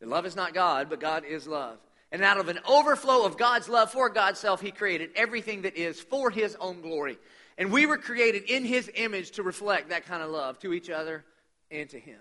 That 0.00 0.10
love 0.10 0.26
is 0.26 0.36
not 0.36 0.52
God, 0.52 0.90
but 0.90 1.00
God 1.00 1.24
is 1.24 1.46
love. 1.46 1.78
And 2.12 2.22
out 2.22 2.38
of 2.38 2.48
an 2.48 2.58
overflow 2.68 3.24
of 3.24 3.38
God's 3.38 3.68
love 3.68 3.90
for 3.90 4.10
God's 4.10 4.38
self, 4.38 4.60
he 4.60 4.70
created 4.70 5.10
everything 5.16 5.62
that 5.62 5.76
is 5.76 6.00
for 6.00 6.30
his 6.30 6.54
own 6.56 6.82
glory. 6.82 7.18
And 7.58 7.72
we 7.72 7.86
were 7.86 7.98
created 7.98 8.44
in 8.44 8.64
his 8.64 8.90
image 8.94 9.32
to 9.32 9.42
reflect 9.42 9.88
that 9.88 10.06
kind 10.06 10.22
of 10.22 10.30
love 10.30 10.58
to 10.60 10.72
each 10.72 10.90
other 10.90 11.24
and 11.70 11.88
to 11.90 11.98
him. 11.98 12.20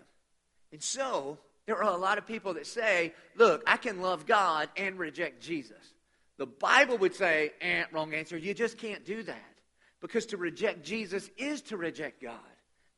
And 0.71 0.81
so, 0.81 1.37
there 1.65 1.83
are 1.83 1.93
a 1.93 1.97
lot 1.97 2.17
of 2.17 2.27
people 2.27 2.53
that 2.53 2.67
say, 2.67 3.13
look, 3.35 3.63
I 3.67 3.77
can 3.77 4.01
love 4.01 4.25
God 4.25 4.69
and 4.77 4.97
reject 4.97 5.41
Jesus. 5.41 5.93
The 6.37 6.45
Bible 6.45 6.97
would 6.99 7.15
say, 7.15 7.51
eh, 7.61 7.85
wrong 7.91 8.13
answer. 8.13 8.37
You 8.37 8.53
just 8.53 8.77
can't 8.77 9.05
do 9.05 9.23
that. 9.23 9.55
Because 10.01 10.27
to 10.27 10.37
reject 10.37 10.83
Jesus 10.83 11.29
is 11.37 11.61
to 11.63 11.77
reject 11.77 12.21
God. 12.21 12.33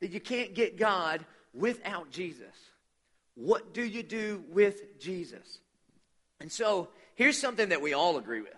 That 0.01 0.12
you 0.12 0.20
can't 0.20 0.53
get 0.53 0.77
God 0.77 1.25
without 1.53 2.12
Jesus. 2.12 2.44
What 3.36 3.74
do 3.74 3.84
you 3.84 4.03
do 4.03 4.44
with 4.50 5.00
Jesus? 5.00 5.60
And 6.39 6.51
so 6.51 6.89
here's 7.15 7.39
something 7.39 7.70
that 7.70 7.82
we 7.82 7.94
all 7.94 8.17
agree 8.17 8.41
with. 8.41 8.57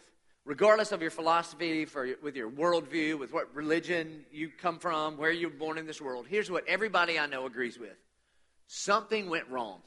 Regardless 0.50 0.92
of 0.92 1.00
your 1.00 1.12
philosophy, 1.12 1.86
for, 1.86 2.10
with 2.24 2.36
your 2.36 2.50
worldview, 2.50 3.20
with 3.20 3.32
what 3.32 3.54
religion 3.54 4.26
you 4.32 4.50
come 4.50 4.80
from, 4.80 5.16
where 5.16 5.30
you 5.30 5.48
were 5.48 5.54
born 5.54 5.78
in 5.78 5.86
this 5.86 6.02
world, 6.02 6.26
here's 6.28 6.50
what 6.50 6.68
everybody 6.68 7.20
I 7.20 7.28
know 7.28 7.46
agrees 7.46 7.78
with 7.78 7.96
something 8.66 9.30
went 9.30 9.48
wrong. 9.50 9.84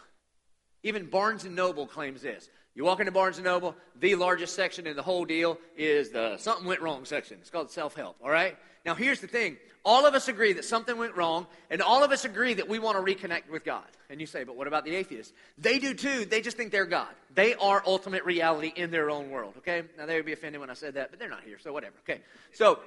Even 0.82 1.06
Barnes 1.06 1.44
and 1.44 1.54
Noble 1.54 1.86
claims 1.86 2.22
this. 2.22 2.48
You 2.74 2.84
walk 2.84 3.00
into 3.00 3.12
Barnes 3.12 3.38
& 3.40 3.42
Noble, 3.42 3.76
the 4.00 4.14
largest 4.14 4.54
section 4.54 4.86
in 4.86 4.96
the 4.96 5.02
whole 5.02 5.26
deal 5.26 5.58
is 5.76 6.10
the 6.10 6.38
something 6.38 6.66
went 6.66 6.80
wrong 6.80 7.04
section. 7.04 7.36
It's 7.40 7.50
called 7.50 7.70
self-help, 7.70 8.16
all 8.22 8.30
right? 8.30 8.56
Now 8.86 8.94
here's 8.94 9.20
the 9.20 9.26
thing. 9.26 9.58
All 9.84 10.06
of 10.06 10.14
us 10.14 10.28
agree 10.28 10.52
that 10.54 10.64
something 10.64 10.96
went 10.96 11.16
wrong, 11.16 11.46
and 11.68 11.82
all 11.82 12.04
of 12.04 12.12
us 12.12 12.24
agree 12.24 12.54
that 12.54 12.68
we 12.68 12.78
want 12.78 12.96
to 12.96 13.14
reconnect 13.14 13.50
with 13.50 13.64
God. 13.64 13.84
And 14.08 14.20
you 14.20 14.26
say, 14.26 14.44
but 14.44 14.56
what 14.56 14.68
about 14.68 14.84
the 14.84 14.94
atheists? 14.94 15.32
They 15.58 15.78
do 15.80 15.92
too. 15.92 16.24
They 16.24 16.40
just 16.40 16.56
think 16.56 16.70
they're 16.70 16.86
God. 16.86 17.08
They 17.34 17.54
are 17.56 17.82
ultimate 17.84 18.24
reality 18.24 18.72
in 18.74 18.90
their 18.90 19.10
own 19.10 19.30
world, 19.30 19.54
okay? 19.58 19.82
Now 19.98 20.06
they 20.06 20.16
would 20.16 20.24
be 20.24 20.32
offended 20.32 20.60
when 20.60 20.70
I 20.70 20.74
said 20.74 20.94
that, 20.94 21.10
but 21.10 21.18
they're 21.18 21.28
not 21.28 21.42
here, 21.42 21.58
so 21.58 21.72
whatever, 21.72 21.94
okay? 22.08 22.20
So, 22.52 22.78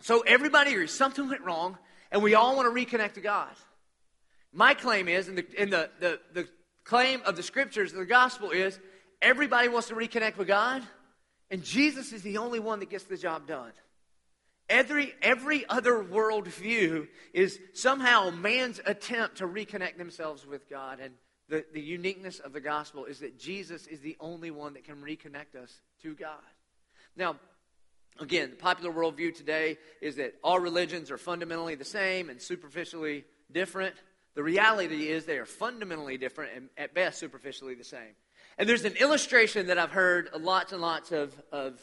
so 0.00 0.20
everybody 0.20 0.72
agrees 0.72 0.92
something 0.92 1.28
went 1.28 1.42
wrong, 1.42 1.78
and 2.12 2.22
we 2.22 2.34
all 2.34 2.54
want 2.54 2.72
to 2.72 2.86
reconnect 2.86 3.14
to 3.14 3.20
God. 3.20 3.50
My 4.52 4.74
claim 4.74 5.08
is, 5.08 5.26
and 5.28 5.38
the, 5.38 5.46
and 5.58 5.72
the, 5.72 5.90
the, 6.00 6.20
the 6.34 6.48
claim 6.84 7.22
of 7.24 7.36
the 7.36 7.42
scriptures, 7.42 7.92
and 7.92 8.00
the 8.00 8.06
gospel 8.06 8.50
is, 8.50 8.78
everybody 9.22 9.68
wants 9.68 9.88
to 9.88 9.94
reconnect 9.94 10.36
with 10.36 10.48
God, 10.48 10.82
and 11.50 11.62
Jesus 11.62 12.12
is 12.12 12.22
the 12.22 12.38
only 12.38 12.58
one 12.58 12.80
that 12.80 12.90
gets 12.90 13.04
the 13.04 13.16
job 13.16 13.46
done. 13.46 13.72
Every, 14.68 15.12
every 15.20 15.68
other 15.68 15.94
worldview 16.04 17.08
is 17.34 17.58
somehow 17.74 18.30
man's 18.30 18.80
attempt 18.86 19.38
to 19.38 19.46
reconnect 19.46 19.98
themselves 19.98 20.46
with 20.46 20.70
God. 20.70 21.00
And 21.00 21.14
the, 21.48 21.64
the 21.72 21.80
uniqueness 21.80 22.38
of 22.38 22.52
the 22.52 22.60
gospel 22.60 23.06
is 23.06 23.18
that 23.18 23.36
Jesus 23.36 23.88
is 23.88 23.98
the 23.98 24.16
only 24.20 24.52
one 24.52 24.74
that 24.74 24.84
can 24.84 25.02
reconnect 25.02 25.56
us 25.60 25.80
to 26.02 26.14
God. 26.14 26.38
Now, 27.16 27.34
again, 28.20 28.50
the 28.50 28.56
popular 28.56 28.92
worldview 28.92 29.34
today 29.34 29.76
is 30.00 30.14
that 30.16 30.34
all 30.44 30.60
religions 30.60 31.10
are 31.10 31.18
fundamentally 31.18 31.74
the 31.74 31.84
same 31.84 32.30
and 32.30 32.40
superficially 32.40 33.24
different. 33.50 33.96
The 34.40 34.44
reality 34.44 35.10
is 35.10 35.26
they 35.26 35.36
are 35.36 35.44
fundamentally 35.44 36.16
different 36.16 36.52
and 36.56 36.70
at 36.78 36.94
best 36.94 37.18
superficially 37.18 37.74
the 37.74 37.84
same. 37.84 38.14
And 38.56 38.66
there's 38.66 38.86
an 38.86 38.94
illustration 38.94 39.66
that 39.66 39.76
I've 39.76 39.90
heard 39.90 40.30
lots 40.34 40.72
and 40.72 40.80
lots 40.80 41.12
of, 41.12 41.34
of 41.52 41.78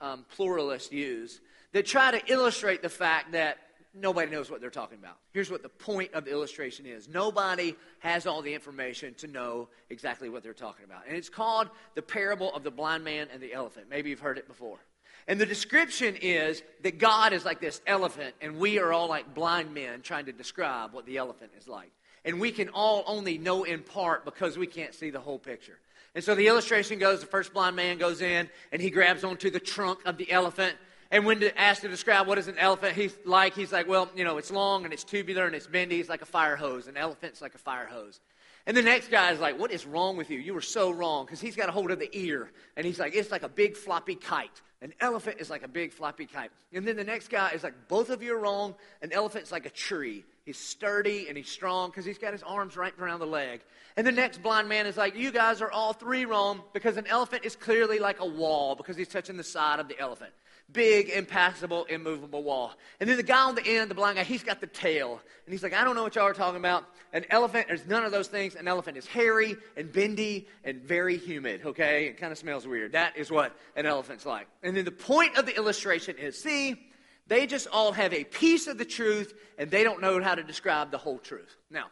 um, 0.00 0.26
pluralists 0.36 0.90
use 0.90 1.40
that 1.70 1.86
try 1.86 2.10
to 2.10 2.20
illustrate 2.26 2.82
the 2.82 2.88
fact 2.88 3.30
that 3.30 3.58
nobody 3.94 4.32
knows 4.32 4.50
what 4.50 4.60
they're 4.60 4.68
talking 4.68 4.98
about. 4.98 5.18
Here's 5.30 5.48
what 5.48 5.62
the 5.62 5.68
point 5.68 6.12
of 6.12 6.24
the 6.24 6.32
illustration 6.32 6.86
is 6.86 7.08
nobody 7.08 7.76
has 8.00 8.26
all 8.26 8.42
the 8.42 8.52
information 8.52 9.14
to 9.18 9.28
know 9.28 9.68
exactly 9.88 10.28
what 10.28 10.42
they're 10.42 10.54
talking 10.54 10.84
about. 10.84 11.06
And 11.06 11.16
it's 11.16 11.28
called 11.28 11.70
the 11.94 12.02
parable 12.02 12.52
of 12.52 12.64
the 12.64 12.72
blind 12.72 13.04
man 13.04 13.28
and 13.32 13.40
the 13.40 13.52
elephant. 13.52 13.86
Maybe 13.88 14.10
you've 14.10 14.18
heard 14.18 14.38
it 14.38 14.48
before. 14.48 14.80
And 15.28 15.40
the 15.40 15.46
description 15.46 16.16
is 16.20 16.62
that 16.82 16.98
God 16.98 17.32
is 17.32 17.44
like 17.44 17.60
this 17.60 17.80
elephant, 17.86 18.34
and 18.40 18.56
we 18.58 18.78
are 18.78 18.92
all 18.92 19.08
like 19.08 19.34
blind 19.34 19.72
men 19.72 20.02
trying 20.02 20.26
to 20.26 20.32
describe 20.32 20.92
what 20.92 21.06
the 21.06 21.16
elephant 21.16 21.52
is 21.58 21.68
like. 21.68 21.92
And 22.24 22.40
we 22.40 22.50
can 22.52 22.68
all 22.68 23.04
only 23.06 23.38
know 23.38 23.64
in 23.64 23.82
part 23.82 24.24
because 24.24 24.56
we 24.56 24.66
can't 24.66 24.94
see 24.94 25.10
the 25.10 25.20
whole 25.20 25.38
picture. 25.38 25.78
And 26.14 26.22
so 26.22 26.34
the 26.34 26.46
illustration 26.46 26.98
goes 26.98 27.20
the 27.20 27.26
first 27.26 27.52
blind 27.52 27.76
man 27.76 27.98
goes 27.98 28.20
in, 28.20 28.48
and 28.70 28.82
he 28.82 28.90
grabs 28.90 29.24
onto 29.24 29.50
the 29.50 29.60
trunk 29.60 30.00
of 30.04 30.18
the 30.18 30.30
elephant 30.30 30.76
and 31.12 31.26
when 31.26 31.44
asked 31.58 31.82
to 31.82 31.88
describe 31.88 32.26
what 32.26 32.38
is 32.38 32.48
an 32.48 32.56
elephant, 32.56 32.94
he's 32.96 33.14
like, 33.26 33.54
he's 33.54 33.70
like, 33.70 33.86
well, 33.86 34.10
you 34.16 34.24
know, 34.24 34.38
it's 34.38 34.50
long 34.50 34.84
and 34.84 34.94
it's 34.94 35.04
tubular 35.04 35.44
and 35.44 35.54
it's 35.54 35.66
bendy. 35.66 36.00
It's 36.00 36.08
like 36.08 36.22
a 36.22 36.26
fire 36.26 36.56
hose. 36.56 36.86
An 36.86 36.96
elephant's 36.96 37.42
like 37.42 37.54
a 37.54 37.58
fire 37.58 37.84
hose. 37.84 38.18
And 38.66 38.74
the 38.74 38.82
next 38.82 39.10
guy 39.10 39.30
is 39.30 39.38
like, 39.38 39.60
what 39.60 39.70
is 39.70 39.84
wrong 39.84 40.16
with 40.16 40.30
you? 40.30 40.38
You 40.38 40.54
were 40.54 40.62
so 40.62 40.90
wrong. 40.90 41.26
Because 41.26 41.38
he's 41.38 41.54
got 41.54 41.68
a 41.68 41.72
hold 41.72 41.90
of 41.90 41.98
the 41.98 42.08
ear. 42.12 42.50
And 42.78 42.86
he's 42.86 42.98
like, 42.98 43.14
it's 43.14 43.30
like 43.30 43.42
a 43.42 43.48
big 43.48 43.76
floppy 43.76 44.14
kite. 44.14 44.62
An 44.82 44.92
elephant 45.00 45.36
is 45.38 45.48
like 45.48 45.62
a 45.62 45.68
big 45.68 45.92
floppy 45.92 46.26
kite. 46.26 46.50
And 46.72 46.86
then 46.86 46.96
the 46.96 47.04
next 47.04 47.28
guy 47.28 47.50
is 47.50 47.62
like, 47.62 47.88
both 47.88 48.10
of 48.10 48.20
you 48.20 48.34
are 48.34 48.40
wrong. 48.40 48.74
An 49.00 49.12
elephant's 49.12 49.52
like 49.52 49.64
a 49.64 49.70
tree. 49.70 50.24
He's 50.44 50.58
sturdy 50.58 51.28
and 51.28 51.36
he's 51.36 51.48
strong 51.48 51.90
because 51.90 52.04
he's 52.04 52.18
got 52.18 52.32
his 52.32 52.42
arms 52.42 52.76
wrapped 52.76 52.98
around 52.98 53.20
the 53.20 53.26
leg. 53.26 53.60
And 53.96 54.04
the 54.04 54.12
next 54.12 54.42
blind 54.42 54.68
man 54.68 54.86
is 54.86 54.96
like, 54.96 55.14
you 55.14 55.30
guys 55.30 55.62
are 55.62 55.70
all 55.70 55.92
three 55.92 56.24
wrong 56.24 56.62
because 56.72 56.96
an 56.96 57.06
elephant 57.06 57.44
is 57.44 57.54
clearly 57.54 58.00
like 58.00 58.18
a 58.18 58.26
wall 58.26 58.74
because 58.74 58.96
he's 58.96 59.06
touching 59.06 59.36
the 59.36 59.44
side 59.44 59.78
of 59.78 59.86
the 59.86 59.98
elephant 60.00 60.32
big, 60.72 61.08
impassable, 61.10 61.84
immovable 61.84 62.42
wall. 62.42 62.72
And 63.00 63.08
then 63.08 63.16
the 63.16 63.22
guy 63.22 63.42
on 63.42 63.54
the 63.54 63.66
end, 63.66 63.90
the 63.90 63.94
blind 63.94 64.16
guy, 64.16 64.24
he's 64.24 64.42
got 64.42 64.60
the 64.60 64.66
tail. 64.66 65.20
And 65.46 65.52
he's 65.52 65.62
like, 65.62 65.74
I 65.74 65.84
don't 65.84 65.94
know 65.94 66.02
what 66.02 66.14
y'all 66.14 66.26
are 66.26 66.34
talking 66.34 66.58
about. 66.58 66.84
An 67.12 67.24
elephant, 67.30 67.66
there's 67.68 67.86
none 67.86 68.04
of 68.04 68.12
those 68.12 68.28
things. 68.28 68.54
An 68.54 68.68
elephant 68.68 68.96
is 68.96 69.06
hairy 69.06 69.56
and 69.76 69.92
bendy 69.92 70.48
and 70.64 70.82
very 70.82 71.16
humid, 71.16 71.62
okay? 71.66 72.06
It 72.06 72.18
kind 72.18 72.32
of 72.32 72.38
smells 72.38 72.66
weird. 72.66 72.92
That 72.92 73.16
is 73.16 73.30
what 73.30 73.54
an 73.76 73.86
elephant's 73.86 74.24
like. 74.24 74.46
And 74.62 74.76
then 74.76 74.84
the 74.84 74.90
point 74.90 75.36
of 75.36 75.46
the 75.46 75.56
illustration 75.56 76.16
is 76.16 76.40
see, 76.40 76.80
they 77.26 77.46
just 77.46 77.66
all 77.72 77.92
have 77.92 78.12
a 78.12 78.24
piece 78.24 78.66
of 78.66 78.78
the 78.78 78.84
truth 78.84 79.34
and 79.58 79.70
they 79.70 79.84
don't 79.84 80.00
know 80.00 80.22
how 80.22 80.34
to 80.34 80.42
describe 80.42 80.90
the 80.90 80.98
whole 80.98 81.18
truth. 81.18 81.56
Now, 81.70 81.86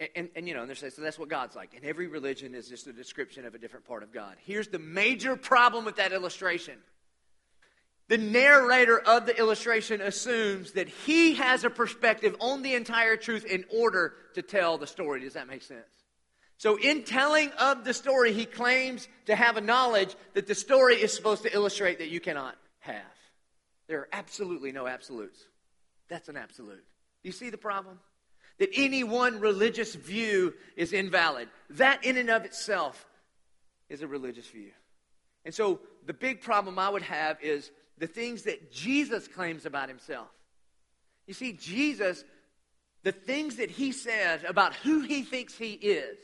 and, 0.00 0.08
and, 0.16 0.28
and, 0.34 0.48
you 0.48 0.54
know, 0.54 0.62
and 0.62 0.70
they 0.70 0.74
say, 0.74 0.90
so 0.90 1.02
that's 1.02 1.18
what 1.18 1.28
God's 1.28 1.54
like. 1.54 1.74
And 1.74 1.84
every 1.84 2.08
religion 2.08 2.54
is 2.54 2.68
just 2.68 2.86
a 2.86 2.92
description 2.92 3.44
of 3.44 3.54
a 3.54 3.58
different 3.58 3.86
part 3.86 4.02
of 4.02 4.12
God. 4.12 4.36
Here's 4.44 4.68
the 4.68 4.78
major 4.78 5.36
problem 5.36 5.84
with 5.84 5.96
that 5.96 6.12
illustration 6.12 6.78
the 8.08 8.18
narrator 8.18 8.98
of 8.98 9.26
the 9.26 9.38
illustration 9.38 10.00
assumes 10.00 10.72
that 10.72 10.88
he 10.88 11.34
has 11.34 11.64
a 11.64 11.70
perspective 11.70 12.36
on 12.40 12.62
the 12.62 12.74
entire 12.74 13.16
truth 13.16 13.44
in 13.44 13.64
order 13.72 14.14
to 14.34 14.42
tell 14.42 14.78
the 14.78 14.86
story. 14.86 15.20
Does 15.20 15.34
that 15.34 15.48
make 15.48 15.62
sense? 15.62 15.86
So, 16.58 16.78
in 16.78 17.02
telling 17.02 17.50
of 17.58 17.84
the 17.84 17.92
story, 17.92 18.32
he 18.32 18.44
claims 18.44 19.08
to 19.26 19.34
have 19.34 19.56
a 19.56 19.60
knowledge 19.60 20.14
that 20.34 20.46
the 20.46 20.54
story 20.54 20.94
is 20.94 21.12
supposed 21.12 21.42
to 21.42 21.52
illustrate 21.52 21.98
that 21.98 22.08
you 22.08 22.20
cannot 22.20 22.56
have. 22.78 23.02
There 23.88 23.98
are 23.98 24.08
absolutely 24.12 24.70
no 24.70 24.86
absolutes. 24.86 25.44
That's 26.08 26.28
an 26.28 26.36
absolute. 26.36 26.84
You 27.22 27.32
see 27.32 27.50
the 27.50 27.58
problem? 27.58 27.98
That 28.58 28.70
any 28.76 29.02
one 29.02 29.40
religious 29.40 29.94
view 29.94 30.54
is 30.76 30.92
invalid. 30.92 31.48
That, 31.70 32.04
in 32.04 32.16
and 32.16 32.30
of 32.30 32.44
itself, 32.44 33.06
is 33.88 34.02
a 34.02 34.06
religious 34.06 34.46
view. 34.46 34.70
And 35.44 35.52
so, 35.52 35.80
the 36.06 36.14
big 36.14 36.42
problem 36.42 36.78
I 36.78 36.88
would 36.88 37.02
have 37.02 37.42
is 37.42 37.70
the 38.02 38.08
things 38.08 38.42
that 38.42 38.72
Jesus 38.72 39.28
claims 39.28 39.64
about 39.64 39.88
himself. 39.88 40.26
You 41.28 41.34
see, 41.34 41.52
Jesus, 41.52 42.24
the 43.04 43.12
things 43.12 43.58
that 43.58 43.70
he 43.70 43.92
says 43.92 44.40
about 44.44 44.74
who 44.74 45.02
he 45.02 45.22
thinks 45.22 45.56
he 45.56 45.74
is. 45.74 46.18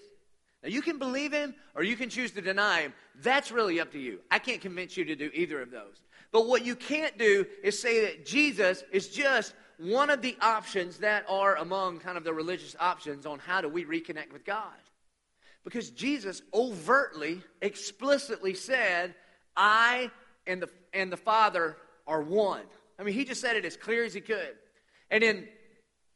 Now, 0.60 0.70
you 0.70 0.82
can 0.82 0.98
believe 0.98 1.32
him 1.32 1.54
or 1.76 1.84
you 1.84 1.94
can 1.94 2.08
choose 2.08 2.32
to 2.32 2.40
deny 2.40 2.80
him. 2.80 2.94
That's 3.22 3.52
really 3.52 3.78
up 3.78 3.92
to 3.92 3.98
you. 4.00 4.18
I 4.28 4.40
can't 4.40 4.60
convince 4.60 4.96
you 4.96 5.04
to 5.04 5.14
do 5.14 5.30
either 5.32 5.62
of 5.62 5.70
those. 5.70 6.02
But 6.32 6.48
what 6.48 6.66
you 6.66 6.74
can't 6.74 7.16
do 7.16 7.46
is 7.62 7.80
say 7.80 8.06
that 8.06 8.26
Jesus 8.26 8.82
is 8.90 9.10
just 9.10 9.54
one 9.76 10.10
of 10.10 10.20
the 10.20 10.36
options 10.40 10.98
that 10.98 11.26
are 11.28 11.54
among 11.58 12.00
kind 12.00 12.18
of 12.18 12.24
the 12.24 12.34
religious 12.34 12.74
options 12.80 13.24
on 13.24 13.38
how 13.38 13.60
do 13.60 13.68
we 13.68 13.84
reconnect 13.84 14.32
with 14.32 14.44
God. 14.44 14.74
Because 15.62 15.90
Jesus 15.90 16.42
overtly, 16.52 17.40
explicitly 17.62 18.54
said, 18.54 19.14
I 19.56 20.10
and 20.44 20.60
the, 20.62 20.68
and 20.98 21.12
the 21.12 21.16
Father 21.16 21.76
are 22.06 22.22
one. 22.22 22.62
I 22.98 23.02
mean, 23.02 23.14
he 23.14 23.24
just 23.24 23.40
said 23.40 23.56
it 23.56 23.64
as 23.64 23.76
clear 23.76 24.04
as 24.04 24.12
he 24.14 24.20
could. 24.20 24.56
And 25.10 25.22
in, 25.22 25.46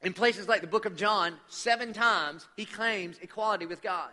in 0.03 0.13
places 0.13 0.49
like 0.49 0.61
the 0.61 0.67
book 0.67 0.85
of 0.85 0.97
John, 0.97 1.35
seven 1.49 1.93
times 1.93 2.47
he 2.57 2.65
claims 2.65 3.19
equality 3.23 3.67
with 3.67 3.83
God. 3.83 4.11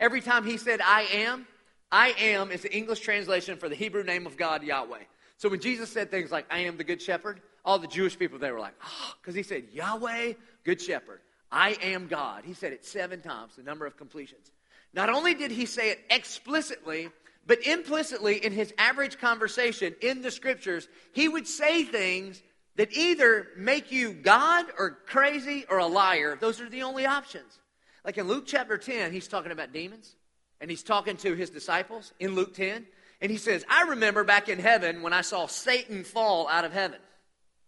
Every 0.00 0.20
time 0.20 0.44
he 0.44 0.56
said, 0.56 0.80
I 0.80 1.02
am, 1.12 1.46
I 1.90 2.14
am 2.18 2.50
is 2.50 2.62
the 2.62 2.76
English 2.76 3.00
translation 3.00 3.56
for 3.56 3.68
the 3.68 3.74
Hebrew 3.74 4.02
name 4.02 4.26
of 4.26 4.36
God, 4.36 4.62
Yahweh. 4.62 5.02
So 5.38 5.48
when 5.48 5.60
Jesus 5.60 5.90
said 5.90 6.10
things 6.10 6.30
like, 6.30 6.46
I 6.50 6.60
am 6.60 6.76
the 6.76 6.84
good 6.84 7.00
shepherd, 7.00 7.40
all 7.64 7.78
the 7.78 7.86
Jewish 7.86 8.18
people, 8.18 8.38
they 8.38 8.50
were 8.50 8.60
like, 8.60 8.74
ah, 8.82 9.10
oh, 9.10 9.14
because 9.20 9.34
he 9.34 9.42
said, 9.42 9.64
Yahweh, 9.72 10.34
good 10.64 10.80
shepherd. 10.80 11.20
I 11.50 11.76
am 11.82 12.08
God. 12.08 12.44
He 12.44 12.54
said 12.54 12.72
it 12.72 12.84
seven 12.84 13.20
times, 13.20 13.56
the 13.56 13.62
number 13.62 13.86
of 13.86 13.96
completions. 13.96 14.50
Not 14.92 15.08
only 15.08 15.34
did 15.34 15.50
he 15.50 15.66
say 15.66 15.90
it 15.90 16.00
explicitly, 16.10 17.08
but 17.48 17.66
implicitly, 17.66 18.44
in 18.44 18.52
his 18.52 18.74
average 18.76 19.18
conversation 19.18 19.96
in 20.02 20.20
the 20.20 20.30
scriptures, 20.30 20.86
he 21.12 21.28
would 21.28 21.48
say 21.48 21.82
things 21.82 22.42
that 22.76 22.92
either 22.92 23.48
make 23.56 23.90
you 23.90 24.12
God 24.12 24.66
or 24.78 24.98
crazy 25.06 25.64
or 25.70 25.78
a 25.78 25.86
liar. 25.86 26.36
Those 26.38 26.60
are 26.60 26.68
the 26.68 26.82
only 26.82 27.06
options. 27.06 27.58
Like 28.04 28.18
in 28.18 28.28
Luke 28.28 28.44
chapter 28.46 28.76
10, 28.76 29.12
he's 29.12 29.28
talking 29.28 29.50
about 29.50 29.72
demons, 29.72 30.14
and 30.60 30.70
he's 30.70 30.82
talking 30.82 31.16
to 31.16 31.34
his 31.34 31.48
disciples 31.48 32.12
in 32.20 32.34
Luke 32.34 32.52
10. 32.52 32.86
And 33.22 33.30
he 33.30 33.38
says, 33.38 33.64
I 33.68 33.84
remember 33.84 34.24
back 34.24 34.50
in 34.50 34.58
heaven 34.58 35.00
when 35.00 35.14
I 35.14 35.22
saw 35.22 35.46
Satan 35.46 36.04
fall 36.04 36.48
out 36.48 36.66
of 36.66 36.72
heaven. 36.74 37.00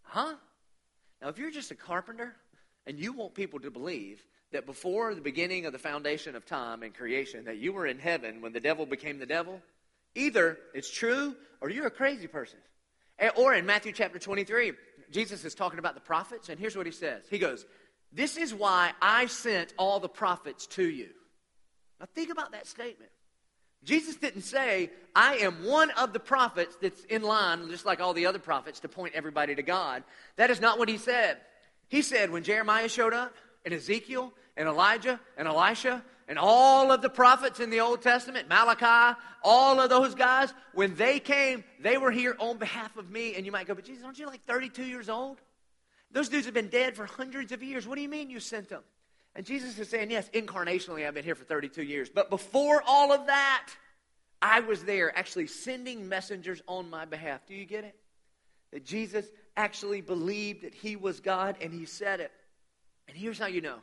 Huh? 0.03 0.35
Now, 1.23 1.29
if 1.29 1.39
you're 1.39 1.51
just 1.51 1.71
a 1.71 1.75
carpenter 1.75 2.37
and 2.87 2.99
you 2.99 3.15
want 3.15 3.33
people 3.33 3.61
to 3.61 3.71
believe 3.71 4.23
that 4.53 4.67
before 4.67 5.15
the 5.15 5.21
beginning 5.21 5.67
of 5.67 5.73
the 5.73 5.79
foundation 5.79 6.35
of 6.35 6.45
time 6.45 6.83
and 6.83 6.95
creation, 6.95 7.45
that 7.45 7.59
you 7.59 7.73
were 7.73 7.87
in 7.87 7.99
heaven 7.99 8.41
when 8.41 8.53
the 8.53 8.61
devil 8.61 8.87
became 8.87 9.19
the 9.19 9.27
devil, 9.27 9.61
either 10.15 10.59
it's 10.75 10.91
true 10.91 11.35
or 11.61 11.71
you're 11.71 11.87
a 11.87 11.91
crazy 11.91 12.27
person. 12.27 12.59
Or 13.37 13.55
in 13.55 13.67
Matthew 13.67 13.93
chapter 13.93 14.19
23, 14.19 14.73
Jesus 15.11 15.45
is 15.45 15.55
talking 15.55 15.79
about 15.79 15.95
the 15.95 16.01
prophets, 16.01 16.49
and 16.49 16.59
here's 16.59 16.77
what 16.77 16.87
he 16.87 16.93
says 16.93 17.25
He 17.29 17.39
goes, 17.39 17.67
This 18.13 18.37
is 18.37 18.55
why 18.55 18.93
I 19.01 19.27
sent 19.27 19.75
all 19.77 20.01
the 20.01 20.09
prophets 20.09 20.67
to 20.69 20.89
you. 20.89 21.09
Now, 21.99 22.07
think 22.15 22.31
about 22.31 22.53
that 22.53 22.67
statement. 22.67 23.11
Jesus 23.83 24.17
didn't 24.17 24.43
say, 24.43 24.91
I 25.15 25.37
am 25.37 25.65
one 25.65 25.91
of 25.91 26.13
the 26.13 26.21
prophets 26.21 26.77
that's 26.81 27.03
in 27.05 27.23
line, 27.23 27.69
just 27.71 27.87
like 27.87 28.01
all 28.01 28.13
the 28.13 28.27
other 28.27 28.39
prophets, 28.39 28.81
to 28.81 28.89
point 28.89 29.15
everybody 29.15 29.55
to 29.55 29.63
God. 29.63 30.05
That 30.37 30.51
is 30.51 30.61
not 30.61 30.79
what 30.79 30.89
he 30.89 30.99
said. 30.99 31.39
He 31.89 32.03
said, 32.03 32.31
when 32.31 32.43
Jeremiah 32.43 32.89
showed 32.89 33.15
up, 33.15 33.35
and 33.65 33.75
Ezekiel, 33.75 34.33
and 34.57 34.69
Elijah, 34.69 35.21
and 35.37 35.47
Elisha, 35.49 36.03
And 36.31 36.39
all 36.39 36.93
of 36.93 37.03
the 37.03 37.11
prophets 37.11 37.59
in 37.59 37.71
the 37.71 37.81
Old 37.81 38.03
Testament, 38.03 38.49
Malachi, 38.49 39.19
all 39.43 39.81
of 39.81 39.91
those 39.91 40.15
guys, 40.15 40.55
when 40.75 40.95
they 40.95 41.19
came, 41.19 41.65
they 41.81 41.99
were 41.99 42.13
here 42.13 42.37
on 42.39 42.57
behalf 42.57 42.97
of 42.97 43.11
me. 43.11 43.35
And 43.35 43.45
you 43.45 43.51
might 43.51 43.67
go, 43.67 43.75
but 43.75 43.85
Jesus, 43.85 44.05
aren't 44.05 44.19
you 44.19 44.27
like 44.27 44.47
32 44.47 44.85
years 44.85 45.09
old? 45.09 45.39
Those 46.13 46.29
dudes 46.29 46.45
have 46.45 46.55
been 46.55 46.69
dead 46.69 46.95
for 46.95 47.05
hundreds 47.05 47.51
of 47.51 47.65
years. 47.65 47.87
What 47.87 47.97
do 47.97 48.03
you 48.03 48.09
mean 48.09 48.31
you 48.31 48.39
sent 48.39 48.69
them? 48.69 48.83
And 49.35 49.45
Jesus 49.45 49.77
is 49.77 49.89
saying, 49.89 50.13
yes, 50.13 50.31
incarnationally, 50.33 51.05
I've 51.07 51.15
been 51.15 51.25
here 51.25 51.35
for 51.35 51.45
32 51.45 51.83
years. 51.83 52.09
But 52.09 52.31
before 52.31 52.81
all 52.87 53.13
of 53.13 53.27
that, 53.27 53.69
I 54.41 54.61
was 54.61 54.85
there 54.85 55.17
actually 55.17 55.49
sending 55.49 56.09
messengers 56.09 56.63
on 56.69 56.91
my 56.91 57.07
behalf. 57.07 57.45
Do 57.47 57.55
you 57.55 57.65
get 57.65 57.85
it? 57.85 57.97
That 58.73 58.85
Jesus 58.85 59.27
actually 59.57 60.01
believed 60.01 60.63
that 60.63 60.75
he 60.75 60.95
was 60.95 61.19
God 61.19 61.57
and 61.61 61.73
he 61.73 61.87
said 61.87 62.21
it. 62.21 62.31
And 63.11 63.19
here's 63.19 63.41
how 63.41 63.47
you 63.47 63.61
know 63.61 63.79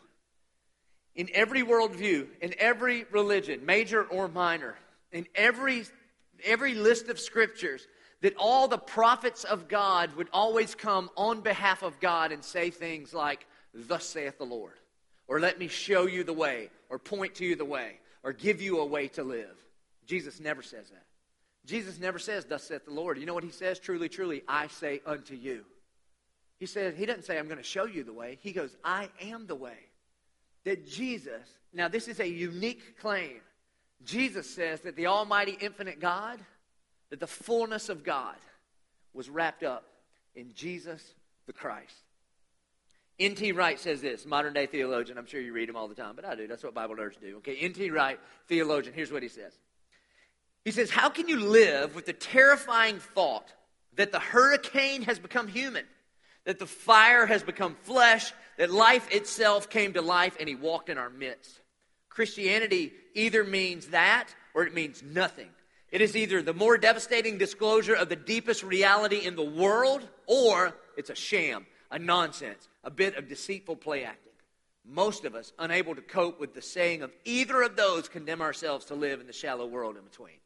in 1.13 1.29
every 1.33 1.63
worldview, 1.63 2.27
in 2.41 2.53
every 2.59 3.05
religion, 3.11 3.65
major 3.65 4.03
or 4.03 4.29
minor, 4.29 4.77
in 5.11 5.27
every, 5.35 5.83
every 6.45 6.75
list 6.75 7.09
of 7.09 7.19
scriptures, 7.19 7.85
that 8.21 8.35
all 8.37 8.67
the 8.67 8.77
prophets 8.77 9.43
of 9.43 9.67
God 9.67 10.15
would 10.15 10.29
always 10.31 10.75
come 10.75 11.09
on 11.17 11.41
behalf 11.41 11.83
of 11.83 11.99
God 11.99 12.31
and 12.31 12.43
say 12.43 12.69
things 12.69 13.13
like, 13.13 13.45
Thus 13.73 14.05
saith 14.05 14.37
the 14.37 14.45
Lord, 14.45 14.73
or 15.27 15.41
let 15.41 15.59
me 15.59 15.67
show 15.67 16.07
you 16.07 16.23
the 16.23 16.33
way, 16.33 16.69
or 16.89 16.97
point 16.97 17.35
to 17.35 17.45
you 17.45 17.57
the 17.57 17.65
way, 17.65 17.99
or 18.23 18.31
give 18.31 18.61
you 18.61 18.79
a 18.79 18.85
way 18.85 19.09
to 19.09 19.23
live. 19.23 19.57
Jesus 20.05 20.39
never 20.39 20.61
says 20.61 20.89
that. 20.89 21.05
Jesus 21.65 21.99
never 21.99 22.17
says, 22.17 22.45
Thus 22.45 22.63
saith 22.63 22.85
the 22.85 22.93
Lord. 22.93 23.17
You 23.17 23.25
know 23.25 23.33
what 23.33 23.43
he 23.43 23.51
says? 23.51 23.77
Truly, 23.77 24.07
truly, 24.07 24.43
I 24.47 24.67
say 24.67 25.01
unto 25.05 25.35
you. 25.35 25.65
He 26.60 26.65
says, 26.65 26.96
He 26.98 27.06
doesn't 27.06 27.26
say, 27.26 27.38
I'm 27.38 27.46
going 27.46 27.58
to 27.58 27.63
show 27.63 27.86
you 27.86 28.04
the 28.04 28.13
way. 28.13 28.38
He 28.41 28.52
goes, 28.52 28.76
I 28.84 29.10
am 29.22 29.48
the 29.48 29.56
way 29.56 29.78
that 30.65 30.88
Jesus, 30.88 31.48
now 31.74 31.88
this 31.88 32.08
is 32.08 32.20
a 32.20 32.28
unique 32.28 33.00
claim. 33.00 33.39
Jesus 34.04 34.50
says 34.50 34.82
that 34.82 34.96
the 34.96 35.08
Almighty, 35.08 35.58
infinite 35.60 36.00
God, 36.00 36.39
that 37.10 37.20
the 37.20 37.28
fullness 37.28 37.89
of 37.89 38.04
God 38.04 38.36
was 39.13 39.30
wrapped 39.30 39.63
up 39.63 39.86
in 40.36 40.54
Jesus 40.54 41.13
the 41.46 41.54
Christ. 41.54 41.96
N.T. 43.20 43.52
Wright 43.54 43.80
says 43.80 44.02
this, 44.02 44.26
modern 44.26 44.54
day 44.54 44.67
theologian. 44.67 45.17
I'm 45.17 45.26
sure 45.26 45.41
you 45.41 45.52
read 45.52 45.70
him 45.70 45.76
all 45.76 45.88
the 45.88 45.96
time, 45.96 46.15
but 46.15 46.24
I 46.24 46.36
do. 46.36 46.46
That's 46.48 46.63
what 46.63 46.76
Bible 46.76 46.96
nerds 46.96 47.20
do. 47.20 47.38
Okay, 47.38 47.56
N.T. 47.56 47.89
Wright, 47.89 48.20
theologian. 48.48 48.93
Here's 48.93 49.12
what 49.12 49.24
he 49.24 49.30
says 49.30 49.54
He 50.63 50.72
says, 50.72 50.91
How 50.91 51.10
can 51.10 51.28
you 51.28 51.39
live 51.39 51.96
with 51.96 52.06
the 52.06 52.13
terrifying 52.13 53.00
thought 53.00 53.52
that 53.96 54.12
the 54.12 54.20
hurricane 54.20 55.02
has 55.04 55.17
become 55.17 55.48
human, 55.48 55.86
that 56.47 56.60
the 56.60 56.65
fire 56.65 57.25
has 57.25 57.43
become 57.43 57.75
flesh, 57.83 58.31
that 58.57 58.71
life 58.71 59.12
itself 59.12 59.69
came 59.69 59.91
to 59.91 60.01
life 60.01 60.38
and 60.39 60.47
he 60.47 60.55
walked 60.55 60.88
in 60.88 60.97
our 60.97 61.10
midst. 61.10 61.60
Christianity 62.07 62.93
either 63.13 63.43
means 63.43 63.88
that 63.88 64.33
or 64.55 64.63
it 64.63 64.73
means 64.73 65.03
nothing. 65.03 65.49
It 65.91 65.99
is 65.99 66.15
either 66.15 66.41
the 66.41 66.53
more 66.53 66.77
devastating 66.77 67.38
disclosure 67.38 67.95
of 67.95 68.07
the 68.07 68.15
deepest 68.15 68.63
reality 68.63 69.25
in 69.25 69.36
the 69.36 69.43
world 69.43 70.07
or 70.25 70.73
it's 70.95 71.10
a 71.10 71.15
sham, 71.15 71.65
a 71.91 71.99
nonsense, 71.99 72.69
a 72.81 72.89
bit 72.89 73.17
of 73.17 73.27
deceitful 73.27 73.75
play 73.75 74.05
acting. 74.05 74.31
Most 74.86 75.25
of 75.25 75.36
us, 75.36 75.51
unable 75.60 75.95
to 75.95 76.01
cope 76.01 76.39
with 76.39 76.53
the 76.53 76.62
saying 76.62 77.01
of 77.01 77.12
either 77.25 77.62
of 77.62 77.75
those, 77.75 78.07
condemn 78.07 78.41
ourselves 78.41 78.86
to 78.86 78.95
live 78.95 79.19
in 79.19 79.27
the 79.27 79.33
shallow 79.33 79.65
world 79.67 79.97
in 79.97 80.03
between. 80.05 80.39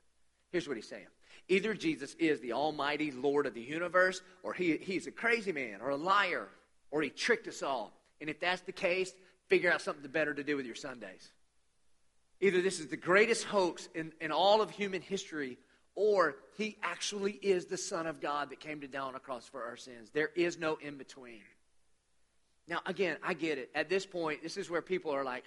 Here's 0.51 0.67
what 0.67 0.77
he's 0.77 0.89
saying 0.89 1.05
either 1.51 1.73
Jesus 1.73 2.15
is 2.17 2.39
the 2.39 2.53
almighty 2.53 3.11
Lord 3.11 3.45
of 3.45 3.53
the 3.53 3.61
universe, 3.61 4.21
or 4.41 4.53
he, 4.53 4.77
he's 4.77 5.05
a 5.05 5.11
crazy 5.11 5.51
man, 5.51 5.81
or 5.81 5.89
a 5.89 5.97
liar, 5.97 6.47
or 6.91 7.01
he 7.01 7.09
tricked 7.09 7.47
us 7.47 7.61
all. 7.61 7.91
And 8.21 8.29
if 8.29 8.39
that's 8.39 8.61
the 8.61 8.71
case, 8.71 9.13
figure 9.49 9.71
out 9.71 9.81
something 9.81 10.09
better 10.09 10.33
to 10.33 10.43
do 10.43 10.55
with 10.55 10.65
your 10.65 10.75
Sundays. 10.75 11.31
Either 12.39 12.61
this 12.61 12.79
is 12.79 12.87
the 12.87 12.97
greatest 12.97 13.43
hoax 13.43 13.89
in, 13.93 14.13
in 14.21 14.31
all 14.31 14.61
of 14.61 14.71
human 14.71 15.01
history, 15.01 15.57
or 15.93 16.37
he 16.57 16.77
actually 16.81 17.33
is 17.33 17.65
the 17.65 17.77
Son 17.77 18.07
of 18.07 18.21
God 18.21 18.49
that 18.49 18.61
came 18.61 18.79
to 18.79 18.87
die 18.87 18.99
on 18.99 19.15
a 19.15 19.19
cross 19.19 19.45
for 19.45 19.63
our 19.63 19.75
sins. 19.75 20.09
There 20.13 20.31
is 20.35 20.57
no 20.57 20.77
in 20.81 20.97
between. 20.97 21.41
Now, 22.67 22.79
again, 22.85 23.17
I 23.21 23.33
get 23.33 23.57
it. 23.57 23.69
At 23.75 23.89
this 23.89 24.05
point, 24.05 24.41
this 24.41 24.55
is 24.55 24.69
where 24.69 24.81
people 24.81 25.11
are 25.11 25.25
like, 25.25 25.43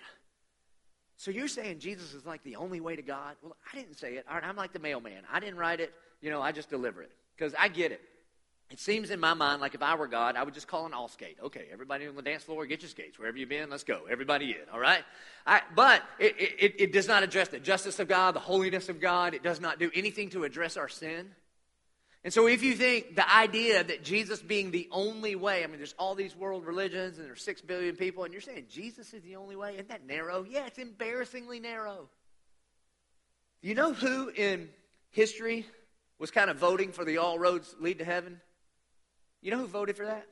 so 1.16 1.30
you're 1.30 1.48
saying 1.48 1.78
Jesus 1.78 2.14
is 2.14 2.26
like 2.26 2.42
the 2.42 2.56
only 2.56 2.80
way 2.80 2.96
to 2.96 3.02
God? 3.02 3.36
Well, 3.42 3.56
I 3.72 3.76
didn't 3.76 3.98
say 3.98 4.14
it. 4.14 4.26
All 4.28 4.34
right, 4.34 4.44
I'm 4.44 4.56
like 4.56 4.72
the 4.72 4.78
mailman. 4.78 5.22
I 5.32 5.40
didn't 5.40 5.56
write 5.56 5.80
it. 5.80 5.92
You 6.20 6.30
know, 6.30 6.42
I 6.42 6.52
just 6.52 6.70
deliver 6.70 7.02
it. 7.02 7.12
Because 7.36 7.54
I 7.58 7.68
get 7.68 7.92
it. 7.92 8.00
It 8.70 8.80
seems 8.80 9.10
in 9.10 9.20
my 9.20 9.34
mind 9.34 9.60
like 9.60 9.74
if 9.74 9.82
I 9.82 9.94
were 9.94 10.08
God, 10.08 10.36
I 10.36 10.42
would 10.42 10.54
just 10.54 10.66
call 10.66 10.86
an 10.86 10.94
all 10.94 11.08
skate. 11.08 11.36
Okay, 11.42 11.66
everybody 11.72 12.06
on 12.06 12.16
the 12.16 12.22
dance 12.22 12.42
floor, 12.42 12.66
get 12.66 12.82
your 12.82 12.88
skates. 12.88 13.18
Wherever 13.18 13.36
you've 13.36 13.48
been, 13.48 13.70
let's 13.70 13.84
go. 13.84 14.02
Everybody 14.10 14.50
in, 14.50 14.68
all 14.72 14.80
right? 14.80 15.04
I, 15.46 15.60
but 15.76 16.02
it, 16.18 16.34
it, 16.38 16.74
it 16.78 16.92
does 16.92 17.06
not 17.06 17.22
address 17.22 17.48
the 17.48 17.60
justice 17.60 18.00
of 18.00 18.08
God, 18.08 18.34
the 18.34 18.40
holiness 18.40 18.88
of 18.88 19.00
God. 19.00 19.34
It 19.34 19.42
does 19.42 19.60
not 19.60 19.78
do 19.78 19.90
anything 19.94 20.30
to 20.30 20.44
address 20.44 20.76
our 20.76 20.88
sin. 20.88 21.30
And 22.24 22.32
so 22.32 22.46
if 22.46 22.62
you 22.62 22.74
think 22.74 23.16
the 23.16 23.30
idea 23.30 23.84
that 23.84 24.02
Jesus 24.02 24.40
being 24.40 24.70
the 24.70 24.88
only 24.90 25.36
way, 25.36 25.62
I 25.62 25.66
mean, 25.66 25.76
there's 25.76 25.94
all 25.98 26.14
these 26.14 26.34
world 26.34 26.64
religions 26.64 27.18
and 27.18 27.26
there's 27.26 27.42
six 27.42 27.60
billion 27.60 27.96
people, 27.96 28.24
and 28.24 28.32
you're 28.32 28.40
saying 28.40 28.64
Jesus 28.70 29.12
is 29.12 29.22
the 29.22 29.36
only 29.36 29.56
way? 29.56 29.74
Isn't 29.74 29.90
that 29.90 30.06
narrow? 30.06 30.46
Yeah, 30.48 30.66
it's 30.66 30.78
embarrassingly 30.78 31.60
narrow. 31.60 32.08
You 33.60 33.74
know 33.74 33.92
who 33.92 34.30
in 34.30 34.70
history 35.10 35.66
was 36.18 36.30
kind 36.30 36.48
of 36.48 36.56
voting 36.56 36.92
for 36.92 37.04
the 37.04 37.18
all 37.18 37.38
roads 37.38 37.74
lead 37.78 37.98
to 37.98 38.04
heaven? 38.06 38.40
You 39.42 39.50
know 39.50 39.58
who 39.58 39.66
voted 39.66 39.96
for 39.96 40.06
that? 40.06 40.26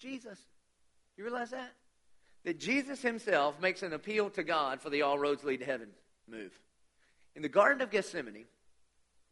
Jesus. 0.00 0.38
You 1.16 1.22
realize 1.22 1.50
that? 1.50 1.72
That 2.44 2.58
Jesus 2.58 3.02
himself 3.02 3.60
makes 3.60 3.84
an 3.84 3.92
appeal 3.92 4.30
to 4.30 4.42
God 4.42 4.80
for 4.80 4.90
the 4.90 5.02
all 5.02 5.18
roads 5.18 5.44
lead 5.44 5.58
to 5.58 5.66
heaven 5.66 5.90
move. 6.28 6.52
In 7.36 7.42
the 7.42 7.48
Garden 7.48 7.82
of 7.82 7.90
Gethsemane, 7.90 8.46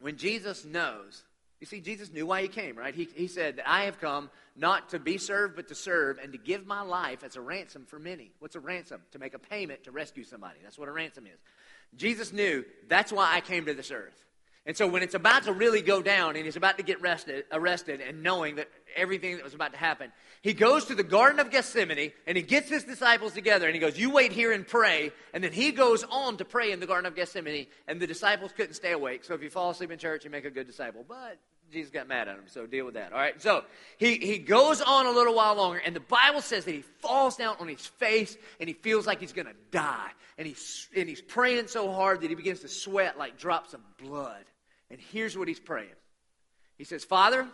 when 0.00 0.16
Jesus 0.16 0.64
knows, 0.64 1.24
you 1.60 1.66
see, 1.66 1.80
Jesus 1.80 2.12
knew 2.12 2.24
why 2.24 2.42
he 2.42 2.48
came, 2.48 2.76
right? 2.76 2.94
He, 2.94 3.08
he 3.14 3.26
said 3.26 3.56
that 3.56 3.68
I 3.68 3.84
have 3.84 4.00
come 4.00 4.30
not 4.56 4.90
to 4.90 4.98
be 4.98 5.18
served, 5.18 5.56
but 5.56 5.68
to 5.68 5.74
serve 5.74 6.18
and 6.18 6.32
to 6.32 6.38
give 6.38 6.66
my 6.66 6.82
life 6.82 7.24
as 7.24 7.34
a 7.34 7.40
ransom 7.40 7.84
for 7.86 7.98
many. 7.98 8.30
What's 8.38 8.54
a 8.54 8.60
ransom? 8.60 9.00
To 9.12 9.18
make 9.18 9.34
a 9.34 9.38
payment 9.38 9.84
to 9.84 9.90
rescue 9.90 10.24
somebody. 10.24 10.58
That's 10.62 10.78
what 10.78 10.88
a 10.88 10.92
ransom 10.92 11.26
is. 11.26 11.40
Jesus 11.96 12.32
knew 12.32 12.64
that's 12.86 13.12
why 13.12 13.34
I 13.34 13.40
came 13.40 13.66
to 13.66 13.74
this 13.74 13.90
earth. 13.90 14.24
And 14.68 14.76
so 14.76 14.86
when 14.86 15.02
it's 15.02 15.14
about 15.14 15.44
to 15.44 15.54
really 15.54 15.80
go 15.80 16.02
down 16.02 16.36
and 16.36 16.44
he's 16.44 16.56
about 16.56 16.76
to 16.76 16.84
get 16.84 17.00
arrested, 17.00 17.46
arrested 17.50 18.02
and 18.02 18.22
knowing 18.22 18.56
that 18.56 18.68
everything 18.94 19.36
that 19.36 19.42
was 19.42 19.54
about 19.54 19.72
to 19.72 19.78
happen, 19.78 20.12
he 20.42 20.52
goes 20.52 20.84
to 20.86 20.94
the 20.94 21.02
Garden 21.02 21.40
of 21.40 21.50
Gethsemane 21.50 22.12
and 22.26 22.36
he 22.36 22.42
gets 22.42 22.68
his 22.68 22.84
disciples 22.84 23.32
together 23.32 23.64
and 23.64 23.74
he 23.74 23.80
goes, 23.80 23.98
You 23.98 24.10
wait 24.10 24.30
here 24.30 24.52
and 24.52 24.66
pray. 24.66 25.10
And 25.32 25.42
then 25.42 25.52
he 25.52 25.72
goes 25.72 26.04
on 26.04 26.36
to 26.36 26.44
pray 26.44 26.70
in 26.70 26.80
the 26.80 26.86
Garden 26.86 27.06
of 27.06 27.16
Gethsemane 27.16 27.66
and 27.86 27.98
the 27.98 28.06
disciples 28.06 28.52
couldn't 28.54 28.74
stay 28.74 28.92
awake. 28.92 29.24
So 29.24 29.32
if 29.32 29.42
you 29.42 29.48
fall 29.48 29.70
asleep 29.70 29.90
in 29.90 29.98
church, 29.98 30.26
you 30.26 30.30
make 30.30 30.44
a 30.44 30.50
good 30.50 30.66
disciple. 30.66 31.02
But 31.08 31.38
Jesus 31.70 31.90
got 31.90 32.08
mad 32.08 32.28
at 32.28 32.36
him, 32.36 32.44
so 32.46 32.66
deal 32.66 32.84
with 32.84 32.94
that. 32.94 33.12
All 33.12 33.18
right, 33.18 33.40
so 33.40 33.64
he, 33.98 34.16
he 34.16 34.38
goes 34.38 34.80
on 34.80 35.06
a 35.06 35.10
little 35.10 35.34
while 35.34 35.54
longer, 35.56 35.80
and 35.84 35.94
the 35.94 36.00
Bible 36.00 36.40
says 36.40 36.64
that 36.64 36.72
he 36.72 36.82
falls 37.00 37.36
down 37.36 37.56
on 37.60 37.68
his 37.68 37.86
face 37.86 38.36
and 38.58 38.68
he 38.68 38.74
feels 38.74 39.06
like 39.06 39.20
he's 39.20 39.32
to 39.46 39.54
die. 39.70 40.10
And 40.38 40.46
he's, 40.46 40.88
and 40.96 41.08
he's 41.08 41.20
praying 41.20 41.66
so 41.66 41.92
hard 41.92 42.20
that 42.20 42.30
he 42.30 42.36
begins 42.36 42.60
to 42.60 42.68
sweat 42.68 43.18
like 43.18 43.38
drops 43.38 43.74
of 43.74 43.80
blood. 43.98 44.44
And 44.90 45.00
here's 45.12 45.36
what 45.36 45.48
he's 45.48 45.60
praying 45.60 45.94
He 46.76 46.84
says, 46.84 47.04
Father, 47.04 47.46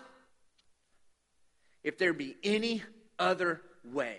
if 1.82 1.98
there 1.98 2.12
be 2.12 2.36
any 2.44 2.82
other 3.18 3.60
way, 3.84 4.18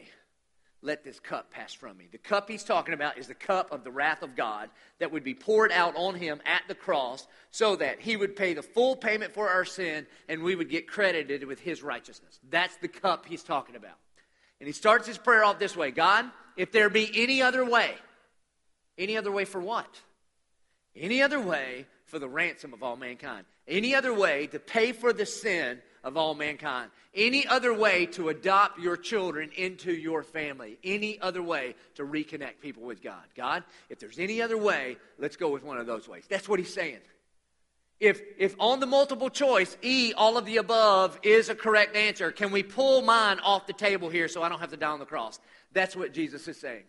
let 0.85 1.03
this 1.03 1.19
cup 1.19 1.51
pass 1.51 1.73
from 1.73 1.97
me. 1.97 2.07
The 2.11 2.17
cup 2.17 2.49
he's 2.49 2.63
talking 2.63 2.93
about 2.93 3.17
is 3.17 3.27
the 3.27 3.33
cup 3.33 3.71
of 3.71 3.83
the 3.83 3.91
wrath 3.91 4.21
of 4.21 4.35
God 4.35 4.69
that 4.99 5.11
would 5.11 5.23
be 5.23 5.33
poured 5.33 5.71
out 5.71 5.95
on 5.95 6.15
him 6.15 6.39
at 6.45 6.61
the 6.67 6.75
cross 6.75 7.27
so 7.51 7.75
that 7.75 7.99
he 7.99 8.15
would 8.15 8.35
pay 8.35 8.53
the 8.53 8.61
full 8.61 8.95
payment 8.95 9.33
for 9.33 9.49
our 9.49 9.65
sin 9.65 10.05
and 10.29 10.43
we 10.43 10.55
would 10.55 10.69
get 10.69 10.87
credited 10.87 11.43
with 11.45 11.59
his 11.59 11.81
righteousness. 11.81 12.39
That's 12.49 12.75
the 12.77 12.87
cup 12.87 13.25
he's 13.25 13.43
talking 13.43 13.75
about. 13.75 13.97
And 14.59 14.67
he 14.67 14.73
starts 14.73 15.07
his 15.07 15.17
prayer 15.17 15.43
off 15.43 15.59
this 15.59 15.75
way 15.75 15.91
God, 15.91 16.25
if 16.55 16.71
there 16.71 16.89
be 16.89 17.09
any 17.15 17.41
other 17.41 17.65
way, 17.65 17.95
any 18.97 19.17
other 19.17 19.31
way 19.31 19.45
for 19.45 19.59
what? 19.59 20.01
Any 20.95 21.21
other 21.21 21.39
way 21.39 21.87
for 22.05 22.19
the 22.19 22.27
ransom 22.27 22.73
of 22.73 22.83
all 22.83 22.95
mankind. 22.95 23.45
Any 23.67 23.95
other 23.95 24.13
way 24.13 24.47
to 24.47 24.59
pay 24.59 24.91
for 24.91 25.11
the 25.11 25.25
sin 25.25 25.81
of 26.05 26.15
all 26.15 26.35
mankind. 26.35 26.91
Any 27.13 27.47
other 27.47 27.73
way 27.73 28.05
to 28.07 28.29
adopt 28.29 28.79
your 28.79 28.95
children 28.95 29.49
into 29.57 29.91
your 29.91 30.23
family. 30.23 30.77
Any 30.83 31.19
other 31.19 31.41
way 31.41 31.75
to 31.95 32.03
reconnect 32.03 32.61
people 32.61 32.83
with 32.83 33.01
God. 33.01 33.23
God, 33.35 33.63
if 33.89 33.99
there's 33.99 34.19
any 34.19 34.41
other 34.41 34.57
way, 34.57 34.97
let's 35.17 35.35
go 35.35 35.49
with 35.49 35.63
one 35.63 35.77
of 35.77 35.87
those 35.87 36.07
ways. 36.07 36.23
That's 36.29 36.47
what 36.47 36.59
he's 36.59 36.73
saying. 36.73 36.99
If, 37.99 38.21
if 38.37 38.55
on 38.59 38.79
the 38.81 38.85
multiple 38.85 39.29
choice, 39.29 39.75
E, 39.81 40.13
all 40.15 40.37
of 40.37 40.45
the 40.45 40.57
above, 40.57 41.17
is 41.23 41.49
a 41.49 41.55
correct 41.55 41.95
answer, 41.95 42.31
can 42.31 42.51
we 42.51 42.61
pull 42.61 43.01
mine 43.01 43.39
off 43.39 43.65
the 43.65 43.73
table 43.73 44.09
here 44.09 44.27
so 44.27 44.43
I 44.43 44.49
don't 44.49 44.59
have 44.59 44.71
to 44.71 44.77
die 44.77 44.91
on 44.91 44.99
the 44.99 45.05
cross? 45.05 45.39
That's 45.73 45.95
what 45.95 46.13
Jesus 46.13 46.47
is 46.47 46.57
saying. 46.57 46.83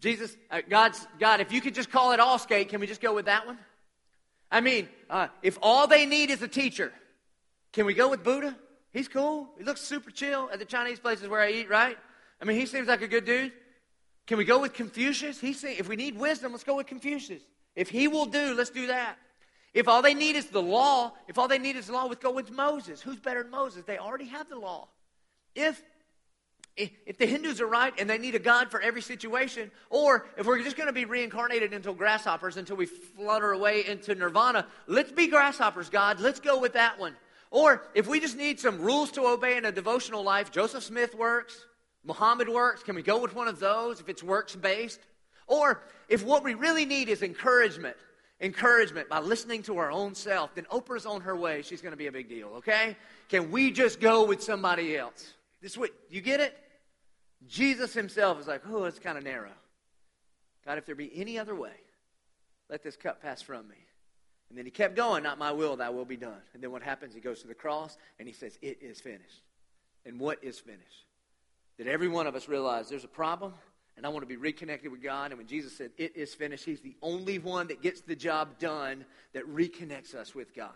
Jesus, 0.00 0.36
uh, 0.50 0.60
God's, 0.68 1.04
God, 1.18 1.40
if 1.40 1.52
you 1.52 1.60
could 1.60 1.74
just 1.74 1.90
call 1.90 2.12
it 2.12 2.20
all 2.20 2.38
skate, 2.38 2.68
can 2.68 2.80
we 2.80 2.86
just 2.86 3.00
go 3.00 3.14
with 3.14 3.26
that 3.26 3.46
one? 3.46 3.58
I 4.50 4.60
mean, 4.60 4.88
uh, 5.08 5.28
if 5.42 5.58
all 5.62 5.86
they 5.86 6.04
need 6.04 6.30
is 6.30 6.42
a 6.42 6.48
teacher, 6.48 6.92
can 7.72 7.86
we 7.86 7.94
go 7.94 8.08
with 8.08 8.22
Buddha? 8.22 8.56
He's 8.92 9.08
cool. 9.08 9.48
He 9.56 9.64
looks 9.64 9.80
super 9.80 10.10
chill 10.10 10.50
at 10.52 10.58
the 10.58 10.64
Chinese 10.64 10.98
places 10.98 11.28
where 11.28 11.40
I 11.40 11.50
eat, 11.50 11.70
right? 11.70 11.96
I 12.40 12.44
mean, 12.44 12.58
he 12.58 12.66
seems 12.66 12.88
like 12.88 13.02
a 13.02 13.08
good 13.08 13.24
dude. 13.24 13.52
Can 14.26 14.38
we 14.38 14.44
go 14.44 14.60
with 14.60 14.74
Confucius? 14.74 15.40
He's 15.40 15.58
saying 15.60 15.76
if 15.78 15.88
we 15.88 15.96
need 15.96 16.16
wisdom, 16.16 16.52
let's 16.52 16.64
go 16.64 16.76
with 16.76 16.86
Confucius. 16.86 17.42
If 17.74 17.88
he 17.88 18.08
will 18.08 18.26
do, 18.26 18.54
let's 18.54 18.70
do 18.70 18.88
that. 18.88 19.16
If 19.72 19.88
all 19.88 20.02
they 20.02 20.12
need 20.12 20.36
is 20.36 20.46
the 20.46 20.60
law, 20.60 21.12
if 21.28 21.38
all 21.38 21.48
they 21.48 21.58
need 21.58 21.76
is 21.76 21.86
the 21.86 21.94
law, 21.94 22.04
let's 22.04 22.22
go 22.22 22.30
with 22.30 22.50
Moses. 22.50 23.00
Who's 23.00 23.18
better 23.18 23.42
than 23.42 23.50
Moses? 23.50 23.84
They 23.84 23.96
already 23.96 24.26
have 24.26 24.48
the 24.48 24.58
law. 24.58 24.88
If 25.54 25.82
if 26.74 27.18
the 27.18 27.26
Hindus 27.26 27.60
are 27.60 27.66
right 27.66 27.92
and 27.98 28.08
they 28.08 28.16
need 28.16 28.34
a 28.34 28.38
God 28.38 28.70
for 28.70 28.80
every 28.80 29.02
situation, 29.02 29.70
or 29.90 30.26
if 30.38 30.46
we're 30.46 30.62
just 30.62 30.76
going 30.76 30.86
to 30.86 30.92
be 30.92 31.04
reincarnated 31.04 31.74
into 31.74 31.92
grasshoppers 31.92 32.56
until 32.56 32.76
we 32.76 32.86
flutter 32.86 33.52
away 33.52 33.84
into 33.86 34.14
nirvana, 34.14 34.66
let's 34.86 35.12
be 35.12 35.26
grasshoppers, 35.26 35.90
God. 35.90 36.18
Let's 36.18 36.40
go 36.40 36.58
with 36.58 36.72
that 36.72 36.98
one. 36.98 37.14
Or 37.52 37.82
if 37.94 38.08
we 38.08 38.18
just 38.18 38.38
need 38.38 38.58
some 38.58 38.80
rules 38.80 39.10
to 39.12 39.26
obey 39.26 39.58
in 39.58 39.66
a 39.66 39.72
devotional 39.72 40.24
life, 40.24 40.50
Joseph 40.50 40.82
Smith 40.82 41.14
works, 41.14 41.66
Muhammad 42.02 42.48
works. 42.48 42.82
Can 42.82 42.94
we 42.94 43.02
go 43.02 43.20
with 43.20 43.34
one 43.34 43.46
of 43.46 43.60
those 43.60 44.00
if 44.00 44.08
it's 44.08 44.22
works 44.22 44.56
based? 44.56 45.00
Or 45.46 45.82
if 46.08 46.24
what 46.24 46.44
we 46.44 46.54
really 46.54 46.86
need 46.86 47.10
is 47.10 47.22
encouragement, 47.22 47.96
encouragement 48.40 49.10
by 49.10 49.20
listening 49.20 49.62
to 49.64 49.76
our 49.76 49.92
own 49.92 50.14
self, 50.14 50.54
then 50.54 50.64
Oprah's 50.72 51.04
on 51.04 51.20
her 51.20 51.36
way. 51.36 51.60
She's 51.60 51.82
going 51.82 51.92
to 51.92 51.96
be 51.98 52.06
a 52.06 52.12
big 52.12 52.30
deal, 52.30 52.48
okay? 52.56 52.96
Can 53.28 53.50
we 53.50 53.70
just 53.70 54.00
go 54.00 54.24
with 54.24 54.42
somebody 54.42 54.96
else? 54.96 55.34
This 55.60 55.76
what 55.76 55.90
you 56.08 56.22
get 56.22 56.40
it? 56.40 56.56
Jesus 57.46 57.92
himself 57.92 58.40
is 58.40 58.46
like, 58.46 58.62
oh, 58.66 58.84
it's 58.84 58.98
kind 58.98 59.18
of 59.18 59.24
narrow. 59.24 59.52
God, 60.64 60.78
if 60.78 60.86
there 60.86 60.94
be 60.94 61.12
any 61.14 61.38
other 61.38 61.54
way, 61.54 61.74
let 62.70 62.82
this 62.82 62.96
cup 62.96 63.20
pass 63.20 63.42
from 63.42 63.68
me. 63.68 63.76
And 64.52 64.58
then 64.58 64.66
he 64.66 64.70
kept 64.70 64.94
going, 64.96 65.22
not 65.22 65.38
my 65.38 65.50
will, 65.50 65.76
thy 65.76 65.88
will 65.88 66.04
be 66.04 66.18
done. 66.18 66.42
And 66.52 66.62
then 66.62 66.70
what 66.70 66.82
happens? 66.82 67.14
He 67.14 67.22
goes 67.22 67.40
to 67.40 67.48
the 67.48 67.54
cross 67.54 67.96
and 68.18 68.28
he 68.28 68.34
says, 68.34 68.58
It 68.60 68.82
is 68.82 69.00
finished. 69.00 69.40
And 70.04 70.20
what 70.20 70.44
is 70.44 70.58
finished? 70.58 71.06
That 71.78 71.86
every 71.86 72.08
one 72.08 72.26
of 72.26 72.34
us 72.36 72.48
realize 72.48 72.90
there's 72.90 73.02
a 73.02 73.08
problem 73.08 73.54
and 73.96 74.04
I 74.04 74.10
want 74.10 74.24
to 74.24 74.26
be 74.26 74.36
reconnected 74.36 74.92
with 74.92 75.02
God. 75.02 75.30
And 75.30 75.38
when 75.38 75.46
Jesus 75.46 75.74
said, 75.74 75.92
It 75.96 76.18
is 76.18 76.34
finished, 76.34 76.66
he's 76.66 76.82
the 76.82 76.94
only 77.00 77.38
one 77.38 77.68
that 77.68 77.80
gets 77.80 78.02
the 78.02 78.14
job 78.14 78.58
done 78.58 79.06
that 79.32 79.46
reconnects 79.46 80.14
us 80.14 80.34
with 80.34 80.54
God. 80.54 80.68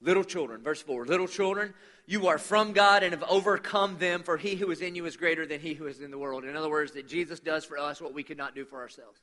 Little 0.00 0.24
children, 0.24 0.62
verse 0.62 0.80
4 0.80 1.04
Little 1.04 1.28
children, 1.28 1.74
you 2.06 2.28
are 2.28 2.38
from 2.38 2.72
God 2.72 3.02
and 3.02 3.12
have 3.12 3.24
overcome 3.24 3.98
them, 3.98 4.22
for 4.22 4.38
he 4.38 4.54
who 4.54 4.70
is 4.70 4.80
in 4.80 4.94
you 4.94 5.04
is 5.04 5.18
greater 5.18 5.44
than 5.44 5.60
he 5.60 5.74
who 5.74 5.88
is 5.88 6.00
in 6.00 6.10
the 6.10 6.16
world. 6.16 6.46
In 6.46 6.56
other 6.56 6.70
words, 6.70 6.92
that 6.92 7.06
Jesus 7.06 7.38
does 7.38 7.66
for 7.66 7.76
us 7.76 8.00
what 8.00 8.14
we 8.14 8.22
could 8.22 8.38
not 8.38 8.54
do 8.54 8.64
for 8.64 8.78
ourselves. 8.80 9.20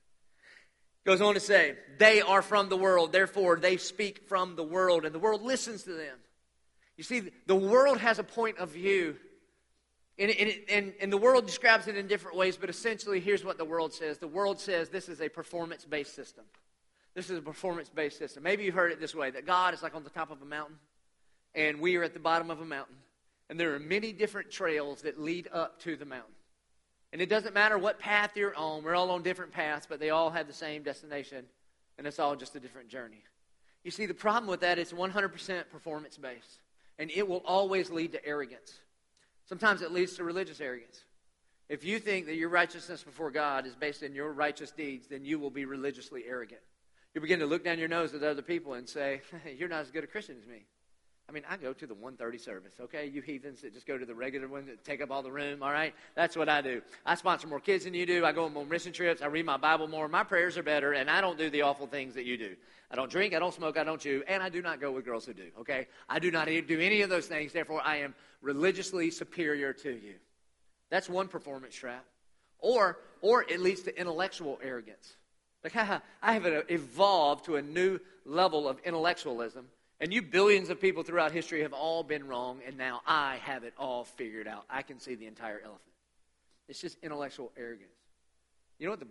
Goes 1.08 1.22
on 1.22 1.36
to 1.36 1.40
say, 1.40 1.78
They 2.00 2.20
are 2.20 2.42
from 2.42 2.68
the 2.68 2.76
world, 2.76 3.14
therefore 3.14 3.56
they 3.56 3.78
speak 3.78 4.28
from 4.28 4.58
the 4.58 4.64
world, 4.64 5.06
and 5.06 5.16
the 5.16 5.20
world 5.20 5.42
listens 5.42 5.84
to 5.84 5.94
them. 5.94 6.18
You 6.98 7.06
see, 7.06 7.32
the 7.46 7.56
world 7.56 8.00
has 8.00 8.20
a 8.20 8.26
point 8.26 8.58
of 8.58 8.72
view, 8.72 9.16
and, 10.20 10.30
and, 10.30 10.54
and, 10.70 10.94
and 11.00 11.14
the 11.14 11.18
world 11.18 11.46
describes 11.46 11.88
it 11.88 11.96
in 11.96 12.08
different 12.08 12.36
ways, 12.36 12.58
but 12.58 12.70
essentially, 12.70 13.22
here's 13.22 13.46
what 13.46 13.58
the 13.58 13.64
world 13.64 13.94
says 13.94 14.18
the 14.18 14.28
world 14.28 14.60
says 14.60 14.90
this 14.90 15.08
is 15.08 15.22
a 15.22 15.30
performance 15.30 15.86
based 15.86 16.14
system. 16.14 16.44
This 17.16 17.30
is 17.30 17.38
a 17.38 17.42
performance 17.42 17.88
based 17.88 18.18
system. 18.18 18.44
Maybe 18.44 18.66
you've 18.66 18.76
heard 18.76 18.92
it 18.92 19.00
this 19.00 19.16
way 19.16 19.32
that 19.32 19.46
God 19.46 19.74
is 19.74 19.82
like 19.82 19.96
on 19.96 20.04
the 20.04 20.10
top 20.10 20.30
of 20.30 20.42
a 20.42 20.46
mountain, 20.46 20.76
and 21.56 21.80
we 21.80 21.96
are 21.96 22.04
at 22.04 22.16
the 22.16 22.20
bottom 22.20 22.52
of 22.52 22.60
a 22.60 22.66
mountain. 22.66 22.98
And 23.50 23.58
there 23.58 23.74
are 23.76 23.80
many 23.80 24.12
different 24.12 24.52
trails 24.52 25.04
that 25.04 25.18
lead 25.18 25.48
up 25.54 25.80
to 25.84 25.96
the 25.96 26.04
mountain. 26.04 26.34
And 27.14 27.22
it 27.22 27.30
doesn't 27.30 27.54
matter 27.54 27.78
what 27.78 28.00
path 28.00 28.32
you're 28.36 28.56
on, 28.56 28.84
we're 28.84 28.96
all 28.96 29.12
on 29.12 29.24
different 29.24 29.52
paths, 29.52 29.88
but 29.88 30.00
they 30.00 30.10
all 30.10 30.30
have 30.30 30.48
the 30.48 30.54
same 30.54 30.84
destination, 30.84 31.46
and 31.98 32.06
it's 32.06 32.20
all 32.20 32.36
just 32.36 32.56
a 32.56 32.60
different 32.60 32.90
journey. 32.90 33.24
You 33.84 33.92
see, 33.92 34.06
the 34.06 34.14
problem 34.14 34.50
with 34.50 34.60
that 34.62 34.78
is 34.78 34.92
100% 34.92 35.70
performance 35.70 36.18
based, 36.18 36.60
and 37.00 37.10
it 37.12 37.28
will 37.28 37.44
always 37.46 37.90
lead 37.90 38.12
to 38.12 38.26
arrogance. 38.26 38.80
Sometimes 39.46 39.82
it 39.82 39.92
leads 39.92 40.16
to 40.16 40.26
religious 40.26 40.60
arrogance. 40.60 41.06
If 41.70 41.84
you 41.84 42.00
think 42.00 42.26
that 42.28 42.36
your 42.36 42.50
righteousness 42.50 43.04
before 43.04 43.32
God 43.32 43.66
is 43.66 43.76
based 43.76 44.04
in 44.04 44.14
your 44.14 44.32
righteous 44.34 44.72
deeds, 44.72 45.08
then 45.08 45.24
you 45.26 45.40
will 45.40 45.50
be 45.50 45.66
religiously 45.66 46.24
arrogant. 46.28 46.62
You 47.14 47.22
begin 47.22 47.40
to 47.40 47.46
look 47.46 47.64
down 47.64 47.80
your 47.80 47.88
nose 47.88 48.14
at 48.14 48.24
other 48.24 48.42
people 48.42 48.74
and 48.74 48.88
say, 48.88 49.22
You're 49.58 49.70
not 49.70 49.82
as 49.82 49.92
good 49.92 50.04
a 50.04 50.08
Christian 50.08 50.38
as 50.40 50.48
me. 50.48 50.66
I 51.30 51.34
mean, 51.34 51.44
I 51.50 51.58
go 51.58 51.74
to 51.74 51.86
the 51.86 51.94
130 51.94 52.38
service, 52.38 52.74
okay? 52.80 53.06
You 53.06 53.22
heathens 53.22 53.62
that 53.62 53.74
just 53.74 53.86
go 53.86 53.98
to 53.98 54.06
the 54.06 54.16
regular 54.16 54.48
one 54.48 54.66
that 54.68 54.86
take 54.86 55.02
up 55.02 55.12
all 55.12 55.22
the 55.22 55.32
room, 55.32 55.62
all 55.62 55.74
right? 55.74 55.94
That's 56.16 56.38
what 56.38 56.48
I 56.48 56.62
do. 56.62 56.82
I 57.06 57.16
sponsor 57.16 57.48
more 57.48 57.60
kids 57.60 57.84
than 57.84 57.94
you 57.94 58.06
do. 58.06 58.24
I 58.24 58.32
go 58.32 58.46
on 58.46 58.54
more 58.54 58.66
mission 58.66 58.94
trips. 58.94 59.22
I 59.22 59.26
read 59.26 59.46
my 59.46 59.58
Bible 59.58 59.90
more. 59.90 60.08
My 60.08 60.24
prayers 60.24 60.58
are 60.58 60.64
better, 60.64 60.94
and 60.94 61.10
I 61.10 61.20
don't 61.20 61.38
do 61.38 61.50
the 61.50 61.64
awful 61.64 61.86
things 61.86 62.14
that 62.14 62.24
you 62.24 62.38
do. 62.38 62.56
I 62.90 62.96
don't 62.96 63.12
drink, 63.12 63.34
I 63.34 63.40
don't 63.40 63.54
smoke, 63.54 63.78
I 63.78 63.84
don't 63.84 64.00
chew, 64.00 64.24
and 64.26 64.42
I 64.42 64.48
do 64.48 64.62
not 64.62 64.80
go 64.80 64.92
with 64.94 65.04
girls 65.04 65.26
who 65.26 65.34
do, 65.34 65.50
okay? 65.60 65.88
I 66.08 66.20
do 66.20 66.32
not 66.32 66.48
do 66.48 66.80
any 66.80 67.02
of 67.02 67.10
those 67.10 67.28
things. 67.28 67.52
Therefore, 67.52 67.82
I 67.84 67.98
am 67.98 68.16
religiously 68.42 69.12
superior 69.12 69.74
to 69.74 69.90
you. 69.90 70.16
That's 70.90 71.10
one 71.10 71.28
performance 71.28 71.76
trap. 71.76 72.06
Or, 72.60 73.00
or 73.22 73.44
it 73.44 73.60
leads 73.60 73.82
to 73.84 74.00
intellectual 74.00 74.60
arrogance. 74.64 75.18
Like, 75.66 75.76
I 76.22 76.34
have 76.34 76.46
evolved 76.70 77.46
to 77.46 77.58
a 77.58 77.62
new 77.62 78.00
level 78.26 78.70
of 78.70 78.80
intellectualism, 78.86 79.68
and 80.00 80.14
you 80.14 80.22
billions 80.22 80.70
of 80.70 80.80
people 80.80 81.04
throughout 81.04 81.32
history 81.32 81.64
have 81.64 81.74
all 81.74 82.04
been 82.04 82.28
wrong, 82.28 82.60
and 82.66 82.78
now 82.78 83.02
I 83.06 83.38
have 83.44 83.64
it 83.64 83.74
all 83.78 84.04
figured 84.04 84.48
out. 84.48 84.66
I 84.70 84.82
can 84.82 85.00
see 85.00 85.16
the 85.16 85.26
entire 85.26 85.60
elephant. 85.60 85.82
It's 86.68 86.80
just 86.80 86.98
intellectual 87.02 87.52
arrogance. 87.58 87.90
You 88.78 88.86
know 88.86 88.92
what 88.92 89.00
the, 89.00 89.08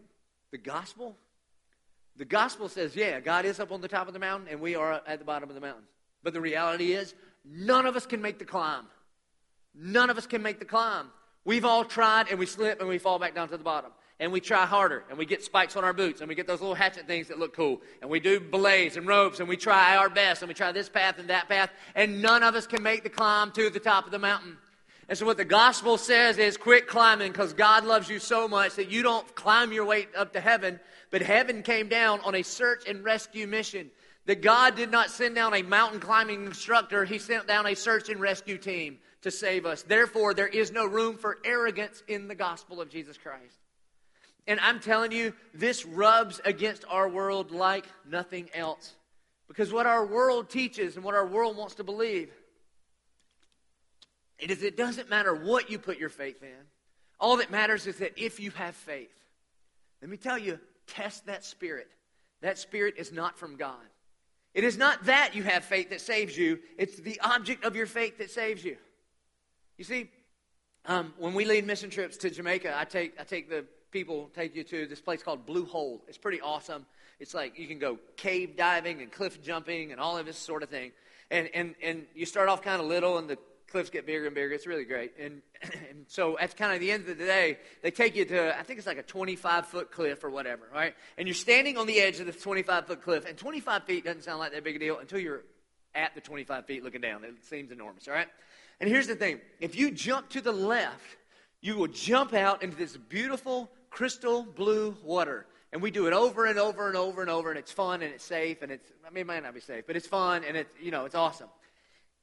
the 0.53 0.59
gospel? 0.59 1.17
The 2.17 2.25
gospel 2.25 2.69
says, 2.69 2.95
yeah, 2.95 3.21
God 3.21 3.45
is 3.45 3.59
up 3.59 3.73
on 3.73 3.81
the 3.81 3.89
top 3.89 4.07
of 4.07 4.13
the 4.13 4.21
mountain, 4.21 4.49
and 4.51 4.61
we 4.61 4.75
are 4.75 5.03
at 5.07 5.19
the 5.19 5.25
bottom 5.25 5.49
of 5.49 5.55
the 5.55 5.61
mountain. 5.61 5.85
But 6.23 6.33
the 6.33 6.41
reality 6.41 6.93
is, 6.93 7.15
none 7.45 7.87
of 7.87 7.97
us 7.97 8.07
can 8.07 8.23
make 8.23 8.39
the 8.39 8.45
climb. 8.45 8.87
None 9.75 10.09
of 10.09 10.19
us 10.19 10.27
can 10.27 10.43
make 10.43 10.59
the 10.59 10.65
climb. 10.65 11.09
We've 11.45 11.65
all 11.65 11.85
tried, 11.85 12.29
and 12.29 12.39
we 12.39 12.47
slip, 12.47 12.81
and 12.81 12.89
we 12.89 12.99
fall 12.99 13.19
back 13.19 13.35
down 13.35 13.49
to 13.49 13.57
the 13.57 13.65
bottom 13.65 13.91
and 14.19 14.33
we 14.33 14.41
try 14.41 14.65
harder 14.65 15.05
and 15.11 15.19
we 15.19 15.27
get 15.27 15.43
spikes 15.43 15.77
on 15.77 15.85
our 15.85 15.93
boots 15.93 16.21
and 16.21 16.29
we 16.29 16.35
get 16.35 16.47
those 16.47 16.61
little 16.61 16.75
hatchet 16.75 17.07
things 17.07 17.29
that 17.29 17.39
look 17.39 17.55
cool 17.55 17.81
and 18.01 18.11
we 18.11 18.21
do 18.21 18.41
belays 18.41 18.97
and 18.97 19.07
ropes 19.07 19.41
and 19.41 19.49
we 19.49 19.57
try 19.57 19.97
our 19.97 20.09
best 20.09 20.43
and 20.43 20.49
we 20.49 20.55
try 20.55 20.73
this 20.73 20.89
path 20.89 21.19
and 21.19 21.29
that 21.29 21.49
path 21.49 21.71
and 21.95 22.23
none 22.23 22.43
of 22.43 22.55
us 22.55 22.67
can 22.67 22.83
make 22.83 23.03
the 23.03 23.11
climb 23.11 23.51
to 23.53 23.69
the 23.71 23.81
top 23.81 24.07
of 24.07 24.11
the 24.11 24.19
mountain. 24.19 24.57
And 25.09 25.17
so 25.17 25.25
what 25.25 25.37
the 25.37 25.45
gospel 25.45 25.99
says 25.99 26.37
is 26.39 26.57
quit 26.57 26.89
climbing 26.89 27.31
because 27.31 27.53
God 27.53 27.85
loves 27.85 28.09
you 28.09 28.19
so 28.19 28.49
much 28.49 28.75
that 28.75 28.91
you 28.91 29.03
don't 29.03 29.35
climb 29.37 29.73
your 29.73 29.85
way 29.85 30.09
up 30.17 30.33
to 30.33 30.41
heaven, 30.41 30.81
but 31.11 31.23
heaven 31.23 31.63
came 31.63 31.89
down 31.89 32.21
on 32.21 32.35
a 32.35 32.43
search 32.43 32.89
and 32.89 33.05
rescue 33.05 33.47
mission. 33.47 33.91
That 34.25 34.43
God 34.43 34.75
did 34.75 34.91
not 34.91 35.11
send 35.11 35.37
down 35.37 35.55
a 35.55 35.63
mountain 35.63 36.01
climbing 36.01 36.47
instructor, 36.47 37.05
He 37.05 37.21
sent 37.21 37.47
down 37.47 37.65
a 37.65 37.77
search 37.77 38.09
and 38.09 38.19
rescue 38.19 38.59
team 38.59 38.99
to 39.23 39.31
save 39.31 39.65
us. 39.67 39.83
Therefore, 39.83 40.35
there 40.35 40.49
is 40.49 40.73
no 40.73 40.85
room 40.85 41.17
for 41.17 41.39
arrogance 41.45 42.03
in 42.09 42.27
the 42.27 42.35
gospel 42.35 42.81
of 42.81 42.91
Jesus 42.91 43.17
Christ. 43.17 43.57
And 44.47 44.61
I'm 44.61 44.81
telling 44.81 45.13
you, 45.13 45.33
this 45.55 45.85
rubs 45.85 46.41
against 46.45 46.85
our 46.89 47.09
world 47.09 47.51
like 47.51 47.87
nothing 48.09 48.49
else. 48.55 48.95
Because 49.49 49.73
what 49.73 49.87
our 49.87 50.05
world 50.07 50.49
teaches 50.51 50.97
and 50.97 51.05
what 51.05 51.15
our 51.15 51.27
world 51.27 51.57
wants 51.57 51.77
to 51.77 51.85
believe, 51.85 52.31
it 54.39 54.51
is 54.51 54.63
it 54.63 54.77
doesn't 54.77 55.09
matter 55.09 55.35
what 55.35 55.71
you 55.71 55.79
put 55.79 55.99
your 55.99 56.09
faith 56.09 56.43
in. 56.43 56.67
All 57.19 57.39
that 57.39 57.51
matters 57.51 57.87
is 57.87 57.97
that 57.99 58.13
if 58.17 58.39
you 58.39 58.51
have 58.53 58.75
faith, 58.75 59.13
let 60.01 60.11
me 60.11 60.17
tell 60.17 60.39
you, 60.39 60.61
test 60.87 61.27
that 61.27 61.45
spirit. 61.45 61.89
That 62.43 62.59
spirit 62.59 62.95
is 62.99 63.13
not 63.13 63.39
from 63.39 63.57
God. 63.57 63.85
It 64.53 64.65
is 64.65 64.77
not 64.77 65.05
that 65.07 65.35
you 65.35 65.43
have 65.43 65.65
faith 65.65 65.91
that 65.91 66.01
saves 66.01 66.37
you, 66.37 66.59
it's 66.79 66.99
the 66.99 67.21
object 67.21 67.65
of 67.65 67.77
your 67.77 67.87
faith 67.87 68.19
that 68.19 68.31
saves 68.31 68.65
you. 68.65 68.77
You 69.77 69.85
see, 69.85 70.11
um, 70.87 71.13
when 71.19 71.35
we 71.35 71.45
lead 71.45 71.67
mission 71.67 71.91
trips 71.91 72.17
to 72.19 72.31
Jamaica, 72.31 72.75
I 72.79 72.85
take, 72.85 73.21
I 73.21 73.25
take 73.25 73.51
the 73.51 73.67
people 73.91 74.31
take 74.35 74.55
you 74.55 74.65
to 74.65 74.87
this 74.87 75.01
place 75.01 75.23
called 75.23 75.47
Blue 75.47 75.65
Hole. 75.65 76.03
It's 76.09 76.19
pretty 76.19 76.41
awesome. 76.41 76.87
It's 77.19 77.35
like 77.35 77.59
you 77.59 77.67
can 77.67 77.79
go 77.79 77.99
cave 78.17 78.57
diving 78.57 79.01
and 79.01 79.11
cliff 79.11 79.43
jumping 79.43 79.93
and 79.93 80.01
all 80.01 80.19
of 80.19 80.27
this 80.27 80.39
sort 80.39 80.63
of 80.63 80.69
thing. 80.69 80.93
And, 81.31 81.49
and, 81.55 81.75
and 81.83 82.07
you 82.15 82.27
start 82.27 82.49
off 82.49 82.63
kind 82.63 82.81
of 82.81 82.87
little 82.87 83.19
and 83.19 83.29
the 83.29 83.39
cliffs 83.71 83.91
get 83.91 84.07
bigger 84.07 84.27
and 84.27 84.35
bigger. 84.35 84.53
It's 84.53 84.67
really 84.67 84.85
great. 84.85 85.13
And, 85.19 85.43
and 85.63 86.05
so 86.07 86.39
at 86.39 86.57
kind 86.57 86.73
of 86.73 86.81
the 86.81 86.91
end 86.91 87.09
of 87.09 87.19
the 87.19 87.25
day, 87.25 87.59
they 87.83 87.91
take 87.91 88.15
you 88.15 88.25
to, 88.27 88.59
I 88.59 88.63
think 88.63 88.79
it's 88.79 88.87
like 88.87 88.99
a 88.99 89.03
25 89.03 89.67
foot 89.67 89.91
cliff 89.91 90.23
or 90.23 90.31
whatever, 90.31 90.69
right? 90.73 90.95
And 91.19 91.27
you're 91.27 91.35
standing 91.35 91.77
on 91.77 91.87
the 91.87 92.01
edge 92.01 92.21
of 92.21 92.27
this 92.27 92.41
25 92.41 92.87
foot 92.87 93.03
cliff. 93.03 93.25
And 93.27 93.37
25 93.37 93.85
feet 93.85 94.05
doesn't 94.05 94.23
sound 94.23 94.39
like 94.39 94.53
that 94.53 94.63
big 94.65 94.77
a 94.77 94.79
deal 94.79 94.99
until 94.99 95.19
you're 95.19 95.43
at 95.95 96.15
the 96.15 96.21
25 96.21 96.67
feet 96.67 96.85
looking 96.85 97.01
down. 97.01 97.25
It 97.25 97.45
seems 97.45 97.73
enormous, 97.73 98.07
all 98.07 98.15
right? 98.15 98.29
And 98.81 98.91
here's 98.91 99.07
the 99.07 99.17
thing 99.17 99.41
if 99.61 99.75
you 99.75 99.91
jump 99.91 100.29
to 100.31 100.41
the 100.41 100.53
left, 100.53 101.17
you 101.61 101.77
will 101.77 101.89
jump 101.89 102.35
out 102.35 102.63
into 102.63 102.77
this 102.77 102.97
beautiful 102.97 103.71
crystal 103.91 104.43
blue 104.43 104.97
water. 105.03 105.47
And 105.73 105.83
we 105.83 105.91
do 105.91 106.07
it 106.07 106.13
over 106.13 106.47
and 106.47 106.59
over 106.59 106.89
and 106.89 106.97
over 106.97 107.21
and 107.21 107.31
over, 107.31 107.51
and 107.51 107.59
it's 107.59 107.73
fun 107.73 108.03
and 108.03 108.13
it's 108.13 108.25
safe, 108.25 108.63
and 108.63 108.71
it's, 108.71 108.91
I 109.07 109.11
mean, 109.11 109.23
it 109.23 109.27
might 109.27 109.43
not 109.43 109.55
be 109.55 109.61
safe, 109.61 109.85
but 109.87 109.97
it's 109.97 110.07
fun 110.07 110.45
and 110.45 110.57
it's, 110.57 110.75
you 110.81 110.91
know, 110.91 111.05
it's 111.05 111.15
awesome. 111.15 111.49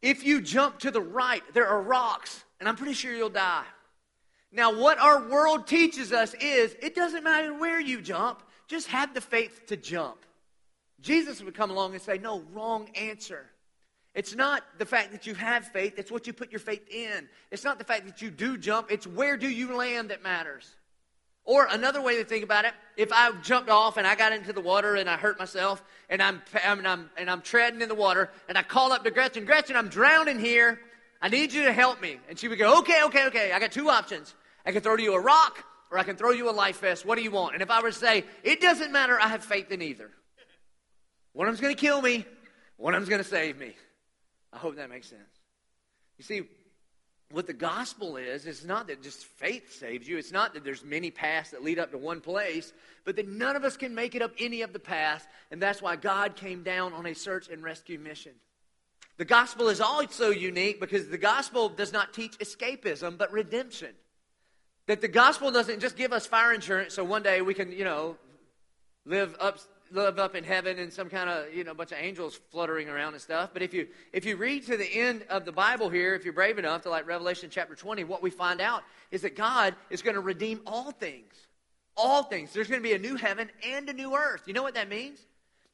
If 0.01 0.25
you 0.25 0.41
jump 0.41 0.79
to 0.79 0.91
the 0.91 1.01
right, 1.01 1.43
there 1.53 1.67
are 1.67 1.81
rocks, 1.81 2.43
and 2.59 2.67
I'm 2.67 2.75
pretty 2.75 2.93
sure 2.93 3.13
you'll 3.13 3.29
die. 3.29 3.65
Now, 4.51 4.77
what 4.77 4.99
our 4.99 5.27
world 5.27 5.65
teaches 5.65 6.13
us 6.13 6.33
is 6.35 6.75
it 6.81 6.93
doesn't 6.93 7.23
matter 7.23 7.53
where 7.53 7.79
you 7.79 8.01
jump, 8.01 8.43
just 8.67 8.87
have 8.87 9.13
the 9.13 9.21
faith 9.21 9.65
to 9.67 9.77
jump. 9.77 10.17
Jesus 11.01 11.41
would 11.43 11.55
come 11.55 11.71
along 11.71 11.93
and 11.93 12.01
say, 12.01 12.17
No, 12.17 12.43
wrong 12.53 12.89
answer. 12.95 13.45
It's 14.15 14.35
not 14.35 14.63
the 14.77 14.85
fact 14.85 15.11
that 15.11 15.25
you 15.25 15.33
have 15.33 15.65
faith, 15.67 15.95
it's 15.97 16.11
what 16.11 16.27
you 16.27 16.33
put 16.33 16.51
your 16.51 16.59
faith 16.59 16.87
in. 16.89 17.27
It's 17.49 17.63
not 17.63 17.79
the 17.79 17.83
fact 17.83 18.05
that 18.05 18.21
you 18.21 18.29
do 18.29 18.57
jump, 18.57 18.91
it's 18.91 19.07
where 19.07 19.37
do 19.37 19.49
you 19.49 19.75
land 19.75 20.09
that 20.09 20.21
matters. 20.21 20.69
Or 21.45 21.67
another 21.69 22.01
way 22.01 22.17
to 22.17 22.23
think 22.23 22.43
about 22.43 22.63
it, 22.65 22.73
if 22.95 23.11
I 23.11 23.31
jumped 23.41 23.69
off 23.69 23.97
and 23.97 24.07
I 24.07 24.15
got 24.15 24.31
into 24.31 24.53
the 24.53 24.61
water 24.61 24.95
and 24.95 25.09
I 25.09 25.17
hurt 25.17 25.37
myself 25.37 25.83
and 26.09 26.21
I'm, 26.21 26.41
and 26.63 26.87
I'm, 26.87 27.09
and 27.17 27.29
I'm 27.29 27.41
treading 27.41 27.81
in 27.81 27.89
the 27.89 27.95
water 27.95 28.29
and 28.47 28.57
I 28.57 28.63
call 28.63 28.93
up 28.93 29.03
to 29.03 29.11
Gretchen, 29.11 29.43
Gretchen, 29.43 29.75
I'm 29.75 29.89
drowning 29.89 30.39
here. 30.39 30.79
I 31.21 31.27
need 31.27 31.51
you 31.51 31.65
to 31.65 31.73
help 31.73 32.01
me. 32.01 32.17
And 32.29 32.39
she 32.39 32.47
would 32.47 32.59
go, 32.59 32.79
okay, 32.79 33.03
okay, 33.05 33.27
okay. 33.27 33.51
I 33.51 33.59
got 33.59 33.73
two 33.73 33.89
options. 33.89 34.33
I 34.65 34.71
can 34.71 34.81
throw 34.81 34.95
you 34.95 35.15
a 35.15 35.19
rock 35.19 35.65
or 35.91 35.97
I 35.97 36.03
can 36.03 36.15
throw 36.15 36.31
you 36.31 36.49
a 36.49 36.51
life 36.51 36.79
vest. 36.79 37.05
What 37.05 37.17
do 37.17 37.23
you 37.23 37.31
want? 37.31 37.55
And 37.55 37.61
if 37.61 37.69
I 37.69 37.81
were 37.81 37.91
to 37.91 37.97
say, 37.97 38.23
it 38.43 38.61
doesn't 38.61 38.93
matter, 38.93 39.19
I 39.19 39.27
have 39.27 39.43
faith 39.43 39.69
in 39.71 39.81
either. 39.81 40.11
One 41.33 41.47
of 41.47 41.53
them's 41.53 41.61
going 41.61 41.75
to 41.75 41.81
kill 41.81 42.01
me, 42.01 42.25
one 42.77 42.93
of 42.93 43.01
them's 43.01 43.09
going 43.09 43.23
to 43.23 43.27
save 43.27 43.57
me. 43.57 43.75
I 44.53 44.57
hope 44.57 44.75
that 44.75 44.89
makes 44.89 45.09
sense. 45.09 45.21
You 46.17 46.23
see, 46.23 46.41
what 47.31 47.47
the 47.47 47.53
gospel 47.53 48.17
is, 48.17 48.45
is 48.45 48.63
not 48.63 48.87
that 48.87 49.01
just 49.01 49.25
faith 49.25 49.73
saves 49.73 50.07
you. 50.07 50.17
It's 50.17 50.31
not 50.31 50.53
that 50.53 50.63
there's 50.63 50.83
many 50.83 51.09
paths 51.09 51.49
that 51.51 51.63
lead 51.63 51.79
up 51.79 51.91
to 51.91 51.97
one 51.97 52.21
place, 52.21 52.71
but 53.05 53.15
that 53.15 53.27
none 53.27 53.55
of 53.55 53.63
us 53.63 53.75
can 53.75 53.95
make 53.95 54.13
it 54.13 54.21
up 54.21 54.31
any 54.39 54.61
of 54.61 54.71
the 54.71 54.79
paths. 54.79 55.25
And 55.49 55.59
that's 55.59 55.81
why 55.81 55.95
God 55.95 56.35
came 56.35 56.61
down 56.61 56.93
on 56.93 57.07
a 57.07 57.15
search 57.15 57.49
and 57.49 57.63
rescue 57.63 57.97
mission. 57.97 58.33
The 59.17 59.25
gospel 59.25 59.69
is 59.69 59.81
also 59.81 60.29
unique 60.29 60.79
because 60.79 61.09
the 61.09 61.17
gospel 61.17 61.69
does 61.69 61.91
not 61.91 62.13
teach 62.13 62.37
escapism, 62.37 63.17
but 63.17 63.31
redemption. 63.31 63.95
That 64.87 65.01
the 65.01 65.07
gospel 65.07 65.49
doesn't 65.51 65.79
just 65.79 65.95
give 65.95 66.13
us 66.13 66.27
fire 66.27 66.53
insurance 66.53 66.93
so 66.93 67.03
one 67.03 67.23
day 67.23 67.41
we 67.41 67.53
can, 67.53 67.71
you 67.71 67.85
know, 67.85 68.17
live 69.05 69.35
up 69.39 69.57
live 69.93 70.17
up 70.17 70.35
in 70.35 70.43
heaven 70.43 70.79
and 70.79 70.91
some 70.91 71.07
kind 71.07 71.29
of 71.29 71.53
you 71.53 71.63
know 71.63 71.73
bunch 71.73 71.91
of 71.91 71.99
angels 71.99 72.39
fluttering 72.49 72.89
around 72.89 73.13
and 73.13 73.21
stuff. 73.21 73.51
But 73.53 73.61
if 73.61 73.73
you 73.73 73.87
if 74.11 74.25
you 74.25 74.35
read 74.35 74.65
to 74.65 74.75
the 74.75 74.91
end 74.91 75.23
of 75.29 75.45
the 75.45 75.51
bible 75.51 75.89
here 75.89 76.15
if 76.15 76.25
you're 76.25 76.33
brave 76.33 76.57
enough 76.57 76.81
to 76.81 76.89
like 76.89 77.07
revelation 77.07 77.49
chapter 77.51 77.75
20 77.75 78.03
what 78.03 78.23
we 78.23 78.29
find 78.29 78.59
out 78.59 78.83
is 79.11 79.21
that 79.21 79.35
god 79.35 79.75
is 79.89 80.01
going 80.01 80.15
to 80.15 80.21
redeem 80.21 80.61
all 80.65 80.91
things. 80.91 81.33
All 81.95 82.23
things. 82.23 82.51
There's 82.51 82.67
going 82.67 82.81
to 82.81 82.87
be 82.87 82.95
a 82.95 82.99
new 82.99 83.15
heaven 83.15 83.51
and 83.63 83.87
a 83.87 83.93
new 83.93 84.15
earth. 84.15 84.43
You 84.47 84.53
know 84.53 84.63
what 84.63 84.73
that 84.73 84.89
means? 84.89 85.19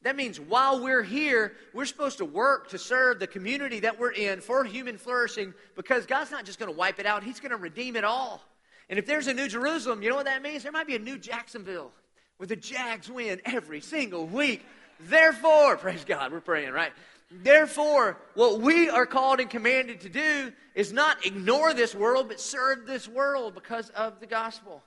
That 0.02 0.18
means 0.18 0.40
while 0.40 0.84
we're 0.84 1.04
here 1.04 1.54
we're 1.74 1.86
supposed 1.86 2.18
to 2.18 2.26
work 2.26 2.70
to 2.70 2.78
serve 2.78 3.20
the 3.20 3.28
community 3.28 3.80
that 3.82 3.98
we're 3.98 4.12
in 4.12 4.42
for 4.42 4.66
human 4.66 4.98
flourishing 4.98 5.54
because 5.76 6.06
god's 6.06 6.32
not 6.32 6.46
just 6.46 6.60
going 6.60 6.72
to 6.72 6.78
wipe 6.78 7.00
it 7.00 7.06
out. 7.06 7.24
He's 7.24 7.40
going 7.40 7.52
to 7.52 7.58
redeem 7.58 7.96
it 7.96 8.04
all. 8.04 8.44
And 8.90 9.00
if 9.00 9.06
there's 9.06 9.28
a 9.28 9.34
new 9.34 9.48
jerusalem 9.48 10.04
you 10.04 10.10
know 10.10 10.16
what 10.16 10.26
that 10.26 10.42
means? 10.42 10.64
There 10.64 10.72
might 10.74 10.88
be 10.88 10.96
a 10.96 11.00
new 11.00 11.18
jacksonville 11.18 11.94
where 12.40 12.48
the 12.48 12.56
Jags 12.56 13.12
win 13.12 13.42
every 13.44 13.82
single 13.82 14.26
week. 14.26 14.66
Therefore, 15.02 15.76
praise 15.78 16.06
God, 16.06 16.32
we're 16.32 16.40
praying, 16.40 16.72
right? 16.72 16.94
Therefore, 17.30 18.18
what 18.34 18.62
we 18.62 18.90
are 18.90 19.06
called 19.06 19.42
and 19.42 19.50
commanded 19.50 20.00
to 20.02 20.10
do 20.10 20.54
is 20.74 20.94
not 20.94 21.26
ignore 21.26 21.74
this 21.74 21.94
world, 21.94 22.30
but 22.30 22.40
serve 22.40 22.88
this 22.88 23.10
world 23.10 23.56
because 23.56 23.90
of 23.90 24.22
the 24.22 24.26
gospel. 24.26 24.82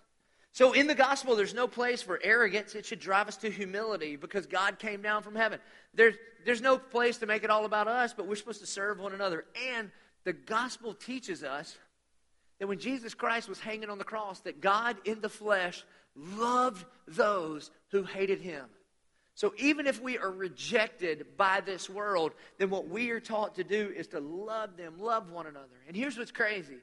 So, 0.52 0.72
in 0.72 0.86
the 0.86 0.94
gospel, 0.94 1.36
there's 1.36 1.52
no 1.52 1.68
place 1.68 2.00
for 2.00 2.18
arrogance. 2.24 2.74
It 2.74 2.86
should 2.86 3.00
drive 3.00 3.28
us 3.28 3.36
to 3.38 3.50
humility 3.50 4.16
because 4.16 4.46
God 4.46 4.78
came 4.78 5.02
down 5.02 5.22
from 5.22 5.34
heaven. 5.34 5.60
There's, 5.92 6.14
there's 6.46 6.62
no 6.62 6.78
place 6.78 7.18
to 7.18 7.26
make 7.26 7.44
it 7.44 7.50
all 7.50 7.66
about 7.66 7.86
us, 7.86 8.14
but 8.14 8.26
we're 8.26 8.36
supposed 8.36 8.60
to 8.60 8.66
serve 8.66 8.98
one 8.98 9.12
another. 9.12 9.44
And 9.70 9.90
the 10.24 10.32
gospel 10.32 10.94
teaches 10.94 11.44
us 11.44 11.76
that 12.58 12.66
when 12.66 12.78
Jesus 12.78 13.12
Christ 13.12 13.48
was 13.48 13.60
hanging 13.60 13.90
on 13.90 13.98
the 13.98 14.04
cross, 14.04 14.40
that 14.40 14.60
God 14.62 14.96
in 15.04 15.20
the 15.20 15.28
flesh 15.28 15.84
loved 16.14 16.84
those 17.06 17.70
who 17.90 18.04
hated 18.04 18.40
him. 18.40 18.66
So 19.34 19.54
even 19.58 19.86
if 19.86 20.00
we 20.00 20.18
are 20.18 20.30
rejected 20.30 21.36
by 21.36 21.60
this 21.60 21.88
world, 21.88 22.32
then 22.58 22.70
what 22.70 22.88
we 22.88 23.10
are 23.10 23.20
taught 23.20 23.54
to 23.56 23.64
do 23.64 23.92
is 23.96 24.08
to 24.08 24.20
love 24.20 24.76
them, 24.76 24.98
love 24.98 25.30
one 25.30 25.46
another. 25.46 25.80
And 25.88 25.96
here's 25.96 26.18
what's 26.18 26.30
crazy. 26.30 26.76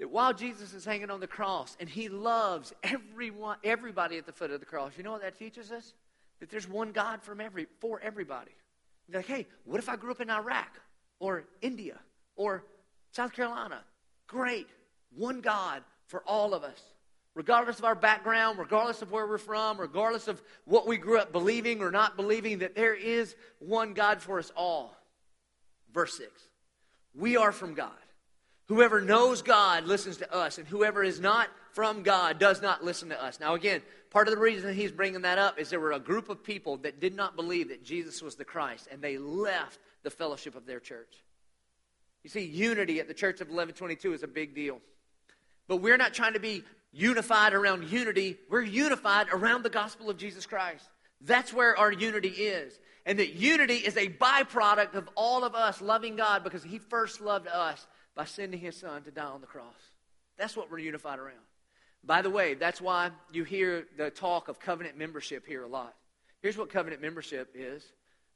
That 0.00 0.10
while 0.10 0.32
Jesus 0.32 0.74
is 0.74 0.84
hanging 0.84 1.10
on 1.10 1.20
the 1.20 1.28
cross 1.28 1.76
and 1.78 1.88
he 1.88 2.08
loves 2.08 2.72
everyone, 2.82 3.58
everybody 3.62 4.18
at 4.18 4.26
the 4.26 4.32
foot 4.32 4.50
of 4.50 4.58
the 4.58 4.66
cross, 4.66 4.92
you 4.96 5.04
know 5.04 5.12
what 5.12 5.22
that 5.22 5.38
teaches 5.38 5.70
us? 5.70 5.94
That 6.40 6.50
there's 6.50 6.68
one 6.68 6.90
God 6.90 7.22
from 7.22 7.40
every, 7.40 7.66
for 7.80 8.00
everybody. 8.00 8.50
You're 9.06 9.18
like, 9.18 9.26
hey, 9.26 9.46
what 9.64 9.78
if 9.78 9.88
I 9.88 9.96
grew 9.96 10.10
up 10.10 10.20
in 10.20 10.30
Iraq 10.30 10.80
or 11.20 11.44
India 11.60 12.00
or 12.34 12.64
South 13.12 13.32
Carolina? 13.32 13.84
Great. 14.26 14.66
One 15.14 15.40
God 15.40 15.84
for 16.08 16.22
all 16.26 16.54
of 16.54 16.64
us 16.64 16.82
regardless 17.34 17.78
of 17.78 17.84
our 17.84 17.94
background, 17.94 18.58
regardless 18.58 19.02
of 19.02 19.10
where 19.10 19.26
we're 19.26 19.38
from, 19.38 19.80
regardless 19.80 20.28
of 20.28 20.42
what 20.64 20.86
we 20.86 20.96
grew 20.96 21.18
up 21.18 21.32
believing 21.32 21.80
or 21.80 21.90
not 21.90 22.16
believing, 22.16 22.58
that 22.58 22.74
there 22.74 22.94
is 22.94 23.34
one 23.58 23.94
God 23.94 24.20
for 24.20 24.38
us 24.38 24.52
all. 24.56 24.96
Verse 25.92 26.16
6 26.18 26.30
We 27.14 27.36
are 27.36 27.52
from 27.52 27.74
God. 27.74 27.90
Whoever 28.68 29.00
knows 29.00 29.42
God 29.42 29.84
listens 29.84 30.18
to 30.18 30.32
us, 30.32 30.58
and 30.58 30.66
whoever 30.66 31.02
is 31.02 31.20
not 31.20 31.48
from 31.72 32.02
God 32.02 32.38
does 32.38 32.62
not 32.62 32.84
listen 32.84 33.08
to 33.10 33.22
us. 33.22 33.40
Now, 33.40 33.54
again, 33.54 33.82
part 34.10 34.28
of 34.28 34.34
the 34.34 34.40
reason 34.40 34.72
he's 34.72 34.92
bringing 34.92 35.22
that 35.22 35.38
up 35.38 35.58
is 35.58 35.68
there 35.68 35.80
were 35.80 35.92
a 35.92 35.98
group 35.98 36.28
of 36.28 36.44
people 36.44 36.76
that 36.78 37.00
did 37.00 37.14
not 37.14 37.34
believe 37.36 37.68
that 37.68 37.84
Jesus 37.84 38.22
was 38.22 38.36
the 38.36 38.44
Christ, 38.44 38.88
and 38.90 39.02
they 39.02 39.18
left 39.18 39.78
the 40.02 40.10
fellowship 40.10 40.54
of 40.54 40.64
their 40.64 40.80
church. 40.80 41.22
You 42.22 42.30
see, 42.30 42.44
unity 42.44 43.00
at 43.00 43.08
the 43.08 43.14
church 43.14 43.40
of 43.40 43.48
1122 43.48 44.14
is 44.14 44.22
a 44.22 44.28
big 44.28 44.54
deal. 44.54 44.80
But 45.66 45.78
we're 45.78 45.96
not 45.96 46.14
trying 46.14 46.34
to 46.34 46.40
be 46.40 46.62
unified 46.92 47.54
around 47.54 47.90
unity. 47.90 48.38
We're 48.48 48.62
unified 48.62 49.28
around 49.32 49.62
the 49.62 49.70
gospel 49.70 50.10
of 50.10 50.16
Jesus 50.16 50.46
Christ. 50.46 50.88
That's 51.20 51.52
where 51.52 51.76
our 51.76 51.92
unity 51.92 52.28
is. 52.28 52.78
And 53.04 53.18
that 53.18 53.34
unity 53.34 53.76
is 53.76 53.96
a 53.96 54.08
byproduct 54.08 54.94
of 54.94 55.08
all 55.16 55.44
of 55.44 55.54
us 55.54 55.80
loving 55.80 56.16
God 56.16 56.44
because 56.44 56.62
He 56.62 56.78
first 56.78 57.20
loved 57.20 57.48
us 57.48 57.86
by 58.14 58.24
sending 58.24 58.60
His 58.60 58.76
Son 58.76 59.02
to 59.02 59.10
die 59.10 59.24
on 59.24 59.40
the 59.40 59.46
cross. 59.46 59.74
That's 60.36 60.56
what 60.56 60.70
we're 60.70 60.78
unified 60.78 61.18
around. 61.18 61.36
By 62.04 62.22
the 62.22 62.30
way, 62.30 62.54
that's 62.54 62.80
why 62.80 63.10
you 63.32 63.44
hear 63.44 63.86
the 63.96 64.10
talk 64.10 64.48
of 64.48 64.58
covenant 64.58 64.98
membership 64.98 65.46
here 65.46 65.62
a 65.62 65.68
lot. 65.68 65.94
Here's 66.42 66.58
what 66.58 66.70
covenant 66.70 67.00
membership 67.00 67.52
is. 67.54 67.84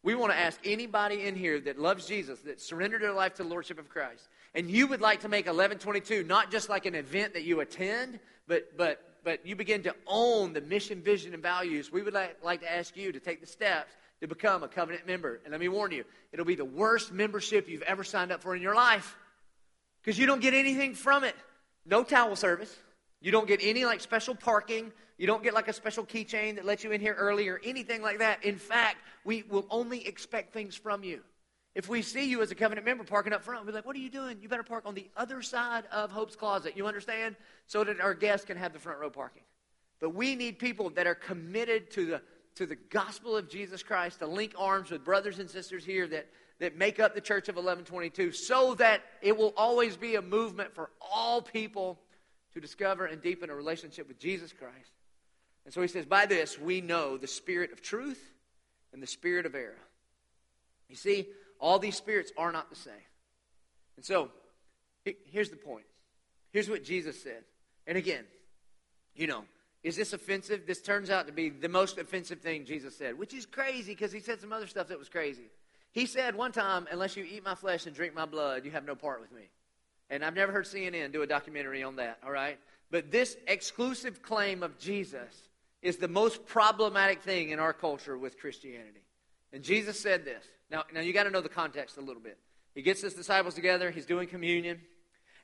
We 0.06 0.14
want 0.14 0.30
to 0.30 0.38
ask 0.38 0.60
anybody 0.62 1.26
in 1.26 1.34
here 1.34 1.58
that 1.62 1.80
loves 1.80 2.06
Jesus, 2.06 2.38
that 2.42 2.60
surrendered 2.60 3.02
their 3.02 3.12
life 3.12 3.34
to 3.34 3.42
the 3.42 3.48
Lordship 3.48 3.76
of 3.76 3.88
Christ, 3.88 4.28
and 4.54 4.70
you 4.70 4.86
would 4.86 5.00
like 5.00 5.22
to 5.22 5.28
make 5.28 5.46
1122 5.46 6.22
not 6.22 6.52
just 6.52 6.68
like 6.68 6.86
an 6.86 6.94
event 6.94 7.34
that 7.34 7.42
you 7.42 7.58
attend, 7.58 8.20
but, 8.46 8.76
but, 8.76 9.02
but 9.24 9.44
you 9.44 9.56
begin 9.56 9.82
to 9.82 9.92
own 10.06 10.52
the 10.52 10.60
mission, 10.60 11.02
vision, 11.02 11.34
and 11.34 11.42
values, 11.42 11.90
we 11.90 12.02
would 12.02 12.14
like, 12.14 12.36
like 12.44 12.60
to 12.60 12.72
ask 12.72 12.96
you 12.96 13.10
to 13.10 13.18
take 13.18 13.40
the 13.40 13.48
steps 13.48 13.92
to 14.20 14.28
become 14.28 14.62
a 14.62 14.68
covenant 14.68 15.08
member. 15.08 15.40
And 15.42 15.50
let 15.50 15.60
me 15.60 15.66
warn 15.66 15.90
you, 15.90 16.04
it'll 16.30 16.46
be 16.46 16.54
the 16.54 16.64
worst 16.64 17.10
membership 17.10 17.68
you've 17.68 17.82
ever 17.82 18.04
signed 18.04 18.30
up 18.30 18.42
for 18.42 18.54
in 18.54 18.62
your 18.62 18.76
life 18.76 19.16
because 20.04 20.16
you 20.16 20.26
don't 20.26 20.40
get 20.40 20.54
anything 20.54 20.94
from 20.94 21.24
it. 21.24 21.34
No 21.84 22.04
towel 22.04 22.36
service. 22.36 22.72
You 23.20 23.32
don't 23.32 23.48
get 23.48 23.60
any 23.62 23.84
like 23.84 24.00
special 24.00 24.34
parking. 24.34 24.92
You 25.18 25.26
don't 25.26 25.42
get 25.42 25.54
like 25.54 25.68
a 25.68 25.72
special 25.72 26.04
keychain 26.04 26.56
that 26.56 26.64
lets 26.64 26.84
you 26.84 26.92
in 26.92 27.00
here 27.00 27.14
early 27.14 27.48
or 27.48 27.60
anything 27.64 28.02
like 28.02 28.18
that. 28.18 28.44
In 28.44 28.56
fact, 28.56 28.98
we 29.24 29.44
will 29.48 29.66
only 29.70 30.06
expect 30.06 30.52
things 30.52 30.76
from 30.76 31.02
you. 31.02 31.22
If 31.74 31.88
we 31.90 32.00
see 32.00 32.28
you 32.28 32.40
as 32.40 32.50
a 32.50 32.54
covenant 32.54 32.86
member 32.86 33.04
parking 33.04 33.34
up 33.34 33.42
front, 33.42 33.66
we're 33.66 33.72
like, 33.72 33.84
what 33.84 33.94
are 33.96 34.00
you 34.00 34.08
doing? 34.08 34.38
You 34.40 34.48
better 34.48 34.62
park 34.62 34.84
on 34.86 34.94
the 34.94 35.08
other 35.14 35.42
side 35.42 35.84
of 35.92 36.10
Hope's 36.10 36.34
Closet. 36.34 36.74
You 36.74 36.86
understand? 36.86 37.36
So 37.66 37.84
that 37.84 38.00
our 38.00 38.14
guests 38.14 38.46
can 38.46 38.56
have 38.56 38.72
the 38.72 38.78
front 38.78 38.98
row 38.98 39.10
parking. 39.10 39.42
But 40.00 40.14
we 40.14 40.36
need 40.36 40.58
people 40.58 40.90
that 40.90 41.06
are 41.06 41.14
committed 41.14 41.90
to 41.92 42.06
the, 42.06 42.22
to 42.56 42.66
the 42.66 42.76
gospel 42.76 43.36
of 43.36 43.50
Jesus 43.50 43.82
Christ, 43.82 44.20
to 44.20 44.26
link 44.26 44.54
arms 44.56 44.90
with 44.90 45.04
brothers 45.04 45.38
and 45.38 45.50
sisters 45.50 45.84
here 45.84 46.06
that, 46.08 46.26
that 46.60 46.76
make 46.78 46.98
up 46.98 47.14
the 47.14 47.20
church 47.20 47.48
of 47.48 47.56
1122, 47.56 48.32
so 48.32 48.74
that 48.76 49.02
it 49.20 49.36
will 49.36 49.52
always 49.56 49.96
be 49.98 50.14
a 50.14 50.22
movement 50.22 50.74
for 50.74 50.90
all 51.00 51.42
people 51.42 51.98
to 52.56 52.60
discover 52.60 53.04
and 53.04 53.20
deepen 53.20 53.50
a 53.50 53.54
relationship 53.54 54.08
with 54.08 54.18
Jesus 54.18 54.50
Christ. 54.50 54.90
And 55.66 55.74
so 55.74 55.82
he 55.82 55.88
says, 55.88 56.06
by 56.06 56.24
this 56.24 56.58
we 56.58 56.80
know 56.80 57.18
the 57.18 57.26
spirit 57.26 57.70
of 57.70 57.82
truth 57.82 58.32
and 58.94 59.02
the 59.02 59.06
spirit 59.06 59.44
of 59.44 59.54
error. 59.54 59.76
You 60.88 60.96
see, 60.96 61.26
all 61.60 61.78
these 61.78 61.96
spirits 61.96 62.32
are 62.38 62.52
not 62.52 62.70
the 62.70 62.76
same. 62.76 62.94
And 63.96 64.04
so, 64.06 64.30
here's 65.26 65.50
the 65.50 65.56
point. 65.56 65.84
Here's 66.50 66.70
what 66.70 66.82
Jesus 66.82 67.22
said. 67.22 67.44
And 67.86 67.98
again, 67.98 68.24
you 69.14 69.26
know, 69.26 69.44
is 69.82 69.94
this 69.94 70.14
offensive? 70.14 70.62
This 70.66 70.80
turns 70.80 71.10
out 71.10 71.26
to 71.26 71.34
be 71.34 71.50
the 71.50 71.68
most 71.68 71.98
offensive 71.98 72.40
thing 72.40 72.64
Jesus 72.64 72.96
said, 72.96 73.18
which 73.18 73.34
is 73.34 73.44
crazy 73.44 73.92
because 73.92 74.12
he 74.12 74.20
said 74.20 74.40
some 74.40 74.52
other 74.52 74.66
stuff 74.66 74.88
that 74.88 74.98
was 74.98 75.10
crazy. 75.10 75.50
He 75.92 76.06
said 76.06 76.34
one 76.34 76.52
time, 76.52 76.86
unless 76.90 77.18
you 77.18 77.24
eat 77.24 77.44
my 77.44 77.54
flesh 77.54 77.84
and 77.84 77.94
drink 77.94 78.14
my 78.14 78.24
blood, 78.24 78.64
you 78.64 78.70
have 78.70 78.86
no 78.86 78.94
part 78.94 79.20
with 79.20 79.32
me. 79.32 79.42
And 80.10 80.24
I've 80.24 80.34
never 80.34 80.52
heard 80.52 80.64
CNN 80.64 81.12
do 81.12 81.22
a 81.22 81.26
documentary 81.26 81.82
on 81.82 81.96
that, 81.96 82.18
all 82.24 82.30
right? 82.30 82.58
But 82.90 83.10
this 83.10 83.36
exclusive 83.46 84.22
claim 84.22 84.62
of 84.62 84.78
Jesus 84.78 85.48
is 85.82 85.96
the 85.96 86.08
most 86.08 86.46
problematic 86.46 87.22
thing 87.22 87.50
in 87.50 87.58
our 87.58 87.72
culture 87.72 88.16
with 88.16 88.38
Christianity. 88.38 89.02
And 89.52 89.62
Jesus 89.62 89.98
said 89.98 90.24
this 90.24 90.44
now, 90.70 90.84
now 90.92 91.00
you 91.00 91.12
got 91.12 91.24
to 91.24 91.30
know 91.30 91.40
the 91.40 91.48
context 91.48 91.96
a 91.96 92.00
little 92.00 92.22
bit. 92.22 92.38
He 92.74 92.82
gets 92.82 93.00
his 93.00 93.14
disciples 93.14 93.54
together. 93.54 93.90
He's 93.90 94.06
doing 94.06 94.28
communion. 94.28 94.80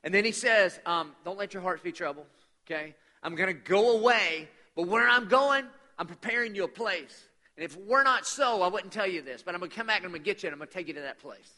And 0.03 0.13
then 0.13 0.25
he 0.25 0.31
says, 0.31 0.79
um, 0.85 1.13
Don't 1.23 1.37
let 1.37 1.53
your 1.53 1.63
hearts 1.63 1.81
be 1.81 1.91
troubled. 1.91 2.27
Okay? 2.65 2.95
I'm 3.21 3.35
going 3.35 3.47
to 3.47 3.53
go 3.53 3.97
away, 3.97 4.49
but 4.75 4.87
where 4.87 5.07
I'm 5.07 5.27
going, 5.27 5.65
I'm 5.97 6.07
preparing 6.07 6.55
you 6.55 6.65
a 6.65 6.67
place. 6.67 7.27
And 7.57 7.63
if 7.63 7.77
we're 7.77 8.03
not 8.03 8.25
so, 8.25 8.61
I 8.61 8.67
wouldn't 8.67 8.91
tell 8.91 9.07
you 9.07 9.21
this, 9.21 9.43
but 9.43 9.53
I'm 9.53 9.59
going 9.59 9.71
to 9.71 9.75
come 9.75 9.87
back 9.87 9.97
and 9.97 10.05
I'm 10.05 10.11
going 10.11 10.23
to 10.23 10.25
get 10.25 10.43
you 10.43 10.47
and 10.47 10.53
I'm 10.53 10.59
going 10.59 10.67
to 10.67 10.73
take 10.73 10.87
you 10.87 10.93
to 10.95 11.01
that 11.01 11.19
place. 11.19 11.51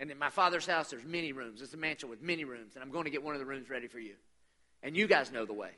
And 0.00 0.10
in 0.10 0.18
my 0.18 0.30
father's 0.30 0.66
house, 0.66 0.90
there's 0.90 1.04
many 1.04 1.32
rooms. 1.32 1.60
It's 1.60 1.74
a 1.74 1.76
mansion 1.76 2.08
with 2.08 2.22
many 2.22 2.44
rooms, 2.44 2.74
and 2.74 2.84
I'm 2.84 2.90
going 2.90 3.04
to 3.04 3.10
get 3.10 3.22
one 3.22 3.34
of 3.34 3.40
the 3.40 3.46
rooms 3.46 3.68
ready 3.68 3.88
for 3.88 3.98
you. 3.98 4.14
And 4.82 4.96
you 4.96 5.06
guys 5.08 5.32
know 5.32 5.44
the 5.44 5.52
way. 5.52 5.70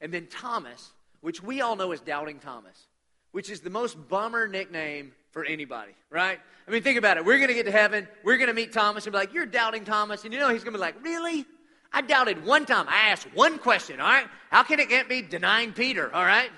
and 0.00 0.12
then 0.12 0.26
Thomas, 0.26 0.90
which 1.20 1.42
we 1.42 1.60
all 1.60 1.76
know 1.76 1.92
as 1.92 2.00
Doubting 2.00 2.40
Thomas, 2.40 2.86
which 3.32 3.48
is 3.48 3.60
the 3.60 3.70
most 3.70 3.96
bummer 4.08 4.48
nickname 4.48 5.12
for 5.30 5.44
anybody, 5.44 5.92
right? 6.10 6.40
I 6.66 6.70
mean, 6.70 6.82
think 6.82 6.98
about 6.98 7.16
it. 7.16 7.24
We're 7.24 7.36
going 7.36 7.48
to 7.48 7.54
get 7.54 7.66
to 7.66 7.72
heaven. 7.72 8.08
We're 8.24 8.38
going 8.38 8.48
to 8.48 8.54
meet 8.54 8.72
Thomas 8.72 9.06
and 9.06 9.12
be 9.12 9.18
like, 9.18 9.32
You're 9.32 9.46
doubting 9.46 9.84
Thomas. 9.84 10.24
And 10.24 10.32
you 10.32 10.40
know, 10.40 10.48
he's 10.48 10.64
going 10.64 10.72
to 10.72 10.78
be 10.78 10.80
like, 10.80 11.02
Really? 11.04 11.44
I 11.92 12.02
doubted 12.02 12.44
one 12.44 12.66
time. 12.66 12.86
I 12.88 13.10
asked 13.10 13.26
one 13.34 13.58
question, 13.58 14.00
all 14.00 14.06
right? 14.06 14.26
How 14.50 14.62
can 14.62 14.78
it 14.78 15.08
me 15.08 15.22
denying 15.22 15.72
Peter, 15.72 16.12
all 16.14 16.24
right? 16.24 16.50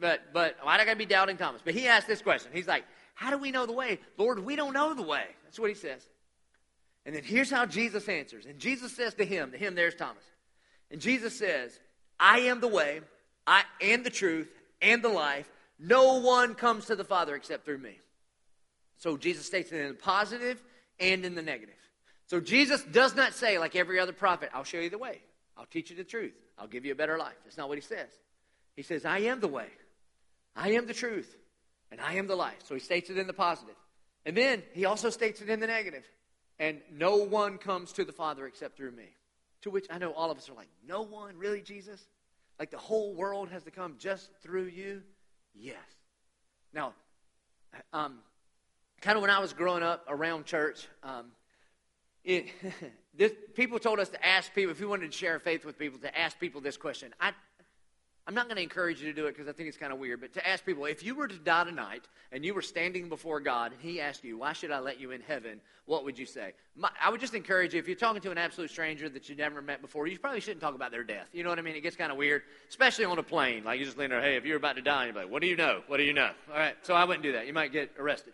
But, 0.00 0.20
but 0.32 0.56
why 0.62 0.76
do 0.76 0.82
I 0.82 0.84
got 0.84 0.92
to 0.92 0.98
be 0.98 1.06
doubting 1.06 1.36
Thomas? 1.36 1.62
But 1.64 1.74
he 1.74 1.86
asked 1.86 2.08
this 2.08 2.22
question. 2.22 2.50
He's 2.52 2.68
like, 2.68 2.84
How 3.14 3.30
do 3.30 3.38
we 3.38 3.50
know 3.50 3.66
the 3.66 3.72
way? 3.72 3.98
Lord, 4.18 4.38
we 4.38 4.56
don't 4.56 4.72
know 4.72 4.94
the 4.94 5.02
way. 5.02 5.24
That's 5.44 5.58
what 5.58 5.68
he 5.68 5.74
says. 5.74 6.06
And 7.06 7.14
then 7.14 7.22
here's 7.22 7.50
how 7.50 7.66
Jesus 7.66 8.08
answers. 8.08 8.46
And 8.46 8.58
Jesus 8.58 8.94
says 8.94 9.14
to 9.14 9.24
him, 9.24 9.50
to 9.50 9.58
him, 9.58 9.74
there's 9.74 9.94
Thomas. 9.94 10.24
And 10.90 11.00
Jesus 11.00 11.38
says, 11.38 11.78
I 12.18 12.40
am 12.40 12.60
the 12.60 12.68
way, 12.68 13.00
I 13.46 13.64
am 13.80 14.02
the 14.02 14.10
truth, 14.10 14.50
and 14.80 15.02
the 15.02 15.08
life. 15.08 15.50
No 15.78 16.20
one 16.20 16.54
comes 16.54 16.86
to 16.86 16.96
the 16.96 17.04
Father 17.04 17.34
except 17.34 17.64
through 17.64 17.78
me. 17.78 17.98
So 18.96 19.16
Jesus 19.16 19.44
states 19.44 19.72
it 19.72 19.80
in 19.80 19.88
the 19.88 19.94
positive 19.94 20.62
and 20.98 21.24
in 21.24 21.34
the 21.34 21.42
negative. 21.42 21.74
So 22.26 22.40
Jesus 22.40 22.82
does 22.84 23.14
not 23.14 23.34
say, 23.34 23.58
like 23.58 23.76
every 23.76 24.00
other 24.00 24.12
prophet, 24.12 24.50
I'll 24.54 24.64
show 24.64 24.78
you 24.78 24.88
the 24.88 24.98
way. 24.98 25.20
I'll 25.58 25.66
teach 25.66 25.90
you 25.90 25.96
the 25.96 26.04
truth. 26.04 26.34
I'll 26.58 26.68
give 26.68 26.84
you 26.84 26.92
a 26.92 26.96
better 26.96 27.18
life. 27.18 27.34
That's 27.44 27.58
not 27.58 27.68
what 27.68 27.76
he 27.76 27.82
says. 27.82 28.08
He 28.76 28.82
says, 28.82 29.04
I 29.04 29.18
am 29.20 29.40
the 29.40 29.48
way. 29.48 29.66
I 30.56 30.70
am 30.70 30.86
the 30.86 30.94
truth. 30.94 31.36
And 31.90 32.00
I 32.00 32.14
am 32.14 32.26
the 32.26 32.36
life. 32.36 32.58
So 32.64 32.74
he 32.74 32.80
states 32.80 33.10
it 33.10 33.18
in 33.18 33.26
the 33.26 33.32
positive. 33.32 33.76
And 34.24 34.36
then 34.36 34.62
he 34.72 34.84
also 34.84 35.10
states 35.10 35.42
it 35.42 35.50
in 35.50 35.60
the 35.60 35.66
negative. 35.66 36.04
And 36.64 36.80
no 36.90 37.16
one 37.16 37.58
comes 37.58 37.92
to 37.92 38.06
the 38.06 38.12
Father 38.12 38.46
except 38.46 38.78
through 38.78 38.92
me. 38.92 39.14
To 39.62 39.70
which 39.70 39.86
I 39.90 39.98
know 39.98 40.12
all 40.12 40.30
of 40.30 40.38
us 40.38 40.48
are 40.48 40.54
like, 40.54 40.70
No 40.86 41.02
one? 41.02 41.36
Really, 41.36 41.60
Jesus? 41.60 42.02
Like 42.58 42.70
the 42.70 42.78
whole 42.78 43.14
world 43.14 43.50
has 43.50 43.64
to 43.64 43.70
come 43.70 43.96
just 43.98 44.30
through 44.42 44.66
you? 44.66 45.02
Yes. 45.54 45.76
Now, 46.72 46.94
um, 47.92 48.20
kind 49.02 49.16
of 49.16 49.20
when 49.20 49.30
I 49.30 49.40
was 49.40 49.52
growing 49.52 49.82
up 49.82 50.06
around 50.08 50.46
church, 50.46 50.88
um, 51.02 51.32
it, 52.24 52.46
this, 53.14 53.32
people 53.52 53.78
told 53.78 54.00
us 54.00 54.08
to 54.08 54.26
ask 54.26 54.54
people, 54.54 54.70
if 54.70 54.80
we 54.80 54.86
wanted 54.86 55.12
to 55.12 55.18
share 55.18 55.38
faith 55.40 55.66
with 55.66 55.78
people, 55.78 55.98
to 55.98 56.18
ask 56.18 56.40
people 56.40 56.62
this 56.62 56.78
question. 56.78 57.12
I, 57.20 57.32
I'm 58.26 58.34
not 58.34 58.46
going 58.46 58.56
to 58.56 58.62
encourage 58.62 59.02
you 59.02 59.06
to 59.08 59.12
do 59.12 59.26
it 59.26 59.32
because 59.32 59.48
I 59.48 59.52
think 59.52 59.68
it's 59.68 59.76
kind 59.76 59.92
of 59.92 59.98
weird, 59.98 60.22
but 60.22 60.32
to 60.32 60.48
ask 60.48 60.64
people, 60.64 60.86
if 60.86 61.02
you 61.04 61.14
were 61.14 61.28
to 61.28 61.36
die 61.36 61.64
tonight 61.64 62.08
and 62.32 62.42
you 62.42 62.54
were 62.54 62.62
standing 62.62 63.10
before 63.10 63.38
God 63.38 63.72
and 63.72 63.80
He 63.82 64.00
asked 64.00 64.24
you, 64.24 64.38
Why 64.38 64.54
should 64.54 64.70
I 64.70 64.78
let 64.78 64.98
you 64.98 65.10
in 65.10 65.20
heaven? 65.20 65.60
What 65.84 66.04
would 66.04 66.18
you 66.18 66.24
say? 66.24 66.54
My, 66.74 66.88
I 67.02 67.10
would 67.10 67.20
just 67.20 67.34
encourage 67.34 67.74
you, 67.74 67.80
if 67.80 67.86
you're 67.86 67.96
talking 67.96 68.22
to 68.22 68.30
an 68.30 68.38
absolute 68.38 68.70
stranger 68.70 69.10
that 69.10 69.28
you 69.28 69.36
never 69.36 69.60
met 69.60 69.82
before, 69.82 70.06
you 70.06 70.18
probably 70.18 70.40
shouldn't 70.40 70.62
talk 70.62 70.74
about 70.74 70.90
their 70.90 71.04
death. 71.04 71.28
You 71.32 71.44
know 71.44 71.50
what 71.50 71.58
I 71.58 71.62
mean? 71.62 71.76
It 71.76 71.82
gets 71.82 71.96
kind 71.96 72.10
of 72.10 72.16
weird, 72.16 72.42
especially 72.70 73.04
on 73.04 73.18
a 73.18 73.22
plane. 73.22 73.62
Like 73.62 73.78
you 73.78 73.84
just 73.84 73.98
lean 73.98 74.08
there, 74.08 74.22
Hey, 74.22 74.36
if 74.36 74.46
you're 74.46 74.56
about 74.56 74.76
to 74.76 74.82
die, 74.82 75.06
you're 75.06 75.14
like, 75.14 75.30
What 75.30 75.42
do 75.42 75.48
you 75.48 75.56
know? 75.56 75.82
What 75.86 75.98
do 75.98 76.04
you 76.04 76.14
know? 76.14 76.30
All 76.50 76.58
right, 76.58 76.76
so 76.80 76.94
I 76.94 77.04
wouldn't 77.04 77.22
do 77.22 77.32
that. 77.32 77.46
You 77.46 77.52
might 77.52 77.72
get 77.72 77.90
arrested. 77.98 78.32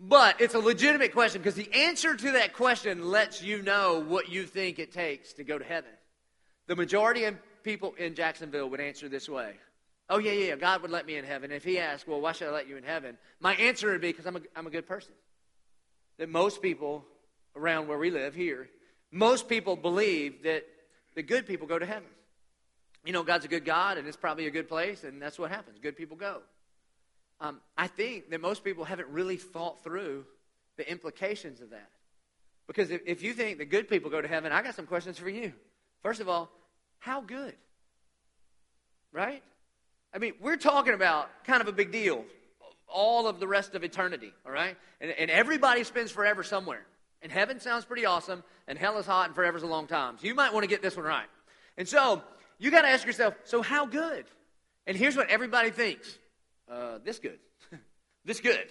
But 0.00 0.40
it's 0.40 0.54
a 0.54 0.58
legitimate 0.58 1.12
question 1.12 1.40
because 1.40 1.54
the 1.54 1.72
answer 1.72 2.16
to 2.16 2.32
that 2.32 2.52
question 2.52 3.10
lets 3.10 3.42
you 3.44 3.62
know 3.62 4.00
what 4.00 4.28
you 4.28 4.42
think 4.42 4.80
it 4.80 4.92
takes 4.92 5.34
to 5.34 5.44
go 5.44 5.56
to 5.56 5.64
heaven. 5.64 5.90
The 6.66 6.74
majority 6.74 7.24
of 7.24 7.36
people 7.64 7.94
in 7.98 8.14
Jacksonville 8.14 8.68
would 8.70 8.80
answer 8.80 9.08
this 9.08 9.28
way. 9.28 9.54
Oh, 10.10 10.18
yeah, 10.18 10.32
yeah, 10.32 10.56
God 10.56 10.82
would 10.82 10.90
let 10.90 11.06
me 11.06 11.16
in 11.16 11.24
heaven. 11.24 11.50
If 11.50 11.64
he 11.64 11.78
asked, 11.78 12.06
well, 12.06 12.20
why 12.20 12.32
should 12.32 12.48
I 12.48 12.50
let 12.50 12.68
you 12.68 12.76
in 12.76 12.84
heaven? 12.84 13.16
My 13.40 13.54
answer 13.54 13.90
would 13.90 14.02
be 14.02 14.12
because 14.12 14.26
I'm 14.26 14.36
a, 14.36 14.40
I'm 14.54 14.66
a 14.66 14.70
good 14.70 14.86
person. 14.86 15.12
That 16.18 16.28
most 16.28 16.60
people 16.60 17.04
around 17.56 17.88
where 17.88 17.98
we 17.98 18.10
live 18.10 18.34
here, 18.34 18.68
most 19.10 19.48
people 19.48 19.76
believe 19.76 20.42
that 20.42 20.64
the 21.14 21.22
good 21.22 21.46
people 21.46 21.66
go 21.66 21.78
to 21.78 21.86
heaven. 21.86 22.08
You 23.04 23.12
know, 23.12 23.22
God's 23.22 23.46
a 23.46 23.48
good 23.48 23.64
God, 23.64 23.96
and 23.96 24.06
it's 24.06 24.16
probably 24.16 24.46
a 24.46 24.50
good 24.50 24.68
place, 24.68 25.04
and 25.04 25.20
that's 25.20 25.38
what 25.38 25.50
happens. 25.50 25.78
Good 25.80 25.96
people 25.96 26.16
go. 26.16 26.42
Um, 27.40 27.60
I 27.76 27.86
think 27.86 28.30
that 28.30 28.40
most 28.40 28.62
people 28.62 28.84
haven't 28.84 29.08
really 29.08 29.36
thought 29.36 29.82
through 29.82 30.24
the 30.76 30.90
implications 30.90 31.60
of 31.60 31.70
that. 31.70 31.90
Because 32.66 32.90
if, 32.90 33.02
if 33.06 33.22
you 33.22 33.32
think 33.32 33.58
the 33.58 33.64
good 33.64 33.88
people 33.88 34.10
go 34.10 34.20
to 34.20 34.28
heaven, 34.28 34.52
I 34.52 34.62
got 34.62 34.74
some 34.74 34.86
questions 34.86 35.18
for 35.18 35.28
you. 35.28 35.52
First 36.02 36.20
of 36.20 36.28
all, 36.28 36.50
how 37.04 37.20
good? 37.20 37.54
Right? 39.12 39.42
I 40.14 40.18
mean, 40.18 40.32
we're 40.40 40.56
talking 40.56 40.94
about 40.94 41.28
kind 41.44 41.60
of 41.60 41.68
a 41.68 41.72
big 41.72 41.92
deal. 41.92 42.24
All 42.88 43.28
of 43.28 43.40
the 43.40 43.46
rest 43.46 43.74
of 43.74 43.84
eternity, 43.84 44.32
all 44.46 44.52
right? 44.52 44.74
And, 45.02 45.10
and 45.10 45.30
everybody 45.30 45.84
spends 45.84 46.10
forever 46.10 46.42
somewhere. 46.42 46.86
And 47.20 47.30
heaven 47.30 47.60
sounds 47.60 47.84
pretty 47.84 48.06
awesome, 48.06 48.42
and 48.66 48.78
hell 48.78 48.96
is 48.98 49.04
hot, 49.04 49.26
and 49.26 49.34
forever's 49.34 49.62
a 49.62 49.66
long 49.66 49.86
time. 49.86 50.16
So 50.18 50.26
you 50.26 50.34
might 50.34 50.54
want 50.54 50.64
to 50.64 50.66
get 50.66 50.80
this 50.80 50.96
one 50.96 51.04
right. 51.04 51.26
And 51.76 51.86
so 51.86 52.22
you 52.58 52.70
got 52.70 52.82
to 52.82 52.88
ask 52.88 53.06
yourself, 53.06 53.34
so 53.44 53.60
how 53.60 53.84
good? 53.84 54.24
And 54.86 54.96
here's 54.96 55.16
what 55.16 55.28
everybody 55.28 55.70
thinks 55.70 56.18
uh, 56.70 57.00
this 57.04 57.18
good. 57.18 57.38
this 58.24 58.40
good. 58.40 58.64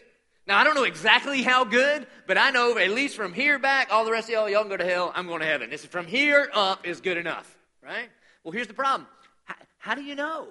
Now, 0.47 0.57
I 0.57 0.63
don't 0.63 0.73
know 0.73 0.85
exactly 0.85 1.43
how 1.43 1.65
good, 1.65 2.07
but 2.25 2.39
I 2.39 2.49
know 2.49 2.79
at 2.79 2.89
least 2.89 3.15
from 3.15 3.31
here 3.31 3.59
back, 3.59 3.89
all 3.91 4.05
the 4.05 4.11
rest 4.11 4.27
of 4.27 4.33
y'all, 4.33 4.49
y'all 4.49 4.61
can 4.61 4.69
go 4.69 4.77
to 4.77 4.85
hell. 4.85 5.11
I'm 5.13 5.27
going 5.27 5.41
to 5.41 5.45
heaven. 5.45 5.69
This 5.69 5.81
is 5.81 5.87
from 5.87 6.07
here 6.07 6.49
up 6.51 6.87
is 6.87 6.99
good 6.99 7.17
enough, 7.17 7.55
right? 7.83 8.09
Well, 8.43 8.51
here's 8.51 8.67
the 8.67 8.73
problem. 8.73 9.07
How, 9.45 9.55
how, 9.77 9.95
do 9.95 10.03
you 10.03 10.15
know? 10.15 10.47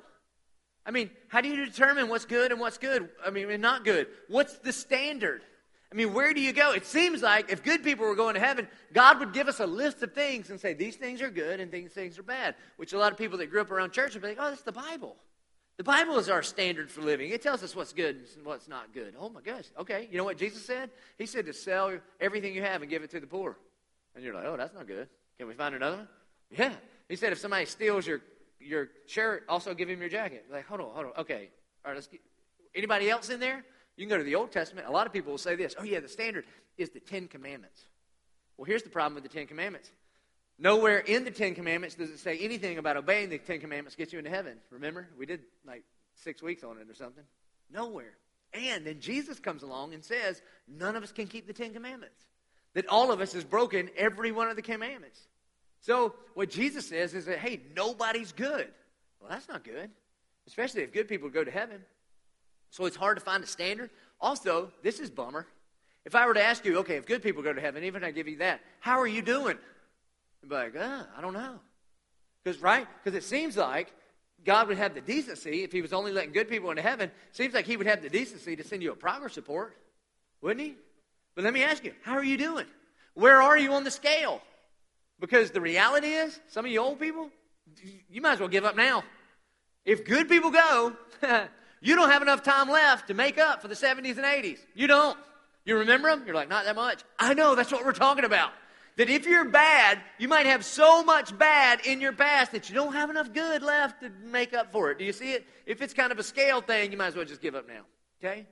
I 0.84 0.90
mean, 0.90 1.11
how 1.28 1.40
do 1.40 1.49
you 1.49 1.64
determine 1.64 2.09
what's 2.09 2.24
good 2.24 2.51
and 2.51 2.61
what's 2.61 2.78
good? 2.78 3.09
I 3.24 3.30
mean, 3.30 3.51
and 3.51 3.62
not 3.62 3.84
good. 3.84 4.09
What's 4.28 4.59
the 4.59 4.72
standard? 4.72 5.43
I 5.93 5.95
mean, 5.95 6.14
where 6.14 6.32
do 6.32 6.40
you 6.40 6.55
go? 6.55 6.72
It 6.72 6.86
seems 6.86 7.20
like 7.20 7.53
if 7.53 7.62
good 7.62 7.84
people 7.84 8.07
were 8.07 8.14
going 8.14 8.34
to 8.34 8.40
heaven, 8.40 8.66
God 8.95 9.20
would 9.20 9.34
give 9.34 9.47
us 9.47 9.61
a 9.61 9.66
list 9.66 10.03
of 10.03 10.14
things 10.14 10.49
and 10.49 10.59
say, 10.59 10.72
these 10.72 10.97
things 10.97 11.20
are 11.20 11.28
good 11.28 11.61
and 11.61 11.70
these 11.70 11.93
things 11.93 12.18
are 12.18 12.22
bad, 12.22 12.55
which 12.78 12.95
a 12.95 12.99
lot 12.99 13.12
of 13.12 13.18
people 13.18 13.36
that 13.38 13.51
grew 13.51 13.61
up 13.61 13.70
around 13.70 13.93
church 13.93 14.14
would 14.14 14.22
be 14.22 14.28
like, 14.28 14.38
oh, 14.40 14.49
that's 14.49 14.62
the 14.62 14.72
Bible. 14.72 15.16
The 15.76 15.84
Bible 15.84 16.18
is 16.18 16.30
our 16.30 16.43
standard 16.43 16.90
for 16.90 17.03
living. 17.03 17.30
It 17.30 17.43
tells 17.43 17.62
us 17.62 17.76
what's 17.76 17.93
good 17.93 18.24
and 18.36 18.47
what's 18.47 18.68
not 18.68 18.95
good. 18.95 19.14
Oh, 19.18 19.28
my 19.28 19.40
gosh. 19.43 19.64
Okay. 19.78 20.09
You 20.11 20.16
know 20.16 20.24
what 20.24 20.38
Jesus 20.38 20.64
said? 20.64 20.90
He 21.18 21.26
said 21.26 21.45
to 21.47 21.53
sell 21.53 21.99
everything 22.20 22.55
you 22.55 22.62
have 22.62 22.80
and 22.80 22.90
give 22.90 23.03
it 23.03 23.11
to 23.11 23.20
the 23.20 23.26
poor. 23.26 23.59
And 24.14 24.24
you're 24.24 24.34
like, 24.34 24.45
oh, 24.47 24.57
that's 24.57 24.74
not 24.74 24.86
good. 24.86 25.09
Can 25.38 25.47
we 25.47 25.55
find 25.55 25.74
another 25.74 25.97
one? 25.99 26.09
Yeah. 26.51 26.72
He 27.13 27.17
said, 27.17 27.31
if 27.31 27.39
somebody 27.39 27.67
steals 27.67 28.07
your, 28.07 28.23
your 28.59 28.89
shirt, 29.07 29.45
also 29.47 29.75
give 29.75 29.87
him 29.87 30.01
your 30.01 30.09
jacket. 30.09 30.47
Like, 30.51 30.65
hold 30.65 30.81
on, 30.81 30.95
hold 30.95 31.07
on. 31.09 31.13
Okay. 31.19 31.51
All 31.85 31.91
right, 31.91 31.95
let's 31.95 32.07
get, 32.07 32.23
anybody 32.75 33.11
else 33.11 33.29
in 33.29 33.39
there? 33.39 33.63
You 33.99 34.07
can 34.07 34.09
go 34.09 34.17
to 34.17 34.25
the 34.25 34.35
Old 34.35 34.51
Testament. 34.51 34.87
A 34.89 34.91
lot 34.91 35.07
of 35.07 35.13
people 35.13 35.31
will 35.31 35.37
say 35.37 35.55
this. 35.55 35.75
Oh, 35.79 35.83
yeah, 35.83 36.01
the 36.01 36.09
standard 36.09 36.47
is 36.79 36.89
the 36.89 37.01
Ten 37.01 37.29
Commandments. 37.29 37.83
Well, 38.57 38.65
here's 38.65 38.83
the 38.83 38.89
problem 38.89 39.13
with 39.13 39.25
the 39.25 39.29
Ten 39.29 39.47
Commandments. 39.47 39.91
Nowhere 40.59 41.01
in 41.01 41.25
the 41.25 41.31
Ten 41.31 41.55
Commandments 41.55 41.97
does 41.97 42.09
it 42.09 42.19
say 42.19 42.39
anything 42.39 42.79
about 42.79 42.97
obeying 42.97 43.29
the 43.29 43.37
Ten 43.37 43.61
Commandments 43.61 43.95
gets 43.95 44.15
you 44.15 44.19
into 44.19 44.31
heaven. 44.31 44.57
Remember? 44.71 45.07
We 45.19 45.27
did 45.27 45.41
like 45.67 45.85
six 46.15 46.43
weeks 46.43 46.65
on 46.65 46.79
it 46.79 46.89
or 46.89 46.95
something. 46.95 47.25
Nowhere. 47.71 48.15
And 48.55 48.87
then 48.87 49.01
Jesus 49.01 49.39
comes 49.39 49.63
along 49.63 49.93
and 49.93 50.03
says, 50.03 50.41
none 50.67 50.97
of 50.97 51.03
us 51.03 51.13
can 51.13 51.27
keep 51.27 51.47
the 51.47 51.53
Ten 51.53 51.75
Commandments. 51.75 52.25
That 52.73 52.87
all 52.89 53.13
of 53.13 53.21
us 53.21 53.35
has 53.35 53.45
broken 53.45 53.91
every 53.99 54.33
one 54.33 54.49
of 54.49 54.57
the 54.57 54.63
commandments. 54.63 55.21
So 55.83 56.14
what 56.35 56.49
Jesus 56.49 56.89
says 56.89 57.12
is 57.12 57.26
that, 57.26 57.39
hey, 57.39 57.61
nobody's 57.76 58.33
good. 58.33 58.68
Well, 59.20 59.30
that's 59.30 59.49
not 59.49 59.64
good, 59.64 59.91
especially 60.47 60.83
if 60.83 60.93
good 60.93 61.09
people 61.09 61.28
go 61.28 61.45
to 61.45 61.51
heaven. 61.51 61.83
So 62.70 62.87
it's 62.87 62.97
hard 62.97 63.18
to 63.18 63.24
find 63.24 63.45
a 63.45 63.47
standard. 63.47 63.91
Also, 64.20 64.72
this 64.83 64.99
is 64.99 65.11
bummer. 65.11 65.47
If 66.05 66.14
I 66.14 66.26
were 66.26 66.35
to 66.35 66.43
ask 66.43 66.64
you, 66.64 66.78
okay, 66.78 66.97
if 66.97 67.07
good 67.07 67.22
people 67.22 67.43
go 67.43 67.53
to 67.53 67.61
heaven, 67.61 67.85
even 67.85 68.03
if 68.03 68.09
I 68.09 68.12
give 68.12 68.28
you 68.28 68.39
that, 68.39 68.61
how 68.80 68.99
are 68.99 69.07
you 69.07 69.22
doing? 69.22 69.59
You'd 70.43 70.49
be 70.49 70.55
like, 70.55 70.76
uh, 70.76 71.03
I 71.16 71.20
don't 71.20 71.35
know. 71.35 71.61
Because, 72.43 72.61
right? 72.61 72.87
Because 73.03 73.16
it 73.16 73.24
seems 73.24 73.57
like 73.57 73.93
God 74.45 74.68
would 74.68 74.78
have 74.78 74.95
the 74.95 75.01
decency, 75.01 75.62
if 75.62 75.72
he 75.72 75.83
was 75.83 75.93
only 75.93 76.12
letting 76.12 76.33
good 76.33 76.49
people 76.49 76.70
into 76.70 76.83
heaven, 76.83 77.11
seems 77.33 77.55
like 77.55 77.66
he 77.66 77.76
would 77.76 77.87
have 77.87 78.03
the 78.03 78.09
decency 78.09 78.57
to 78.57 78.64
send 78.64 78.83
you 78.83 78.93
a 78.93 78.97
progress 78.97 79.37
report, 79.37 79.76
wouldn't 80.41 80.64
he? 80.64 80.74
But 81.35 81.45
let 81.45 81.55
me 81.55 81.62
ask 81.62 81.85
you, 81.85 81.93
how 82.03 82.14
are 82.14 82.24
you 82.24 82.37
doing? 82.37 82.66
Where 83.14 83.41
are 83.41 83.59
you 83.59 83.72
on 83.72 83.85
the 83.85 83.91
scale? 83.91 84.41
Because 85.21 85.51
the 85.51 85.61
reality 85.61 86.09
is, 86.09 86.39
some 86.49 86.65
of 86.65 86.71
you 86.71 86.81
old 86.81 86.99
people, 86.99 87.31
you 88.11 88.21
might 88.21 88.35
as 88.35 88.41
well 88.41 88.49
give 88.49 88.65
up 88.65 88.77
now. 88.77 89.05
If 89.85 90.05
good 90.05 90.29
people 90.29 90.51
go, 90.51 90.93
you 91.81 91.95
don't 91.95 92.11
have 92.11 92.23
enough 92.23 92.43
time 92.43 92.69
left 92.69 93.09
to 93.09 93.15
make 93.15 93.39
up 93.39 93.63
for 93.63 93.69
the 93.69 93.75
70s 93.75 94.17
and 94.17 94.25
80s. 94.25 94.59
You 94.75 94.87
don't. 94.87 95.19
You 95.65 95.79
remember 95.79 96.11
them? 96.11 96.25
You're 96.27 96.35
like, 96.35 96.49
not 96.49 96.65
that 96.65 96.75
much. 96.75 97.03
I 97.19 97.35
know, 97.35 97.55
that's 97.55 97.71
what 97.71 97.85
we're 97.85 97.93
talking 97.93 98.25
about. 98.25 98.53
That 98.97 99.09
if 99.09 99.27
you're 99.27 99.49
bad, 99.49 100.01
you 100.19 100.29
might 100.29 100.47
have 100.47 100.65
so 100.65 101.03
much 101.03 101.37
bad 101.39 101.87
in 101.87 102.01
your 102.01 102.13
past 102.13 102.53
that 102.53 102.69
you 102.69 102.75
don't 102.75 102.93
have 102.93 103.09
enough 103.11 103.33
good 103.33 103.63
left 103.63 104.03
to 104.03 104.11
make 104.25 104.53
up 104.53 104.71
for 104.71 104.91
it. 104.91 104.99
Do 104.99 105.05
you 105.05 105.13
see 105.13 105.33
it? 105.33 105.47
If 105.67 105.81
it's 105.81 105.95
kind 105.95 106.13
of 106.13 106.19
a 106.19 106.23
scale 106.23 106.61
thing, 106.61 106.93
you 106.93 106.99
might 106.99 107.09
as 107.09 107.17
well 107.17 107.25
just 107.25 107.41
give 107.41 107.55
up 107.55 107.67
now. 107.67 107.83
Okay? 108.23 108.47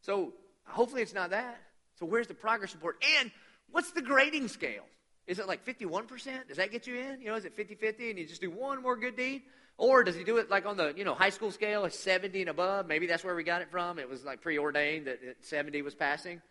So 0.00 0.32
hopefully 0.64 1.02
it's 1.02 1.14
not 1.14 1.30
that. 1.30 1.58
So 1.98 2.06
where's 2.06 2.26
the 2.26 2.34
progress 2.34 2.74
report? 2.74 3.02
And 3.20 3.30
what's 3.70 3.92
the 3.92 4.02
grading 4.02 4.48
scale? 4.48 4.84
Is 5.28 5.38
it 5.38 5.46
like 5.46 5.64
51%? 5.64 6.48
Does 6.48 6.56
that 6.56 6.72
get 6.72 6.88
you 6.88 6.96
in? 6.96 7.20
You 7.20 7.28
know, 7.28 7.36
is 7.36 7.44
it 7.44 7.54
50 7.54 7.76
50 7.76 8.10
and 8.10 8.18
you 8.18 8.26
just 8.26 8.40
do 8.40 8.50
one 8.50 8.82
more 8.82 8.96
good 8.96 9.16
deed? 9.16 9.42
Or 9.76 10.02
does 10.02 10.16
he 10.16 10.24
do 10.24 10.38
it 10.38 10.50
like 10.50 10.66
on 10.66 10.76
the, 10.76 10.92
you 10.96 11.04
know, 11.04 11.14
high 11.14 11.30
school 11.30 11.52
scale, 11.52 11.84
a 11.84 11.90
70 11.90 12.40
and 12.40 12.50
above? 12.50 12.88
Maybe 12.88 13.06
that's 13.06 13.22
where 13.22 13.36
we 13.36 13.44
got 13.44 13.62
it 13.62 13.70
from. 13.70 14.00
It 14.00 14.08
was 14.08 14.24
like 14.24 14.40
preordained 14.40 15.06
that 15.06 15.20
70 15.42 15.82
was 15.82 15.94
passing. 15.94 16.42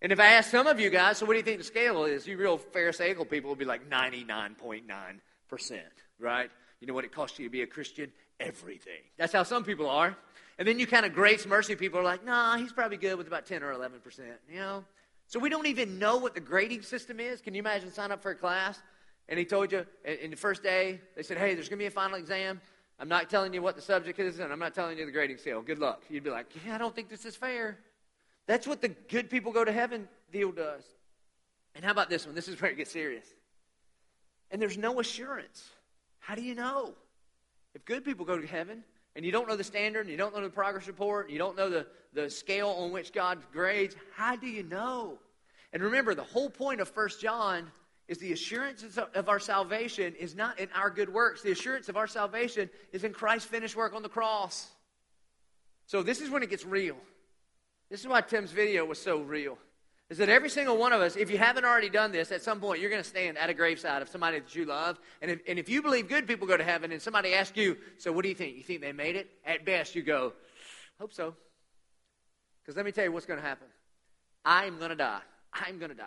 And 0.00 0.12
if 0.12 0.20
I 0.20 0.34
ask 0.34 0.50
some 0.50 0.68
of 0.68 0.78
you 0.78 0.90
guys, 0.90 1.18
so 1.18 1.26
what 1.26 1.32
do 1.32 1.38
you 1.38 1.44
think 1.44 1.58
the 1.58 1.64
scale 1.64 2.04
is? 2.04 2.24
You 2.24 2.36
real 2.36 2.58
Pharisaical 2.58 3.24
people 3.24 3.48
will 3.48 3.56
be 3.56 3.64
like 3.64 3.90
99.9%, 3.90 5.80
right? 6.20 6.50
You 6.80 6.86
know 6.86 6.94
what 6.94 7.04
it 7.04 7.10
costs 7.12 7.40
you 7.40 7.46
to 7.46 7.50
be 7.50 7.62
a 7.62 7.66
Christian? 7.66 8.12
everything. 8.40 9.00
That's 9.16 9.32
how 9.32 9.42
some 9.42 9.64
people 9.64 9.88
are. 9.88 10.16
And 10.58 10.66
then 10.66 10.78
you 10.78 10.86
kind 10.86 11.06
of 11.06 11.14
grace 11.14 11.46
mercy 11.46 11.76
people 11.76 12.00
are 12.00 12.04
like, 12.04 12.24
nah, 12.24 12.56
he's 12.56 12.72
probably 12.72 12.96
good 12.96 13.16
with 13.16 13.26
about 13.26 13.46
10 13.46 13.62
or 13.62 13.72
11%, 13.72 13.90
you 14.50 14.58
know? 14.58 14.84
So 15.28 15.38
we 15.38 15.50
don't 15.50 15.66
even 15.66 15.98
know 15.98 16.16
what 16.16 16.34
the 16.34 16.40
grading 16.40 16.82
system 16.82 17.20
is. 17.20 17.40
Can 17.40 17.54
you 17.54 17.60
imagine 17.60 17.92
sign 17.92 18.10
up 18.10 18.22
for 18.22 18.30
a 18.30 18.34
class 18.34 18.80
and 19.28 19.38
he 19.38 19.44
told 19.44 19.70
you 19.70 19.84
in 20.04 20.30
the 20.30 20.36
first 20.36 20.62
day, 20.62 21.00
they 21.14 21.22
said, 21.22 21.36
hey, 21.36 21.54
there's 21.54 21.68
going 21.68 21.78
to 21.78 21.82
be 21.82 21.86
a 21.86 21.90
final 21.90 22.16
exam. 22.16 22.60
I'm 22.98 23.08
not 23.08 23.28
telling 23.28 23.52
you 23.52 23.60
what 23.60 23.76
the 23.76 23.82
subject 23.82 24.18
is, 24.18 24.40
and 24.40 24.52
I'm 24.52 24.58
not 24.58 24.74
telling 24.74 24.98
you 24.98 25.06
the 25.06 25.12
grading 25.12 25.36
scale. 25.36 25.60
Good 25.60 25.78
luck. 25.78 26.02
You'd 26.08 26.24
be 26.24 26.30
like, 26.30 26.46
yeah, 26.66 26.74
I 26.74 26.78
don't 26.78 26.94
think 26.94 27.08
this 27.08 27.24
is 27.26 27.36
fair. 27.36 27.78
That's 28.46 28.66
what 28.66 28.80
the 28.80 28.88
good 28.88 29.28
people 29.28 29.52
go 29.52 29.64
to 29.64 29.70
heaven 29.70 30.08
deal 30.32 30.50
does. 30.50 30.82
And 31.74 31.84
how 31.84 31.92
about 31.92 32.08
this 32.08 32.26
one? 32.26 32.34
This 32.34 32.48
is 32.48 32.60
where 32.60 32.70
it 32.70 32.76
gets 32.76 32.90
serious. 32.90 33.26
And 34.50 34.60
there's 34.60 34.78
no 34.78 34.98
assurance. 34.98 35.68
How 36.18 36.34
do 36.34 36.42
you 36.42 36.54
know? 36.54 36.94
If 37.74 37.84
good 37.84 38.04
people 38.04 38.24
go 38.24 38.38
to 38.38 38.46
heaven 38.46 38.82
and 39.16 39.24
you 39.24 39.32
don't 39.32 39.48
know 39.48 39.56
the 39.56 39.64
standard, 39.64 40.02
and 40.02 40.10
you 40.10 40.16
don't 40.16 40.34
know 40.34 40.42
the 40.42 40.48
progress 40.48 40.86
report, 40.86 41.26
and 41.26 41.32
you 41.32 41.38
don't 41.38 41.56
know 41.56 41.68
the, 41.68 41.86
the 42.12 42.30
scale 42.30 42.68
on 42.68 42.92
which 42.92 43.12
God 43.12 43.38
grades, 43.52 43.96
how 44.14 44.36
do 44.36 44.46
you 44.46 44.62
know? 44.62 45.18
And 45.72 45.82
remember, 45.82 46.14
the 46.14 46.22
whole 46.22 46.50
point 46.50 46.80
of 46.80 46.88
First 46.88 47.20
John 47.20 47.70
is 48.06 48.18
the 48.18 48.32
assurance 48.32 48.98
of 49.14 49.28
our 49.28 49.38
salvation 49.38 50.14
is 50.18 50.34
not 50.34 50.58
in 50.58 50.68
our 50.74 50.88
good 50.88 51.12
works. 51.12 51.42
The 51.42 51.52
assurance 51.52 51.90
of 51.90 51.96
our 51.96 52.06
salvation 52.06 52.70
is 52.90 53.04
in 53.04 53.12
Christ's 53.12 53.48
finished 53.48 53.76
work 53.76 53.94
on 53.94 54.02
the 54.02 54.08
cross. 54.08 54.68
So 55.86 56.02
this 56.02 56.20
is 56.20 56.30
when 56.30 56.42
it 56.42 56.48
gets 56.48 56.64
real. 56.64 56.96
This 57.90 58.00
is 58.00 58.06
why 58.06 58.22
Tim's 58.22 58.50
video 58.50 58.84
was 58.84 58.98
so 58.98 59.20
real. 59.20 59.58
Is 60.10 60.18
that 60.18 60.30
every 60.30 60.48
single 60.48 60.78
one 60.78 60.92
of 60.94 61.02
us, 61.02 61.16
if 61.16 61.30
you 61.30 61.36
haven't 61.36 61.66
already 61.66 61.90
done 61.90 62.12
this, 62.12 62.32
at 62.32 62.42
some 62.42 62.60
point 62.60 62.80
you're 62.80 62.90
going 62.90 63.02
to 63.02 63.08
stand 63.08 63.36
at 63.36 63.50
a 63.50 63.54
graveside 63.54 64.00
of 64.00 64.08
somebody 64.08 64.38
that 64.38 64.54
you 64.54 64.64
love. 64.64 64.98
And 65.20 65.30
if, 65.30 65.40
and 65.46 65.58
if 65.58 65.68
you 65.68 65.82
believe 65.82 66.08
good 66.08 66.26
people 66.26 66.46
go 66.46 66.56
to 66.56 66.64
heaven 66.64 66.92
and 66.92 67.02
somebody 67.02 67.34
asks 67.34 67.56
you, 67.56 67.76
So 67.98 68.10
what 68.10 68.22
do 68.22 68.28
you 68.28 68.34
think? 68.34 68.56
You 68.56 68.62
think 68.62 68.80
they 68.80 68.92
made 68.92 69.16
it? 69.16 69.28
At 69.44 69.66
best, 69.66 69.94
you 69.94 70.02
go, 70.02 70.32
Hope 70.98 71.12
so. 71.12 71.34
Because 72.62 72.76
let 72.76 72.86
me 72.86 72.92
tell 72.92 73.04
you 73.04 73.12
what's 73.12 73.26
going 73.26 73.40
to 73.40 73.46
happen. 73.46 73.66
I'm 74.44 74.78
going 74.78 74.90
to 74.90 74.96
die. 74.96 75.20
I'm 75.52 75.78
going 75.78 75.90
to 75.90 75.96
die 75.96 76.06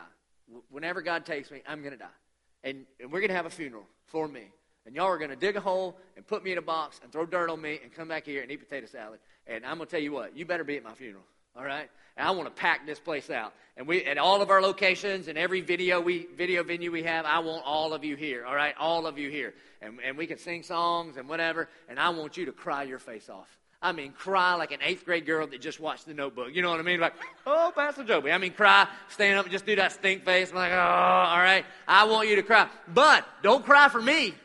whenever 0.70 1.02
God 1.02 1.26
takes 1.26 1.52
me, 1.52 1.62
I'm 1.68 1.82
going 1.82 1.94
to 1.94 1.98
die. 1.98 2.18
And, 2.64 2.86
and 3.00 3.12
we're 3.12 3.20
going 3.20 3.30
to 3.30 3.36
have 3.36 3.46
a 3.46 3.52
funeral 3.52 3.86
for 4.06 4.28
me. 4.28 4.44
And 4.86 4.96
y'all 4.96 5.08
are 5.08 5.18
going 5.18 5.30
to 5.30 5.36
dig 5.36 5.56
a 5.56 5.62
hole 5.62 5.98
and 6.16 6.26
put 6.26 6.44
me 6.44 6.52
in 6.52 6.58
a 6.58 6.62
box 6.62 7.00
and 7.04 7.12
throw 7.12 7.26
dirt 7.26 7.50
on 7.50 7.62
me 7.62 7.80
and 7.84 7.94
come 7.94 8.08
back 8.08 8.26
here 8.26 8.42
and 8.42 8.52
eat 8.52 8.58
potato 8.58 8.88
salad. 8.88 9.20
And 9.48 9.66
I'm 9.66 9.78
going 9.78 9.88
to 9.88 9.92
tell 9.92 10.02
you 10.02 10.12
what, 10.12 10.36
you 10.36 10.46
better 10.46 10.64
be 10.64 10.78
at 10.78 10.84
my 10.84 10.94
funeral. 10.94 11.24
All 11.56 11.64
right? 11.64 11.90
And 12.18 12.28
I 12.28 12.32
want 12.32 12.54
to 12.54 12.62
pack 12.62 12.86
this 12.86 13.00
place 13.00 13.30
out. 13.30 13.54
And 13.78 13.88
we 13.88 14.04
at 14.06 14.18
all 14.18 14.42
of 14.42 14.50
our 14.50 14.62
locations 14.62 15.28
and 15.28 15.38
every 15.38 15.62
video 15.62 16.02
we 16.02 16.28
video 16.38 16.64
venue 16.64 16.92
we 16.92 17.04
have, 17.04 17.26
I 17.26 17.40
want 17.40 17.64
all 17.66 17.94
of 17.94 18.04
you 18.04 18.16
here. 18.16 18.46
All 18.46 18.56
right? 18.56 18.76
All 18.80 19.08
of 19.08 19.18
you 19.18 19.30
here. 19.30 19.54
And, 19.82 20.00
and 20.04 20.18
we 20.18 20.28
can 20.28 20.38
sing 20.38 20.64
songs 20.64 21.18
and 21.18 21.28
whatever. 21.28 21.70
And 21.90 22.00
I 22.00 22.10
want 22.10 22.38
you 22.38 22.46
to 22.46 22.52
cry 22.52 22.84
your 22.84 23.00
face 23.00 23.30
off. 23.30 23.48
I 23.84 23.94
mean, 23.94 24.12
cry 24.12 24.54
like 24.54 24.72
an 24.72 24.80
eighth 24.84 25.06
grade 25.06 25.26
girl 25.26 25.48
that 25.48 25.60
just 25.60 25.80
watched 25.80 26.06
the 26.06 26.14
notebook. 26.14 26.50
You 26.54 26.62
know 26.62 26.70
what 26.70 26.80
I 26.80 26.84
mean? 26.84 27.00
Like, 27.00 27.14
oh, 27.48 27.72
Pastor 27.74 28.04
Joby. 28.04 28.32
I 28.32 28.38
mean, 28.38 28.54
cry, 28.54 28.88
stand 29.10 29.40
up 29.40 29.46
and 29.46 29.52
just 29.52 29.66
do 29.66 29.76
that 29.78 29.92
stink 29.92 30.24
face. 30.24 30.52
I'm 30.52 30.56
like, 30.56 30.72
oh, 30.72 30.78
all 30.78 31.40
right. 31.40 31.66
I 31.88 32.04
want 32.04 32.30
you 32.30 32.36
to 32.36 32.44
cry. 32.44 32.70
But 32.94 33.26
don't 33.42 33.66
cry 33.66 33.90
for 33.90 34.02
me. 34.02 34.36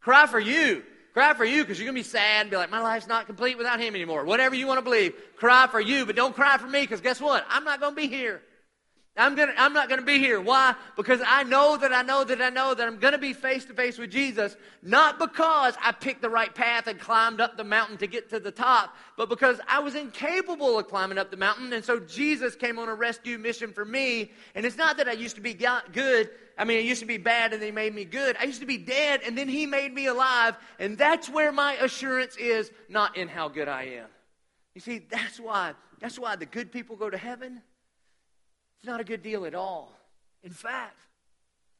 Cry 0.00 0.26
for 0.26 0.38
you. 0.38 0.84
Cry 1.16 1.32
for 1.32 1.46
you 1.46 1.62
because 1.62 1.78
you're 1.78 1.86
going 1.86 1.94
to 1.94 2.00
be 2.00 2.06
sad 2.06 2.42
and 2.42 2.50
be 2.50 2.58
like, 2.58 2.70
my 2.70 2.82
life's 2.82 3.06
not 3.06 3.24
complete 3.24 3.56
without 3.56 3.80
him 3.80 3.94
anymore. 3.94 4.26
Whatever 4.26 4.54
you 4.54 4.66
want 4.66 4.76
to 4.76 4.82
believe, 4.82 5.14
cry 5.36 5.66
for 5.66 5.80
you, 5.80 6.04
but 6.04 6.14
don't 6.14 6.34
cry 6.34 6.58
for 6.58 6.66
me 6.66 6.82
because 6.82 7.00
guess 7.00 7.22
what? 7.22 7.46
I'm 7.48 7.64
not 7.64 7.80
going 7.80 7.94
to 7.94 7.96
be 7.96 8.06
here. 8.06 8.42
I'm, 9.16 9.34
gonna, 9.34 9.54
I'm 9.56 9.72
not 9.72 9.88
going 9.88 10.00
to 10.00 10.06
be 10.06 10.18
here. 10.18 10.40
Why? 10.40 10.74
Because 10.94 11.20
I 11.26 11.42
know 11.44 11.76
that 11.78 11.92
I 11.92 12.02
know 12.02 12.22
that 12.24 12.42
I 12.42 12.50
know 12.50 12.74
that 12.74 12.86
I'm 12.86 12.98
going 12.98 13.12
to 13.12 13.18
be 13.18 13.32
face 13.32 13.64
to 13.66 13.74
face 13.74 13.98
with 13.98 14.10
Jesus, 14.10 14.56
not 14.82 15.18
because 15.18 15.74
I 15.82 15.92
picked 15.92 16.20
the 16.20 16.28
right 16.28 16.54
path 16.54 16.86
and 16.86 17.00
climbed 17.00 17.40
up 17.40 17.56
the 17.56 17.64
mountain 17.64 17.96
to 17.98 18.06
get 18.06 18.28
to 18.30 18.40
the 18.40 18.50
top, 18.50 18.94
but 19.16 19.28
because 19.28 19.58
I 19.66 19.78
was 19.78 19.94
incapable 19.94 20.78
of 20.78 20.88
climbing 20.88 21.16
up 21.16 21.30
the 21.30 21.36
mountain. 21.36 21.72
And 21.72 21.84
so 21.84 21.98
Jesus 21.98 22.56
came 22.56 22.78
on 22.78 22.88
a 22.88 22.94
rescue 22.94 23.38
mission 23.38 23.72
for 23.72 23.84
me. 23.84 24.32
And 24.54 24.66
it's 24.66 24.76
not 24.76 24.98
that 24.98 25.08
I 25.08 25.12
used 25.12 25.36
to 25.36 25.42
be 25.42 25.54
good. 25.54 26.30
I 26.58 26.64
mean, 26.64 26.78
I 26.78 26.82
used 26.82 27.00
to 27.00 27.06
be 27.06 27.18
bad 27.18 27.52
and 27.52 27.62
they 27.62 27.70
made 27.70 27.94
me 27.94 28.04
good. 28.04 28.36
I 28.38 28.44
used 28.44 28.60
to 28.60 28.66
be 28.66 28.78
dead 28.78 29.20
and 29.24 29.36
then 29.36 29.48
he 29.48 29.66
made 29.66 29.94
me 29.94 30.06
alive. 30.06 30.56
And 30.78 30.96
that's 30.98 31.28
where 31.28 31.52
my 31.52 31.74
assurance 31.74 32.36
is, 32.36 32.70
not 32.88 33.16
in 33.16 33.28
how 33.28 33.48
good 33.48 33.68
I 33.68 33.84
am. 33.84 34.08
You 34.74 34.80
see, 34.82 34.98
that's 34.98 35.40
why, 35.40 35.72
that's 36.00 36.18
why 36.18 36.36
the 36.36 36.44
good 36.44 36.70
people 36.70 36.96
go 36.96 37.08
to 37.08 37.16
heaven 37.16 37.62
not 38.86 39.00
a 39.00 39.04
good 39.04 39.22
deal 39.22 39.44
at 39.44 39.54
all. 39.54 39.92
In 40.42 40.50
fact, 40.50 40.98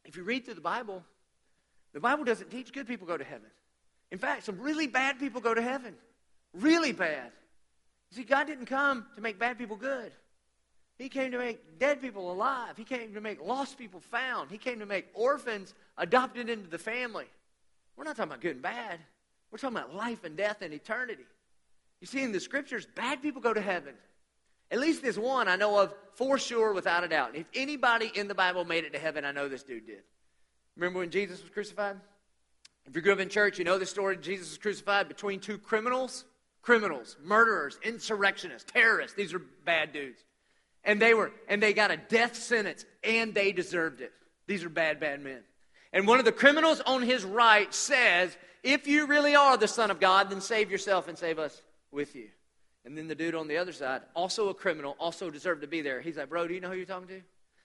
if 0.05 0.17
you 0.17 0.23
read 0.23 0.45
through 0.45 0.55
the 0.55 0.61
Bible, 0.61 1.03
the 1.93 2.01
Bible 2.01 2.25
doesn't 2.25 2.51
teach 2.51 2.73
good 2.73 2.87
people 2.87 3.07
go 3.07 3.17
to 3.17 3.25
heaven. 3.25 3.49
In 4.11 4.19
fact, 4.19 4.45
some 4.45 4.61
really 4.61 4.87
bad 4.87 5.19
people 5.19 5.41
go 5.41 5.55
to 5.55 5.63
heaven. 5.63 5.95
Really 6.53 6.93
bad. 6.93 7.33
See, 8.13 8.23
God 8.23 8.47
didn't 8.47 8.67
come 8.67 9.07
to 9.15 9.21
make 9.21 9.39
bad 9.39 9.59
people 9.59 9.77
good. 9.77 10.13
He 10.99 11.09
came 11.09 11.33
to 11.33 11.39
make 11.39 11.79
dead 11.79 12.01
people 12.01 12.33
alive. 12.33 12.77
He 12.77 12.85
came 12.85 13.13
to 13.15 13.21
make 13.21 13.45
lost 13.45 13.77
people 13.77 14.01
found. 14.01 14.51
He 14.51 14.59
came 14.59 14.79
to 14.79 14.87
make 14.87 15.07
orphans 15.13 15.75
adopted 15.99 16.49
into 16.49 16.71
the 16.71 16.79
family. 16.79 17.27
We're 17.97 18.05
not 18.05 18.17
talking 18.17 18.31
about 18.31 18.41
good 18.41 18.53
and 18.53 18.63
bad. 18.63 19.01
We're 19.51 19.59
talking 19.59 19.77
about 19.77 19.95
life 19.95 20.25
and 20.25 20.37
death 20.37 20.63
and 20.63 20.73
eternity. 20.73 21.27
You 22.01 22.07
see, 22.07 22.23
in 22.23 22.33
the 22.33 22.41
scriptures, 22.41 22.87
bad 22.95 23.23
people 23.23 23.43
go 23.43 23.53
to 23.53 23.61
heaven. 23.61 23.95
At 24.71 24.81
least 24.81 25.03
there's 25.03 25.19
one 25.19 25.49
I 25.49 25.57
know 25.57 25.79
of 25.79 25.95
for 26.15 26.39
sure, 26.39 26.73
without 26.73 27.05
a 27.05 27.09
doubt. 27.09 27.37
If 27.37 27.47
anybody 27.55 28.11
in 28.15 28.27
the 28.27 28.35
Bible 28.35 28.65
made 28.65 28.85
it 28.85 28.95
to 28.95 28.99
heaven, 28.99 29.25
I 29.25 29.33
know 29.33 29.49
this 29.49 29.63
dude 29.63 29.87
did. 29.87 30.03
Remember 30.77 31.01
when 31.01 31.11
Jesus 31.11 31.43
was 31.43 31.51
crucified? 31.51 31.97
If 32.87 32.97
you 32.97 33.03
grew 33.03 33.13
up 33.13 33.21
in 33.21 33.29
church, 33.29 33.59
you 33.59 33.65
know 33.65 33.79
the 33.79 33.87
story. 33.87 34.17
Jesus 34.17 34.51
was 34.51 34.59
crucified 34.59 35.09
between 35.09 35.41
two 35.41 35.59
criminals. 35.59 36.25
Criminals, 36.63 37.17
murderers, 37.23 37.79
insurrectionists, 37.85 38.71
terrorists. 38.73 39.17
These 39.17 39.35
are 39.35 39.39
bad 39.65 39.93
dudes. 39.93 40.25
And 40.83 41.01
they 41.01 41.15
were, 41.15 41.33
and 41.49 41.63
they 41.63 41.73
got 41.73 41.91
a 41.91 41.97
death 41.97 42.35
sentence, 42.35 42.85
and 43.05 43.35
they 43.35 43.53
deserved 43.53 44.01
it. 44.01 44.13
These 44.47 44.65
are 44.65 44.69
bad, 44.69 44.99
bad 44.99 45.23
men. 45.23 45.43
And 45.93 46.07
one 46.07 46.19
of 46.19 46.25
the 46.25 46.33
criminals 46.33 46.81
on 46.81 47.03
his 47.03 47.25
right 47.25 47.73
says, 47.73 48.37
If 48.63 48.89
you 48.89 49.07
really 49.07 49.37
are 49.37 49.57
the 49.57 49.69
Son 49.69 49.91
of 49.91 50.01
God, 50.01 50.31
then 50.31 50.41
save 50.41 50.71
yourself 50.71 51.09
and 51.09 51.17
save 51.17 51.39
us 51.39 51.61
with 51.93 52.17
you. 52.17 52.29
And 52.87 52.97
then 52.97 53.09
the 53.09 53.17
dude 53.17 53.35
on 53.35 53.49
the 53.49 53.57
other 53.57 53.73
side, 53.73 54.03
also 54.15 54.49
a 54.49 54.55
criminal, 54.55 54.97
also 55.01 55.29
deserved 55.29 55.63
to 55.63 55.67
be 55.67 55.83
there. 55.83 56.01
He's 56.01 56.17
like, 56.17 56.31
Bro, 56.31 56.47
do 56.49 56.55
you 56.55 56.61
know 56.61 56.71
who 56.71 56.77
you're 56.77 56.87
talking 56.87 57.09
to? 57.09 57.21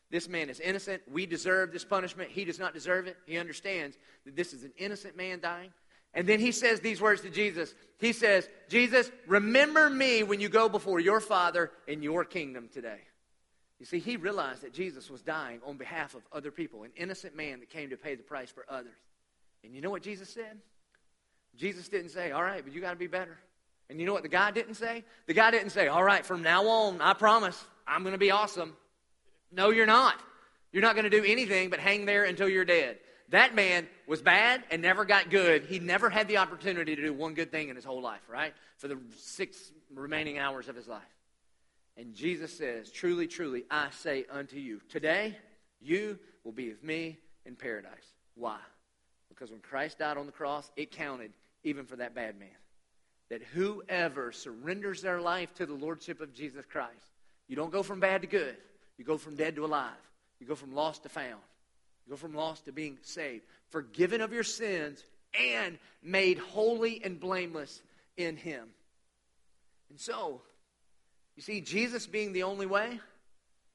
This 0.10 0.28
man 0.28 0.50
is 0.50 0.60
innocent. 0.60 1.04
We 1.10 1.28
deserve 1.28 1.72
this 1.72 1.86
punishment. 1.86 2.32
He 2.32 2.44
does 2.44 2.60
not 2.60 2.74
deserve 2.74 3.06
it. 3.06 3.16
He 3.28 3.38
understands 3.38 3.96
that 4.26 4.36
this 4.36 4.52
is 4.52 4.64
an 4.64 4.74
innocent 4.78 5.16
man 5.16 5.40
dying. 5.40 5.72
And 6.14 6.28
then 6.28 6.40
he 6.40 6.52
says 6.52 6.82
these 6.82 7.00
words 7.00 7.22
to 7.22 7.30
Jesus. 7.30 7.74
He 8.00 8.12
says, 8.12 8.50
Jesus, 8.68 9.10
remember 9.28 9.90
me 9.90 10.24
when 10.24 10.42
you 10.42 10.50
go 10.50 10.68
before 10.68 11.00
your 11.00 11.22
Father 11.22 11.72
in 11.88 12.04
your 12.04 12.26
kingdom 12.26 12.68
today. 12.74 13.00
You 13.80 13.86
see, 13.86 14.00
he 14.00 14.18
realized 14.18 14.64
that 14.64 14.74
Jesus 14.74 15.10
was 15.10 15.22
dying 15.22 15.62
on 15.66 15.78
behalf 15.78 16.16
of 16.16 16.24
other 16.34 16.52
people, 16.52 16.84
an 16.84 16.92
innocent 16.98 17.36
man 17.36 17.62
that 17.62 17.70
came 17.70 17.92
to 17.92 17.98
pay 17.98 18.16
the 18.16 18.24
price 18.24 18.52
for 18.52 18.66
others. 18.68 18.98
And 19.64 19.74
you 19.74 19.82
know 19.82 19.92
what 19.92 20.02
Jesus 20.02 20.30
said? 20.30 20.58
Jesus 21.56 21.88
didn't 21.88 22.10
say, 22.10 22.32
All 22.32 22.44
right, 22.44 22.64
but 22.64 22.74
you 22.74 22.82
got 22.82 22.92
to 22.92 22.98
be 22.98 23.08
better. 23.08 23.38
And 23.92 24.00
you 24.00 24.06
know 24.06 24.14
what 24.14 24.24
the 24.24 24.30
guy 24.30 24.52
didn't 24.52 24.76
say? 24.76 25.04
The 25.28 25.34
guy 25.34 25.52
didn't 25.52 25.72
say, 25.72 25.90
All 25.90 26.04
right, 26.04 26.26
from 26.26 26.42
now 26.42 26.66
on, 26.66 27.02
I 27.02 27.14
promise, 27.14 27.62
I'm 27.86 28.04
going 28.04 28.14
to 28.14 28.18
be 28.18 28.32
awesome. 28.32 28.74
No, 29.52 29.70
you're 29.70 29.86
not. 29.86 30.16
You're 30.72 30.82
not 30.82 30.96
going 30.96 31.04
to 31.04 31.10
do 31.10 31.26
anything 31.26 31.70
but 31.70 31.80
hang 31.80 32.06
there 32.06 32.24
until 32.24 32.48
you're 32.48 32.64
dead. 32.64 33.00
That 33.30 33.54
man 33.54 33.88
was 34.08 34.22
bad 34.22 34.64
and 34.72 34.82
never 34.82 35.04
got 35.04 35.30
good. 35.30 35.66
He 35.66 35.80
never 35.80 36.10
had 36.10 36.30
the 36.30 36.38
opportunity 36.38 36.96
to 36.96 37.02
do 37.02 37.14
one 37.14 37.34
good 37.34 37.52
thing 37.52 37.68
in 37.68 37.76
his 37.76 37.84
whole 37.84 38.02
life, 38.02 38.22
right? 38.30 38.54
For 38.78 38.88
the 38.88 38.98
six 39.18 39.58
remaining 39.94 40.38
hours 40.38 40.70
of 40.70 40.76
his 40.78 40.88
life. 40.88 41.02
And 41.98 42.16
Jesus 42.16 42.58
says, 42.58 42.92
Truly, 42.92 43.28
truly, 43.28 43.66
I 43.70 43.90
say 43.90 44.24
unto 44.32 44.56
you, 44.56 44.80
today 44.88 45.36
you 45.82 46.18
will 46.46 46.54
be 46.54 46.70
with 46.70 46.82
me 46.82 47.20
in 47.46 47.58
paradise. 47.58 47.92
Why? 48.36 48.60
Because 49.28 49.52
when 49.52 49.60
Christ 49.60 50.00
died 50.00 50.16
on 50.16 50.28
the 50.28 50.32
cross, 50.32 50.72
it 50.78 50.92
counted 50.92 51.34
even 51.66 51.86
for 51.86 51.98
that 51.98 52.16
bad 52.16 52.40
man 52.40 52.48
that 53.32 53.42
whoever 53.54 54.34
surrenders 54.34 55.02
their 55.02 55.22
life 55.22 55.54
to 55.54 55.66
the 55.66 55.74
Lordship 55.74 56.20
of 56.20 56.34
Jesus 56.34 56.66
Christ, 56.70 57.12
you 57.48 57.56
don't 57.56 57.72
go 57.72 57.82
from 57.82 58.02
bad 58.02 58.22
to 58.22 58.28
good. 58.28 58.58
You 58.98 59.06
go 59.06 59.18
from 59.18 59.38
dead 59.38 59.56
to 59.56 59.64
alive. 59.64 59.94
You 60.42 60.46
go 60.46 60.54
from 60.54 60.76
lost 60.76 61.04
to 61.04 61.10
found. 61.10 61.40
You 62.06 62.12
go 62.12 62.18
from 62.18 62.36
lost 62.36 62.66
to 62.66 62.74
being 62.74 62.98
saved, 63.04 63.46
forgiven 63.70 64.20
of 64.20 64.34
your 64.34 64.44
sins, 64.44 65.06
and 65.56 65.80
made 66.04 66.40
holy 66.40 67.02
and 67.06 67.22
blameless 67.22 67.82
in 68.18 68.36
Him. 68.36 68.68
And 69.90 69.98
so, 69.98 70.42
you 71.38 71.42
see, 71.42 71.62
Jesus 71.62 72.08
being 72.08 72.34
the 72.34 72.44
only 72.44 72.66
way, 72.66 73.00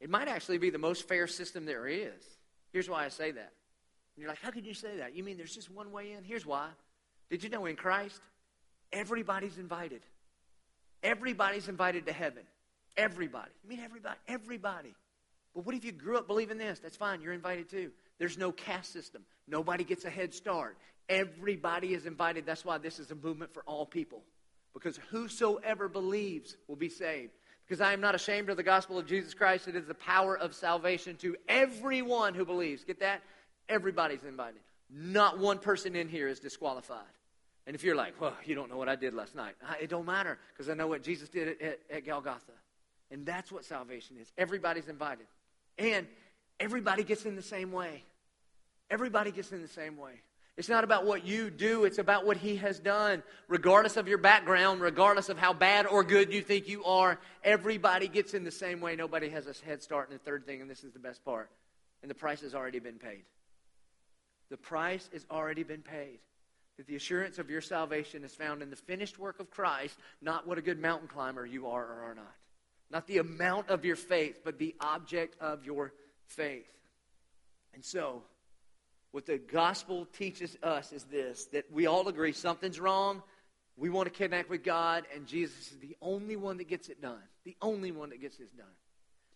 it 0.02 0.10
might 0.10 0.28
actually 0.28 0.58
be 0.58 0.68
the 0.68 0.76
most 0.76 1.08
fair 1.08 1.26
system 1.26 1.64
there 1.64 1.86
is. 1.86 2.22
Here's 2.74 2.90
why 2.90 3.06
I 3.06 3.08
say 3.08 3.30
that. 3.30 3.52
And 4.16 4.22
you're 4.22 4.28
like, 4.28 4.42
how 4.42 4.50
could 4.50 4.66
you 4.66 4.74
say 4.74 4.98
that? 4.98 5.16
You 5.16 5.24
mean 5.24 5.38
there's 5.38 5.54
just 5.54 5.70
one 5.70 5.92
way 5.92 6.12
in? 6.12 6.24
Here's 6.24 6.44
why. 6.44 6.68
Did 7.30 7.42
you 7.42 7.48
know 7.48 7.64
in 7.64 7.74
Christ, 7.74 8.20
Everybody's 8.92 9.58
invited. 9.58 10.02
Everybody's 11.02 11.68
invited 11.68 12.06
to 12.06 12.12
heaven. 12.12 12.42
Everybody. 12.96 13.50
I 13.64 13.68
mean, 13.68 13.80
everybody. 13.80 14.16
Everybody. 14.26 14.94
But 15.54 15.66
what 15.66 15.74
if 15.74 15.84
you 15.84 15.92
grew 15.92 16.18
up 16.18 16.26
believing 16.26 16.58
this? 16.58 16.78
That's 16.78 16.96
fine. 16.96 17.20
You're 17.20 17.32
invited 17.32 17.70
too. 17.70 17.90
There's 18.18 18.38
no 18.38 18.52
caste 18.52 18.92
system. 18.92 19.22
Nobody 19.46 19.84
gets 19.84 20.04
a 20.04 20.10
head 20.10 20.34
start. 20.34 20.76
Everybody 21.08 21.94
is 21.94 22.06
invited. 22.06 22.46
That's 22.46 22.64
why 22.64 22.78
this 22.78 22.98
is 22.98 23.10
a 23.10 23.14
movement 23.14 23.52
for 23.52 23.62
all 23.62 23.86
people. 23.86 24.22
Because 24.74 24.98
whosoever 25.10 25.88
believes 25.88 26.56
will 26.68 26.76
be 26.76 26.88
saved. 26.88 27.32
Because 27.66 27.80
I 27.80 27.92
am 27.92 28.00
not 28.00 28.14
ashamed 28.14 28.48
of 28.50 28.56
the 28.56 28.62
gospel 28.62 28.98
of 28.98 29.06
Jesus 29.06 29.34
Christ. 29.34 29.68
It 29.68 29.76
is 29.76 29.86
the 29.86 29.94
power 29.94 30.36
of 30.36 30.54
salvation 30.54 31.16
to 31.16 31.36
everyone 31.48 32.34
who 32.34 32.44
believes. 32.44 32.84
Get 32.84 33.00
that? 33.00 33.22
Everybody's 33.68 34.24
invited. 34.24 34.60
Not 34.90 35.38
one 35.38 35.58
person 35.58 35.96
in 35.96 36.08
here 36.08 36.28
is 36.28 36.38
disqualified. 36.38 37.00
And 37.66 37.74
if 37.74 37.82
you're 37.82 37.96
like, 37.96 38.20
well, 38.20 38.36
you 38.44 38.54
don't 38.54 38.70
know 38.70 38.76
what 38.76 38.88
I 38.88 38.94
did 38.94 39.12
last 39.12 39.34
night, 39.34 39.54
it 39.80 39.90
don't 39.90 40.06
matter 40.06 40.38
because 40.52 40.68
I 40.68 40.74
know 40.74 40.86
what 40.86 41.02
Jesus 41.02 41.28
did 41.28 41.60
at, 41.60 41.80
at, 41.90 42.06
Golgotha. 42.06 42.52
And 43.10 43.26
that's 43.26 43.50
what 43.50 43.64
salvation 43.64 44.16
is. 44.20 44.32
Everybody's 44.38 44.88
invited. 44.88 45.26
And 45.78 46.06
everybody 46.60 47.02
gets 47.02 47.24
in 47.24 47.34
the 47.34 47.42
same 47.42 47.72
way. 47.72 48.04
Everybody 48.88 49.32
gets 49.32 49.50
in 49.52 49.62
the 49.62 49.68
same 49.68 49.96
way. 49.96 50.12
It's 50.56 50.68
not 50.70 50.84
about 50.84 51.04
what 51.04 51.26
you 51.26 51.50
do, 51.50 51.84
it's 51.84 51.98
about 51.98 52.24
what 52.24 52.38
He 52.38 52.56
has 52.56 52.78
done. 52.78 53.22
Regardless 53.46 53.96
of 53.96 54.08
your 54.08 54.18
background, 54.18 54.80
regardless 54.80 55.28
of 55.28 55.36
how 55.36 55.52
bad 55.52 55.86
or 55.86 56.02
good 56.02 56.32
you 56.32 56.40
think 56.40 56.66
you 56.66 56.84
are, 56.84 57.18
everybody 57.44 58.08
gets 58.08 58.32
in 58.32 58.42
the 58.42 58.50
same 58.50 58.80
way. 58.80 58.96
Nobody 58.96 59.28
has 59.28 59.46
a 59.46 59.66
head 59.66 59.82
start. 59.82 60.08
And 60.08 60.18
the 60.18 60.24
third 60.24 60.46
thing, 60.46 60.62
and 60.62 60.70
this 60.70 60.82
is 60.82 60.92
the 60.92 60.98
best 60.98 61.24
part, 61.24 61.50
and 62.00 62.10
the 62.10 62.14
price 62.14 62.40
has 62.40 62.54
already 62.54 62.78
been 62.78 62.98
paid. 62.98 63.24
The 64.48 64.56
price 64.56 65.10
has 65.12 65.26
already 65.30 65.62
been 65.62 65.82
paid. 65.82 66.20
That 66.76 66.86
the 66.86 66.96
assurance 66.96 67.38
of 67.38 67.48
your 67.48 67.60
salvation 67.60 68.22
is 68.22 68.34
found 68.34 68.62
in 68.62 68.70
the 68.70 68.76
finished 68.76 69.18
work 69.18 69.40
of 69.40 69.50
Christ, 69.50 69.96
not 70.20 70.46
what 70.46 70.58
a 70.58 70.62
good 70.62 70.78
mountain 70.78 71.08
climber 71.08 71.46
you 71.46 71.68
are 71.68 71.84
or 71.84 72.10
are 72.10 72.14
not. 72.14 72.34
Not 72.90 73.06
the 73.06 73.18
amount 73.18 73.70
of 73.70 73.84
your 73.84 73.96
faith, 73.96 74.40
but 74.44 74.58
the 74.58 74.74
object 74.80 75.36
of 75.40 75.64
your 75.64 75.92
faith. 76.26 76.70
And 77.74 77.84
so, 77.84 78.22
what 79.10 79.26
the 79.26 79.38
gospel 79.38 80.06
teaches 80.12 80.56
us 80.62 80.92
is 80.92 81.04
this 81.04 81.46
that 81.46 81.72
we 81.72 81.86
all 81.86 82.08
agree 82.08 82.32
something's 82.32 82.78
wrong. 82.78 83.22
We 83.78 83.90
want 83.90 84.10
to 84.10 84.18
connect 84.18 84.48
with 84.48 84.64
God, 84.64 85.04
and 85.14 85.26
Jesus 85.26 85.72
is 85.72 85.78
the 85.78 85.96
only 86.00 86.36
one 86.36 86.58
that 86.58 86.68
gets 86.68 86.88
it 86.88 87.02
done. 87.02 87.22
The 87.44 87.56
only 87.60 87.92
one 87.92 88.10
that 88.10 88.20
gets 88.20 88.38
this 88.38 88.50
done. 88.50 88.66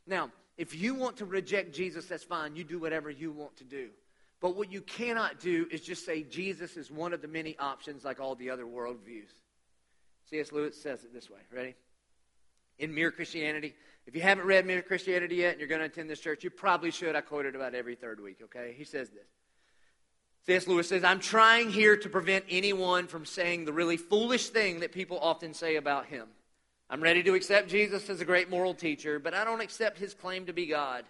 Now, 0.07 0.31
if 0.57 0.75
you 0.75 0.95
want 0.95 1.19
to 1.19 1.27
reject 1.27 1.75
Jesus, 1.75 2.07
that's 2.07 2.25
fine. 2.25 2.57
You 2.57 2.65
do 2.65 2.79
whatever 2.79 3.11
you 3.11 3.33
want 3.33 3.57
to 3.57 3.65
do. 3.65 3.91
But 4.41 4.57
what 4.57 4.73
you 4.73 4.81
cannot 4.81 5.39
do 5.39 5.67
is 5.71 5.83
just 5.83 6.07
say 6.07 6.23
Jesus 6.23 6.77
is 6.77 6.91
one 6.91 7.13
of 7.13 7.21
the 7.21 7.29
many 7.29 7.59
options 7.59 8.05
like 8.05 8.21
all 8.21 8.35
the 8.35 8.51
other 8.51 8.65
worldviews. 8.65 9.33
C.S. 10.31 10.53
Lewis 10.53 10.81
says 10.81 11.05
it 11.05 11.13
this 11.13 11.29
way. 11.29 11.41
Ready? 11.55 11.75
In 12.79 12.95
Mere 12.95 13.11
Christianity, 13.11 13.75
if 14.07 14.15
you 14.15 14.23
haven't 14.23 14.47
read 14.47 14.65
Mere 14.65 14.81
Christianity 14.81 15.37
yet 15.37 15.53
and 15.53 15.61
you're 15.61 15.69
going 15.69 15.81
to 15.81 15.87
attend 15.87 16.09
this 16.09 16.21
church, 16.21 16.43
you 16.43 16.51
probably 16.51 16.91
should. 16.91 17.15
I 17.15 17.21
quote 17.21 17.45
it 17.45 17.55
about 17.55 17.75
every 17.75 17.95
third 17.95 18.21
week, 18.21 18.39
okay? 18.45 18.75
He 18.77 18.85
says 18.85 19.11
this. 19.11 19.27
C.S. 20.47 20.67
Lewis 20.67 20.89
says, 20.89 21.05
I'm 21.05 21.21
trying 21.21 21.71
here 21.71 21.97
to 21.99 22.09
prevent 22.09 22.47
anyone 22.49 23.09
from 23.09 23.27
saying 23.27 23.67
the 23.67 23.75
really 23.75 23.99
foolish 23.99 24.49
thing 24.49 24.81
that 24.81 24.93
people 24.93 25.19
often 25.21 25.53
say 25.53 25.77
about 25.77 26.07
him. 26.07 26.29
I'm 26.89 27.03
ready 27.03 27.23
to 27.25 27.35
accept 27.35 27.69
Jesus 27.69 28.09
as 28.09 28.21
a 28.21 28.25
great 28.25 28.49
moral 28.49 28.73
teacher, 28.73 29.19
but 29.19 29.35
I 29.35 29.45
don't 29.45 29.61
accept 29.61 29.99
his 29.99 30.15
claim 30.15 30.47
to 30.47 30.55
be 30.55 30.67
God. 30.67 31.05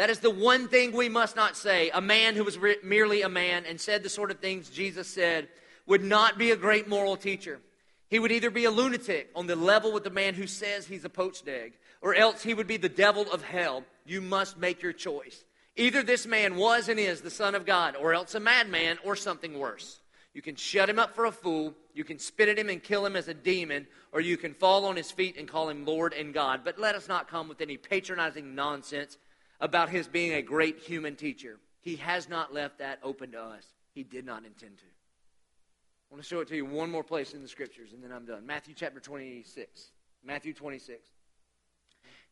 That 0.00 0.08
is 0.08 0.20
the 0.20 0.30
one 0.30 0.66
thing 0.66 0.92
we 0.92 1.10
must 1.10 1.36
not 1.36 1.58
say. 1.58 1.90
A 1.90 2.00
man 2.00 2.34
who 2.34 2.42
was 2.42 2.56
re- 2.56 2.78
merely 2.82 3.20
a 3.20 3.28
man 3.28 3.66
and 3.66 3.78
said 3.78 4.02
the 4.02 4.08
sort 4.08 4.30
of 4.30 4.38
things 4.38 4.70
Jesus 4.70 5.06
said 5.06 5.48
would 5.84 6.02
not 6.02 6.38
be 6.38 6.52
a 6.52 6.56
great 6.56 6.88
moral 6.88 7.18
teacher. 7.18 7.60
He 8.08 8.18
would 8.18 8.32
either 8.32 8.48
be 8.48 8.64
a 8.64 8.70
lunatic 8.70 9.28
on 9.36 9.46
the 9.46 9.56
level 9.56 9.92
with 9.92 10.04
the 10.04 10.08
man 10.08 10.32
who 10.32 10.46
says 10.46 10.86
he's 10.86 11.04
a 11.04 11.10
poached 11.10 11.46
egg, 11.46 11.74
or 12.00 12.14
else 12.14 12.42
he 12.42 12.54
would 12.54 12.66
be 12.66 12.78
the 12.78 12.88
devil 12.88 13.30
of 13.30 13.42
hell. 13.42 13.84
You 14.06 14.22
must 14.22 14.56
make 14.56 14.80
your 14.80 14.94
choice. 14.94 15.44
Either 15.76 16.02
this 16.02 16.26
man 16.26 16.56
was 16.56 16.88
and 16.88 16.98
is 16.98 17.20
the 17.20 17.28
Son 17.28 17.54
of 17.54 17.66
God, 17.66 17.94
or 17.94 18.14
else 18.14 18.34
a 18.34 18.40
madman, 18.40 18.96
or 19.04 19.16
something 19.16 19.58
worse. 19.58 20.00
You 20.32 20.40
can 20.40 20.56
shut 20.56 20.88
him 20.88 20.98
up 20.98 21.14
for 21.14 21.26
a 21.26 21.30
fool, 21.30 21.74
you 21.92 22.04
can 22.04 22.18
spit 22.18 22.48
at 22.48 22.58
him 22.58 22.70
and 22.70 22.82
kill 22.82 23.04
him 23.04 23.16
as 23.16 23.28
a 23.28 23.34
demon, 23.34 23.86
or 24.12 24.22
you 24.22 24.38
can 24.38 24.54
fall 24.54 24.86
on 24.86 24.96
his 24.96 25.10
feet 25.10 25.36
and 25.36 25.46
call 25.46 25.68
him 25.68 25.84
Lord 25.84 26.14
and 26.14 26.32
God. 26.32 26.62
But 26.64 26.78
let 26.78 26.94
us 26.94 27.06
not 27.06 27.28
come 27.28 27.48
with 27.48 27.60
any 27.60 27.76
patronizing 27.76 28.54
nonsense 28.54 29.18
about 29.60 29.90
his 29.90 30.08
being 30.08 30.32
a 30.32 30.42
great 30.42 30.78
human 30.78 31.16
teacher. 31.16 31.58
He 31.80 31.96
has 31.96 32.28
not 32.28 32.52
left 32.52 32.78
that 32.78 32.98
open 33.02 33.32
to 33.32 33.40
us. 33.40 33.64
He 33.94 34.02
did 34.02 34.24
not 34.24 34.44
intend 34.44 34.78
to. 34.78 34.84
I 34.84 36.14
want 36.14 36.22
to 36.22 36.28
show 36.28 36.40
it 36.40 36.48
to 36.48 36.56
you 36.56 36.66
one 36.66 36.90
more 36.90 37.04
place 37.04 37.34
in 37.34 37.42
the 37.42 37.48
scriptures, 37.48 37.92
and 37.92 38.02
then 38.02 38.10
I'm 38.10 38.24
done. 38.24 38.46
Matthew 38.46 38.74
chapter 38.76 39.00
26. 39.00 39.90
Matthew 40.24 40.52
26. 40.52 40.98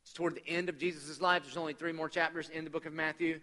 It's 0.02 0.12
toward 0.12 0.34
the 0.34 0.46
end 0.46 0.68
of 0.68 0.78
Jesus' 0.78 1.20
life. 1.20 1.44
There's 1.44 1.56
only 1.56 1.74
three 1.74 1.92
more 1.92 2.08
chapters 2.08 2.48
in 2.48 2.64
the 2.64 2.70
book 2.70 2.86
of 2.86 2.92
Matthew. 2.92 3.40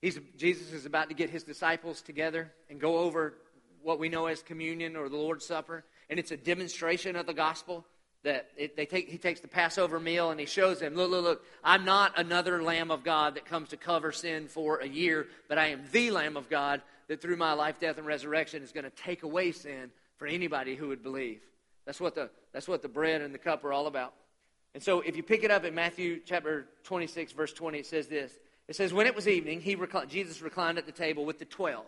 He's, 0.00 0.18
Jesus 0.36 0.72
is 0.72 0.86
about 0.86 1.08
to 1.10 1.14
get 1.14 1.30
his 1.30 1.44
disciples 1.44 2.02
together 2.02 2.52
and 2.70 2.80
go 2.80 2.98
over 2.98 3.34
what 3.82 3.98
we 3.98 4.08
know 4.08 4.26
as 4.26 4.42
communion 4.42 4.96
or 4.96 5.08
the 5.08 5.16
Lord's 5.16 5.44
Supper. 5.44 5.84
And 6.08 6.18
it's 6.18 6.30
a 6.30 6.36
demonstration 6.36 7.16
of 7.16 7.26
the 7.26 7.34
gospel 7.34 7.84
that 8.24 8.50
it, 8.56 8.76
they 8.76 8.86
take, 8.86 9.08
he 9.08 9.18
takes 9.18 9.40
the 9.40 9.48
Passover 9.48 9.98
meal 9.98 10.30
and 10.30 10.38
he 10.38 10.46
shows 10.46 10.80
them, 10.80 10.94
look, 10.94 11.10
look, 11.10 11.24
look, 11.24 11.44
I'm 11.64 11.84
not 11.84 12.18
another 12.18 12.62
Lamb 12.62 12.90
of 12.90 13.02
God 13.02 13.34
that 13.34 13.44
comes 13.44 13.70
to 13.70 13.76
cover 13.76 14.12
sin 14.12 14.48
for 14.48 14.78
a 14.78 14.86
year, 14.86 15.26
but 15.48 15.58
I 15.58 15.68
am 15.68 15.82
the 15.90 16.10
Lamb 16.10 16.36
of 16.36 16.48
God 16.48 16.82
that 17.08 17.20
through 17.20 17.36
my 17.36 17.52
life, 17.52 17.80
death, 17.80 17.98
and 17.98 18.06
resurrection 18.06 18.62
is 18.62 18.72
going 18.72 18.84
to 18.84 18.90
take 18.90 19.24
away 19.24 19.50
sin 19.52 19.90
for 20.18 20.26
anybody 20.26 20.76
who 20.76 20.88
would 20.88 21.02
believe. 21.02 21.40
That's 21.84 22.00
what 22.00 22.14
the, 22.14 22.30
that's 22.52 22.68
what 22.68 22.82
the 22.82 22.88
bread 22.88 23.22
and 23.22 23.34
the 23.34 23.38
cup 23.38 23.64
are 23.64 23.72
all 23.72 23.88
about. 23.88 24.14
And 24.74 24.82
so 24.82 25.00
if 25.00 25.16
you 25.16 25.22
pick 25.22 25.42
it 25.42 25.50
up 25.50 25.64
in 25.64 25.74
Matthew 25.74 26.20
chapter 26.24 26.66
26, 26.84 27.32
verse 27.32 27.52
20, 27.52 27.80
it 27.80 27.86
says 27.86 28.06
this. 28.06 28.32
It 28.68 28.76
says, 28.76 28.92
When 28.92 29.06
it 29.06 29.16
was 29.16 29.26
evening, 29.26 29.60
he 29.60 29.76
Jesus 30.08 30.40
reclined 30.40 30.78
at 30.78 30.86
the 30.86 30.92
table 30.92 31.24
with 31.24 31.38
the 31.38 31.44
12. 31.44 31.84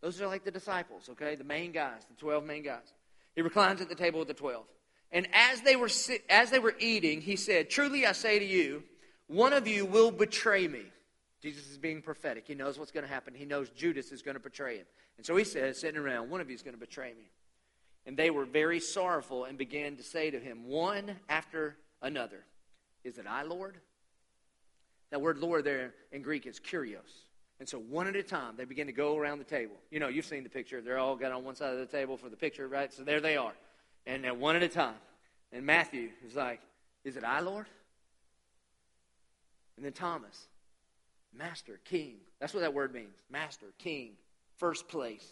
Those 0.00 0.20
are 0.20 0.26
like 0.26 0.44
the 0.44 0.50
disciples, 0.50 1.08
okay? 1.10 1.34
The 1.34 1.44
main 1.44 1.72
guys, 1.72 2.02
the 2.08 2.20
12 2.20 2.44
main 2.44 2.62
guys. 2.62 2.92
He 3.34 3.42
reclines 3.42 3.80
at 3.80 3.88
the 3.88 3.94
table 3.94 4.20
with 4.20 4.28
the 4.28 4.34
12. 4.34 4.64
And 5.10 5.26
as 5.32 5.62
they 5.62 5.76
were 5.76 5.90
as 6.28 6.50
they 6.50 6.58
were 6.58 6.74
eating, 6.78 7.20
he 7.20 7.36
said, 7.36 7.70
"Truly 7.70 8.04
I 8.06 8.12
say 8.12 8.38
to 8.38 8.44
you, 8.44 8.82
one 9.26 9.52
of 9.52 9.66
you 9.66 9.86
will 9.86 10.10
betray 10.10 10.68
me." 10.68 10.84
Jesus 11.40 11.70
is 11.70 11.78
being 11.78 12.02
prophetic. 12.02 12.46
He 12.46 12.54
knows 12.54 12.78
what's 12.78 12.90
going 12.90 13.06
to 13.06 13.12
happen. 13.12 13.34
He 13.34 13.44
knows 13.44 13.70
Judas 13.70 14.10
is 14.10 14.22
going 14.22 14.36
to 14.36 14.42
betray 14.42 14.78
him. 14.78 14.86
And 15.16 15.26
so 15.26 15.36
he 15.36 15.44
says, 15.44 15.78
sitting 15.78 16.00
around, 16.00 16.30
one 16.30 16.40
of 16.40 16.48
you 16.48 16.54
is 16.54 16.62
going 16.62 16.74
to 16.74 16.80
betray 16.80 17.10
me. 17.10 17.30
And 18.06 18.16
they 18.16 18.30
were 18.30 18.44
very 18.44 18.80
sorrowful 18.80 19.44
and 19.44 19.56
began 19.58 19.96
to 19.96 20.02
say 20.02 20.30
to 20.30 20.40
him, 20.40 20.66
one 20.66 21.16
after 21.28 21.76
another, 22.02 22.44
Is 23.04 23.18
it 23.18 23.26
I, 23.28 23.42
Lord? 23.42 23.76
That 25.10 25.20
word 25.20 25.38
Lord 25.38 25.64
there 25.64 25.94
in 26.12 26.22
Greek 26.22 26.46
is 26.46 26.58
kurios. 26.58 27.24
And 27.60 27.68
so 27.68 27.78
one 27.78 28.06
at 28.06 28.16
a 28.16 28.22
time, 28.22 28.54
they 28.56 28.64
begin 28.64 28.86
to 28.86 28.92
go 28.92 29.16
around 29.16 29.38
the 29.38 29.44
table. 29.44 29.76
You 29.90 30.00
know, 30.00 30.08
you've 30.08 30.26
seen 30.26 30.42
the 30.42 30.48
picture. 30.48 30.80
They're 30.80 30.98
all 30.98 31.16
got 31.16 31.32
on 31.32 31.44
one 31.44 31.56
side 31.56 31.72
of 31.72 31.78
the 31.78 31.86
table 31.86 32.16
for 32.16 32.28
the 32.28 32.36
picture, 32.36 32.68
right? 32.68 32.92
So 32.92 33.02
there 33.02 33.20
they 33.20 33.36
are 33.36 33.52
and 34.06 34.24
then 34.24 34.40
one 34.40 34.56
at 34.56 34.62
a 34.62 34.68
time. 34.68 34.94
And 35.52 35.64
Matthew 35.64 36.10
is 36.26 36.34
like, 36.34 36.60
Is 37.04 37.16
it 37.16 37.24
I, 37.24 37.40
Lord? 37.40 37.66
And 39.76 39.84
then 39.84 39.92
Thomas, 39.92 40.48
Master, 41.32 41.78
King. 41.84 42.16
That's 42.40 42.52
what 42.52 42.60
that 42.60 42.74
word 42.74 42.92
means. 42.92 43.16
Master, 43.30 43.66
King, 43.78 44.12
first 44.56 44.88
place. 44.88 45.26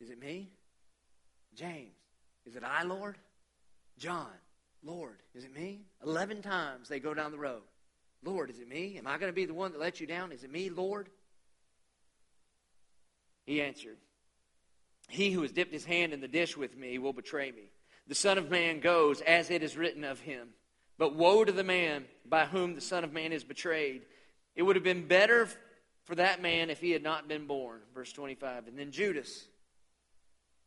Is 0.00 0.10
it 0.10 0.18
me? 0.18 0.50
James, 1.54 1.94
is 2.46 2.56
it 2.56 2.64
I, 2.64 2.82
Lord? 2.82 3.16
John, 3.98 4.30
Lord, 4.82 5.18
is 5.34 5.44
it 5.44 5.54
me? 5.54 5.82
Eleven 6.04 6.42
times 6.42 6.88
they 6.88 6.98
go 6.98 7.14
down 7.14 7.30
the 7.30 7.38
road. 7.38 7.62
Lord, 8.24 8.50
is 8.50 8.58
it 8.58 8.68
me? 8.68 8.96
Am 8.98 9.06
I 9.06 9.18
going 9.18 9.30
to 9.30 9.34
be 9.34 9.44
the 9.44 9.54
one 9.54 9.72
that 9.72 9.80
lets 9.80 10.00
you 10.00 10.06
down? 10.06 10.32
Is 10.32 10.44
it 10.44 10.50
me, 10.50 10.70
Lord? 10.70 11.08
He 13.44 13.60
answered, 13.60 13.98
He 15.08 15.30
who 15.30 15.42
has 15.42 15.52
dipped 15.52 15.72
his 15.72 15.84
hand 15.84 16.12
in 16.12 16.20
the 16.20 16.28
dish 16.28 16.56
with 16.56 16.76
me 16.76 16.98
will 16.98 17.12
betray 17.12 17.50
me. 17.50 17.68
The 18.06 18.14
Son 18.14 18.38
of 18.38 18.50
Man 18.50 18.80
goes 18.80 19.20
as 19.20 19.50
it 19.50 19.62
is 19.62 19.76
written 19.76 20.04
of 20.04 20.20
him. 20.20 20.48
But 20.98 21.16
woe 21.16 21.44
to 21.44 21.52
the 21.52 21.64
man 21.64 22.04
by 22.26 22.46
whom 22.46 22.74
the 22.74 22.80
Son 22.80 23.04
of 23.04 23.12
Man 23.12 23.32
is 23.32 23.44
betrayed. 23.44 24.02
It 24.54 24.62
would 24.62 24.76
have 24.76 24.84
been 24.84 25.08
better 25.08 25.48
for 26.04 26.14
that 26.14 26.40
man 26.40 26.70
if 26.70 26.80
he 26.80 26.90
had 26.90 27.02
not 27.02 27.28
been 27.28 27.46
born. 27.46 27.80
Verse 27.94 28.12
25. 28.12 28.68
And 28.68 28.78
then 28.78 28.90
Judas, 28.92 29.46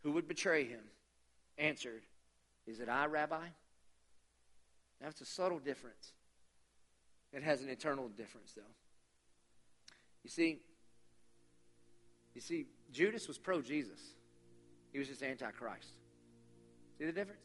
who 0.03 0.13
would 0.13 0.27
betray 0.27 0.65
him, 0.65 0.81
answered, 1.57 2.01
Is 2.65 2.79
it 2.79 2.89
I, 2.89 3.05
Rabbi? 3.05 3.45
It's 5.01 5.21
a 5.21 5.25
subtle 5.25 5.59
difference. 5.59 6.13
It 7.31 7.43
has 7.43 7.61
an 7.61 7.69
eternal 7.69 8.07
difference, 8.09 8.53
though. 8.53 8.63
You 10.23 10.29
see, 10.29 10.59
you 12.33 12.41
see, 12.41 12.65
Judas 12.91 13.27
was 13.27 13.37
pro 13.37 13.61
Jesus. 13.61 13.99
He 14.91 14.99
was 14.99 15.07
just 15.07 15.23
anti 15.23 15.49
Christ. 15.51 15.93
See 16.99 17.05
the 17.05 17.11
difference? 17.11 17.41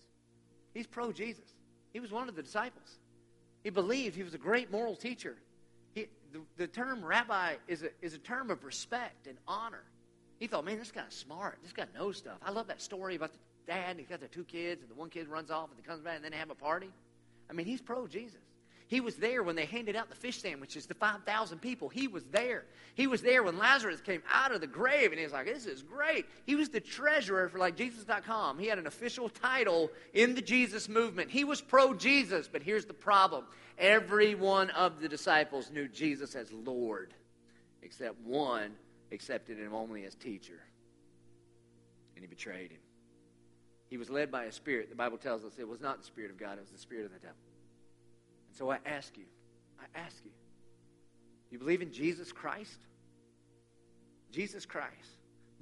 He's 0.74 0.86
pro 0.86 1.12
Jesus. 1.12 1.44
He 1.92 2.00
was 2.00 2.10
one 2.10 2.28
of 2.28 2.36
the 2.36 2.42
disciples. 2.42 2.98
He 3.62 3.70
believed 3.70 4.16
he 4.16 4.22
was 4.22 4.34
a 4.34 4.38
great 4.38 4.70
moral 4.70 4.96
teacher. 4.96 5.36
He, 5.94 6.06
the, 6.32 6.40
the 6.56 6.66
term 6.66 7.04
rabbi 7.04 7.54
is 7.68 7.82
a, 7.82 7.90
is 8.00 8.14
a 8.14 8.18
term 8.18 8.50
of 8.50 8.64
respect 8.64 9.26
and 9.26 9.36
honor. 9.46 9.84
He 10.38 10.46
thought, 10.46 10.64
man, 10.64 10.78
this 10.78 10.90
guy's 10.90 11.14
smart. 11.14 11.58
This 11.62 11.72
guy 11.72 11.84
knows 11.94 12.16
stuff. 12.16 12.38
I 12.42 12.50
love 12.50 12.66
that 12.68 12.80
story 12.82 13.14
about 13.14 13.32
the 13.32 13.38
dad, 13.66 13.90
and 13.90 14.00
he's 14.00 14.08
got 14.08 14.20
the 14.20 14.28
two 14.28 14.44
kids, 14.44 14.82
and 14.82 14.90
the 14.90 14.94
one 14.94 15.10
kid 15.10 15.28
runs 15.28 15.50
off 15.50 15.68
and 15.68 15.78
he 15.78 15.82
comes 15.82 16.00
back, 16.00 16.16
and 16.16 16.24
then 16.24 16.32
they 16.32 16.38
have 16.38 16.50
a 16.50 16.54
party. 16.54 16.90
I 17.48 17.52
mean, 17.52 17.66
he's 17.66 17.80
pro 17.80 18.06
Jesus. 18.06 18.40
He 18.92 19.00
was 19.00 19.16
there 19.16 19.42
when 19.42 19.56
they 19.56 19.64
handed 19.64 19.96
out 19.96 20.10
the 20.10 20.14
fish 20.14 20.42
sandwiches 20.42 20.84
to 20.84 20.92
5,000 20.92 21.60
people. 21.60 21.88
He 21.88 22.08
was 22.08 22.24
there. 22.24 22.66
He 22.94 23.06
was 23.06 23.22
there 23.22 23.42
when 23.42 23.56
Lazarus 23.56 24.02
came 24.02 24.22
out 24.30 24.52
of 24.52 24.60
the 24.60 24.66
grave, 24.66 25.12
and 25.12 25.18
he 25.18 25.24
was 25.24 25.32
like, 25.32 25.46
This 25.46 25.64
is 25.64 25.82
great. 25.82 26.26
He 26.44 26.56
was 26.56 26.68
the 26.68 26.78
treasurer 26.78 27.48
for 27.48 27.56
like 27.56 27.74
Jesus.com. 27.74 28.58
He 28.58 28.66
had 28.66 28.78
an 28.78 28.86
official 28.86 29.30
title 29.30 29.90
in 30.12 30.34
the 30.34 30.42
Jesus 30.42 30.90
movement. 30.90 31.30
He 31.30 31.42
was 31.42 31.62
pro 31.62 31.94
Jesus, 31.94 32.50
but 32.52 32.62
here's 32.62 32.84
the 32.84 32.92
problem 32.92 33.46
every 33.78 34.34
one 34.34 34.68
of 34.68 35.00
the 35.00 35.08
disciples 35.08 35.70
knew 35.70 35.88
Jesus 35.88 36.34
as 36.34 36.52
Lord, 36.52 37.14
except 37.80 38.20
one 38.20 38.72
accepted 39.10 39.56
him 39.56 39.72
only 39.72 40.04
as 40.04 40.14
teacher. 40.16 40.60
And 42.14 42.22
he 42.22 42.26
betrayed 42.26 42.72
him. 42.72 42.80
He 43.88 43.96
was 43.96 44.10
led 44.10 44.30
by 44.30 44.44
a 44.44 44.52
spirit. 44.52 44.90
The 44.90 44.96
Bible 44.96 45.16
tells 45.16 45.46
us 45.46 45.54
it 45.58 45.66
was 45.66 45.80
not 45.80 46.00
the 46.00 46.04
spirit 46.04 46.30
of 46.30 46.36
God, 46.36 46.58
it 46.58 46.60
was 46.60 46.72
the 46.72 46.78
spirit 46.78 47.06
of 47.06 47.12
the 47.14 47.20
devil. 47.20 47.38
And 48.52 48.58
so 48.58 48.70
I 48.70 48.80
ask 48.84 49.16
you, 49.16 49.24
I 49.80 49.98
ask 49.98 50.14
you, 50.26 50.30
you 51.50 51.58
believe 51.58 51.80
in 51.80 51.90
Jesus 51.90 52.32
Christ? 52.32 52.76
Jesus 54.30 54.66
Christ. 54.66 54.92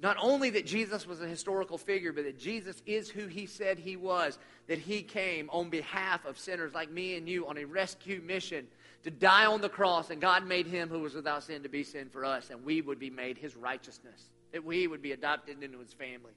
Not 0.01 0.17
only 0.19 0.49
that 0.49 0.65
Jesus 0.65 1.07
was 1.07 1.21
a 1.21 1.25
historical 1.27 1.77
figure, 1.77 2.11
but 2.11 2.25
that 2.25 2.37
Jesus 2.37 2.83
is 2.85 3.09
who 3.09 3.27
he 3.27 3.45
said 3.45 3.79
he 3.79 3.95
was, 3.95 4.37
that 4.67 4.77
he 4.77 5.03
came 5.03 5.49
on 5.51 5.69
behalf 5.69 6.25
of 6.25 6.37
sinners 6.37 6.73
like 6.73 6.91
me 6.91 7.15
and 7.15 7.29
you 7.29 7.47
on 7.47 7.57
a 7.57 7.63
rescue 7.63 8.21
mission 8.21 8.67
to 9.03 9.09
die 9.09 9.45
on 9.45 9.61
the 9.61 9.69
cross, 9.69 10.09
and 10.09 10.19
God 10.19 10.45
made 10.45 10.67
him 10.67 10.89
who 10.89 10.99
was 10.99 11.13
without 11.13 11.43
sin 11.43 11.63
to 11.63 11.69
be 11.69 11.83
sin 11.83 12.09
for 12.09 12.25
us, 12.25 12.49
and 12.49 12.65
we 12.65 12.81
would 12.81 12.99
be 12.99 13.09
made 13.09 13.37
his 13.37 13.55
righteousness, 13.55 14.29
that 14.51 14.65
we 14.65 14.85
would 14.85 15.01
be 15.01 15.13
adopted 15.13 15.63
into 15.63 15.79
his 15.79 15.93
family 15.93 16.33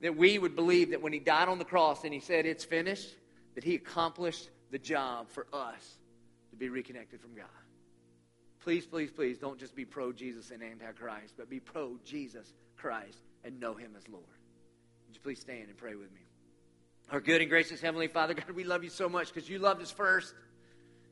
that 0.00 0.16
we 0.16 0.38
would 0.38 0.54
believe 0.56 0.90
that 0.90 1.00
when 1.00 1.12
he 1.12 1.18
died 1.18 1.48
on 1.48 1.58
the 1.58 1.64
cross 1.64 2.04
and 2.04 2.12
he 2.12 2.20
said, 2.20 2.46
It's 2.46 2.64
finished, 2.64 3.08
that 3.54 3.64
he 3.64 3.74
accomplished 3.74 4.50
the 4.74 4.78
job 4.80 5.28
for 5.28 5.46
us 5.52 5.98
to 6.50 6.56
be 6.56 6.68
reconnected 6.68 7.20
from 7.20 7.32
God. 7.36 7.46
Please, 8.58 8.84
please, 8.84 9.08
please 9.08 9.38
don't 9.38 9.56
just 9.56 9.76
be 9.76 9.84
pro 9.84 10.10
Jesus 10.10 10.50
and 10.50 10.64
anti 10.64 10.90
Christ, 10.98 11.34
but 11.36 11.48
be 11.48 11.60
pro 11.60 11.96
Jesus 12.04 12.52
Christ 12.76 13.18
and 13.44 13.60
know 13.60 13.74
him 13.74 13.92
as 13.96 14.08
Lord. 14.08 14.24
Would 15.06 15.14
you 15.14 15.20
please 15.22 15.38
stand 15.38 15.68
and 15.68 15.76
pray 15.76 15.94
with 15.94 16.12
me? 16.12 16.22
Our 17.12 17.20
good 17.20 17.40
and 17.40 17.48
gracious 17.48 17.80
Heavenly 17.80 18.08
Father, 18.08 18.34
God, 18.34 18.50
we 18.50 18.64
love 18.64 18.82
you 18.82 18.90
so 18.90 19.08
much 19.08 19.32
because 19.32 19.48
you 19.48 19.60
loved 19.60 19.80
us 19.80 19.92
first. 19.92 20.34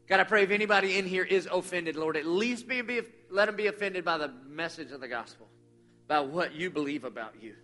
God, 0.08 0.18
I 0.18 0.24
pray 0.24 0.42
if 0.42 0.50
anybody 0.50 0.98
in 0.98 1.06
here 1.06 1.22
is 1.22 1.46
offended, 1.46 1.94
Lord, 1.94 2.16
at 2.16 2.26
least 2.26 2.66
be, 2.66 2.82
be, 2.82 3.02
let 3.30 3.46
them 3.46 3.54
be 3.54 3.68
offended 3.68 4.04
by 4.04 4.18
the 4.18 4.32
message 4.48 4.90
of 4.90 5.00
the 5.00 5.06
gospel, 5.06 5.46
by 6.08 6.18
what 6.18 6.52
you 6.52 6.68
believe 6.68 7.04
about 7.04 7.40
you. 7.40 7.54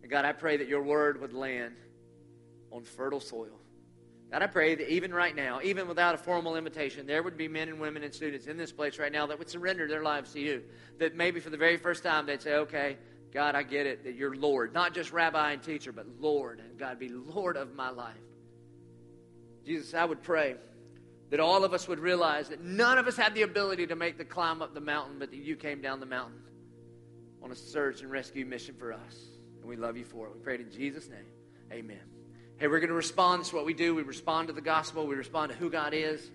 And 0.00 0.10
God, 0.10 0.24
I 0.24 0.32
pray 0.32 0.56
that 0.56 0.66
your 0.66 0.82
word 0.82 1.20
would 1.20 1.34
land 1.34 1.76
on 2.72 2.84
fertile 2.84 3.20
soil. 3.20 3.60
God, 4.30 4.42
I 4.42 4.46
pray 4.46 4.76
that 4.76 4.88
even 4.88 5.12
right 5.12 5.34
now, 5.34 5.60
even 5.62 5.88
without 5.88 6.14
a 6.14 6.18
formal 6.18 6.56
invitation, 6.56 7.04
there 7.06 7.22
would 7.22 7.36
be 7.36 7.48
men 7.48 7.68
and 7.68 7.80
women 7.80 8.04
and 8.04 8.14
students 8.14 8.46
in 8.46 8.56
this 8.56 8.70
place 8.70 8.98
right 8.98 9.10
now 9.10 9.26
that 9.26 9.38
would 9.38 9.50
surrender 9.50 9.88
their 9.88 10.04
lives 10.04 10.32
to 10.34 10.40
you. 10.40 10.62
That 10.98 11.16
maybe 11.16 11.40
for 11.40 11.50
the 11.50 11.56
very 11.56 11.76
first 11.76 12.04
time 12.04 12.26
they'd 12.26 12.40
say, 12.40 12.54
okay, 12.54 12.96
God, 13.32 13.56
I 13.56 13.64
get 13.64 13.86
it, 13.86 14.04
that 14.04 14.14
you're 14.14 14.34
Lord. 14.34 14.72
Not 14.72 14.94
just 14.94 15.12
rabbi 15.12 15.52
and 15.52 15.62
teacher, 15.62 15.90
but 15.90 16.06
Lord. 16.20 16.60
And 16.60 16.78
God, 16.78 16.98
be 17.00 17.08
Lord 17.08 17.56
of 17.56 17.74
my 17.74 17.90
life. 17.90 18.14
Jesus, 19.66 19.94
I 19.94 20.04
would 20.04 20.22
pray 20.22 20.54
that 21.30 21.40
all 21.40 21.64
of 21.64 21.72
us 21.72 21.88
would 21.88 22.00
realize 22.00 22.48
that 22.48 22.62
none 22.62 22.98
of 22.98 23.08
us 23.08 23.16
had 23.16 23.34
the 23.34 23.42
ability 23.42 23.88
to 23.88 23.96
make 23.96 24.16
the 24.16 24.24
climb 24.24 24.62
up 24.62 24.74
the 24.74 24.80
mountain, 24.80 25.18
but 25.18 25.30
that 25.30 25.38
you 25.38 25.56
came 25.56 25.80
down 25.80 25.98
the 25.98 26.06
mountain 26.06 26.40
on 27.42 27.50
a 27.50 27.56
search 27.56 28.02
and 28.02 28.10
rescue 28.10 28.44
mission 28.44 28.74
for 28.78 28.92
us. 28.92 29.16
And 29.60 29.68
we 29.68 29.76
love 29.76 29.96
you 29.96 30.04
for 30.04 30.26
it. 30.26 30.34
We 30.34 30.40
pray 30.40 30.54
in 30.56 30.70
Jesus' 30.70 31.08
name. 31.08 31.26
Amen. 31.72 32.09
Hey, 32.60 32.66
we're 32.66 32.80
going 32.80 32.88
to 32.88 32.94
respond. 32.94 33.40
This 33.40 33.46
is 33.48 33.54
what 33.54 33.64
we 33.64 33.72
do. 33.72 33.94
We 33.94 34.02
respond 34.02 34.48
to 34.48 34.52
the 34.52 34.60
gospel. 34.60 35.06
We 35.06 35.14
respond 35.14 35.50
to 35.50 35.56
who 35.56 35.70
God 35.70 35.94
is 35.94 36.30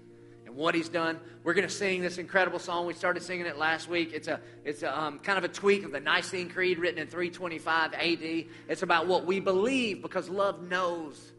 and 0.47 0.55
what 0.55 0.73
He's 0.73 0.89
done. 0.89 1.19
We're 1.43 1.53
going 1.53 1.67
to 1.67 1.73
sing 1.73 2.01
this 2.01 2.17
incredible 2.17 2.57
song. 2.57 2.87
We 2.87 2.95
started 2.95 3.21
singing 3.21 3.45
it 3.45 3.59
last 3.59 3.87
week. 3.87 4.09
It's 4.11 4.27
a 4.27 4.41
it's 4.63 4.81
a 4.81 4.99
um, 4.99 5.19
kind 5.19 5.37
of 5.37 5.43
a 5.43 5.47
tweak 5.47 5.85
of 5.85 5.91
the 5.91 5.99
Nicene 5.99 6.49
Creed 6.49 6.79
written 6.79 6.99
in 6.99 7.05
325 7.05 7.93
AD. 7.93 8.45
It's 8.67 8.81
about 8.81 9.05
what 9.05 9.27
we 9.27 9.39
believe 9.39 10.01
because 10.01 10.27
love 10.27 10.63
knows, 10.63 11.31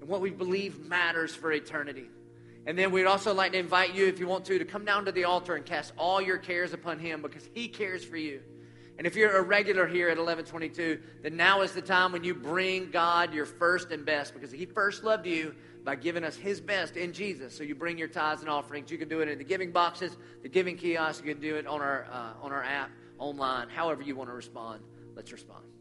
and 0.00 0.08
what 0.08 0.22
we 0.22 0.30
believe 0.30 0.80
matters 0.80 1.34
for 1.34 1.52
eternity. 1.52 2.06
And 2.64 2.78
then 2.78 2.92
we'd 2.92 3.04
also 3.04 3.34
like 3.34 3.52
to 3.52 3.58
invite 3.58 3.94
you, 3.94 4.06
if 4.06 4.18
you 4.18 4.26
want 4.26 4.46
to, 4.46 4.58
to 4.58 4.64
come 4.64 4.86
down 4.86 5.04
to 5.04 5.12
the 5.12 5.24
altar 5.24 5.56
and 5.56 5.66
cast 5.66 5.92
all 5.98 6.22
your 6.22 6.38
cares 6.38 6.72
upon 6.72 7.00
Him 7.00 7.20
because 7.20 7.46
He 7.52 7.68
cares 7.68 8.02
for 8.02 8.16
you. 8.16 8.40
And 8.98 9.06
if 9.06 9.14
you're 9.14 9.36
a 9.36 9.42
regular 9.42 9.86
here 9.86 10.08
at 10.08 10.16
1122, 10.16 11.00
then 11.22 11.36
now 11.36 11.60
is 11.60 11.72
the 11.72 11.82
time 11.82 12.12
when 12.12 12.24
you 12.24 12.34
bring 12.34 12.90
God 12.90 13.34
your 13.34 13.44
first 13.44 13.90
and 13.90 14.06
best 14.06 14.32
because 14.32 14.50
He 14.50 14.64
first 14.64 15.04
loved 15.04 15.26
you 15.26 15.54
by 15.84 15.96
giving 15.96 16.24
us 16.24 16.36
His 16.36 16.60
best 16.60 16.96
in 16.96 17.12
Jesus. 17.12 17.54
So 17.54 17.62
you 17.62 17.74
bring 17.74 17.98
your 17.98 18.08
tithes 18.08 18.40
and 18.40 18.48
offerings. 18.48 18.90
You 18.90 18.98
can 18.98 19.08
do 19.08 19.20
it 19.20 19.28
in 19.28 19.38
the 19.38 19.44
giving 19.44 19.70
boxes, 19.70 20.16
the 20.42 20.48
giving 20.48 20.76
kiosk. 20.76 21.24
You 21.24 21.34
can 21.34 21.42
do 21.42 21.56
it 21.56 21.66
on 21.66 21.82
our, 21.82 22.06
uh, 22.10 22.44
on 22.44 22.52
our 22.52 22.64
app, 22.64 22.90
online, 23.18 23.68
however 23.68 24.02
you 24.02 24.16
want 24.16 24.30
to 24.30 24.34
respond. 24.34 24.80
Let's 25.14 25.30
respond. 25.30 25.75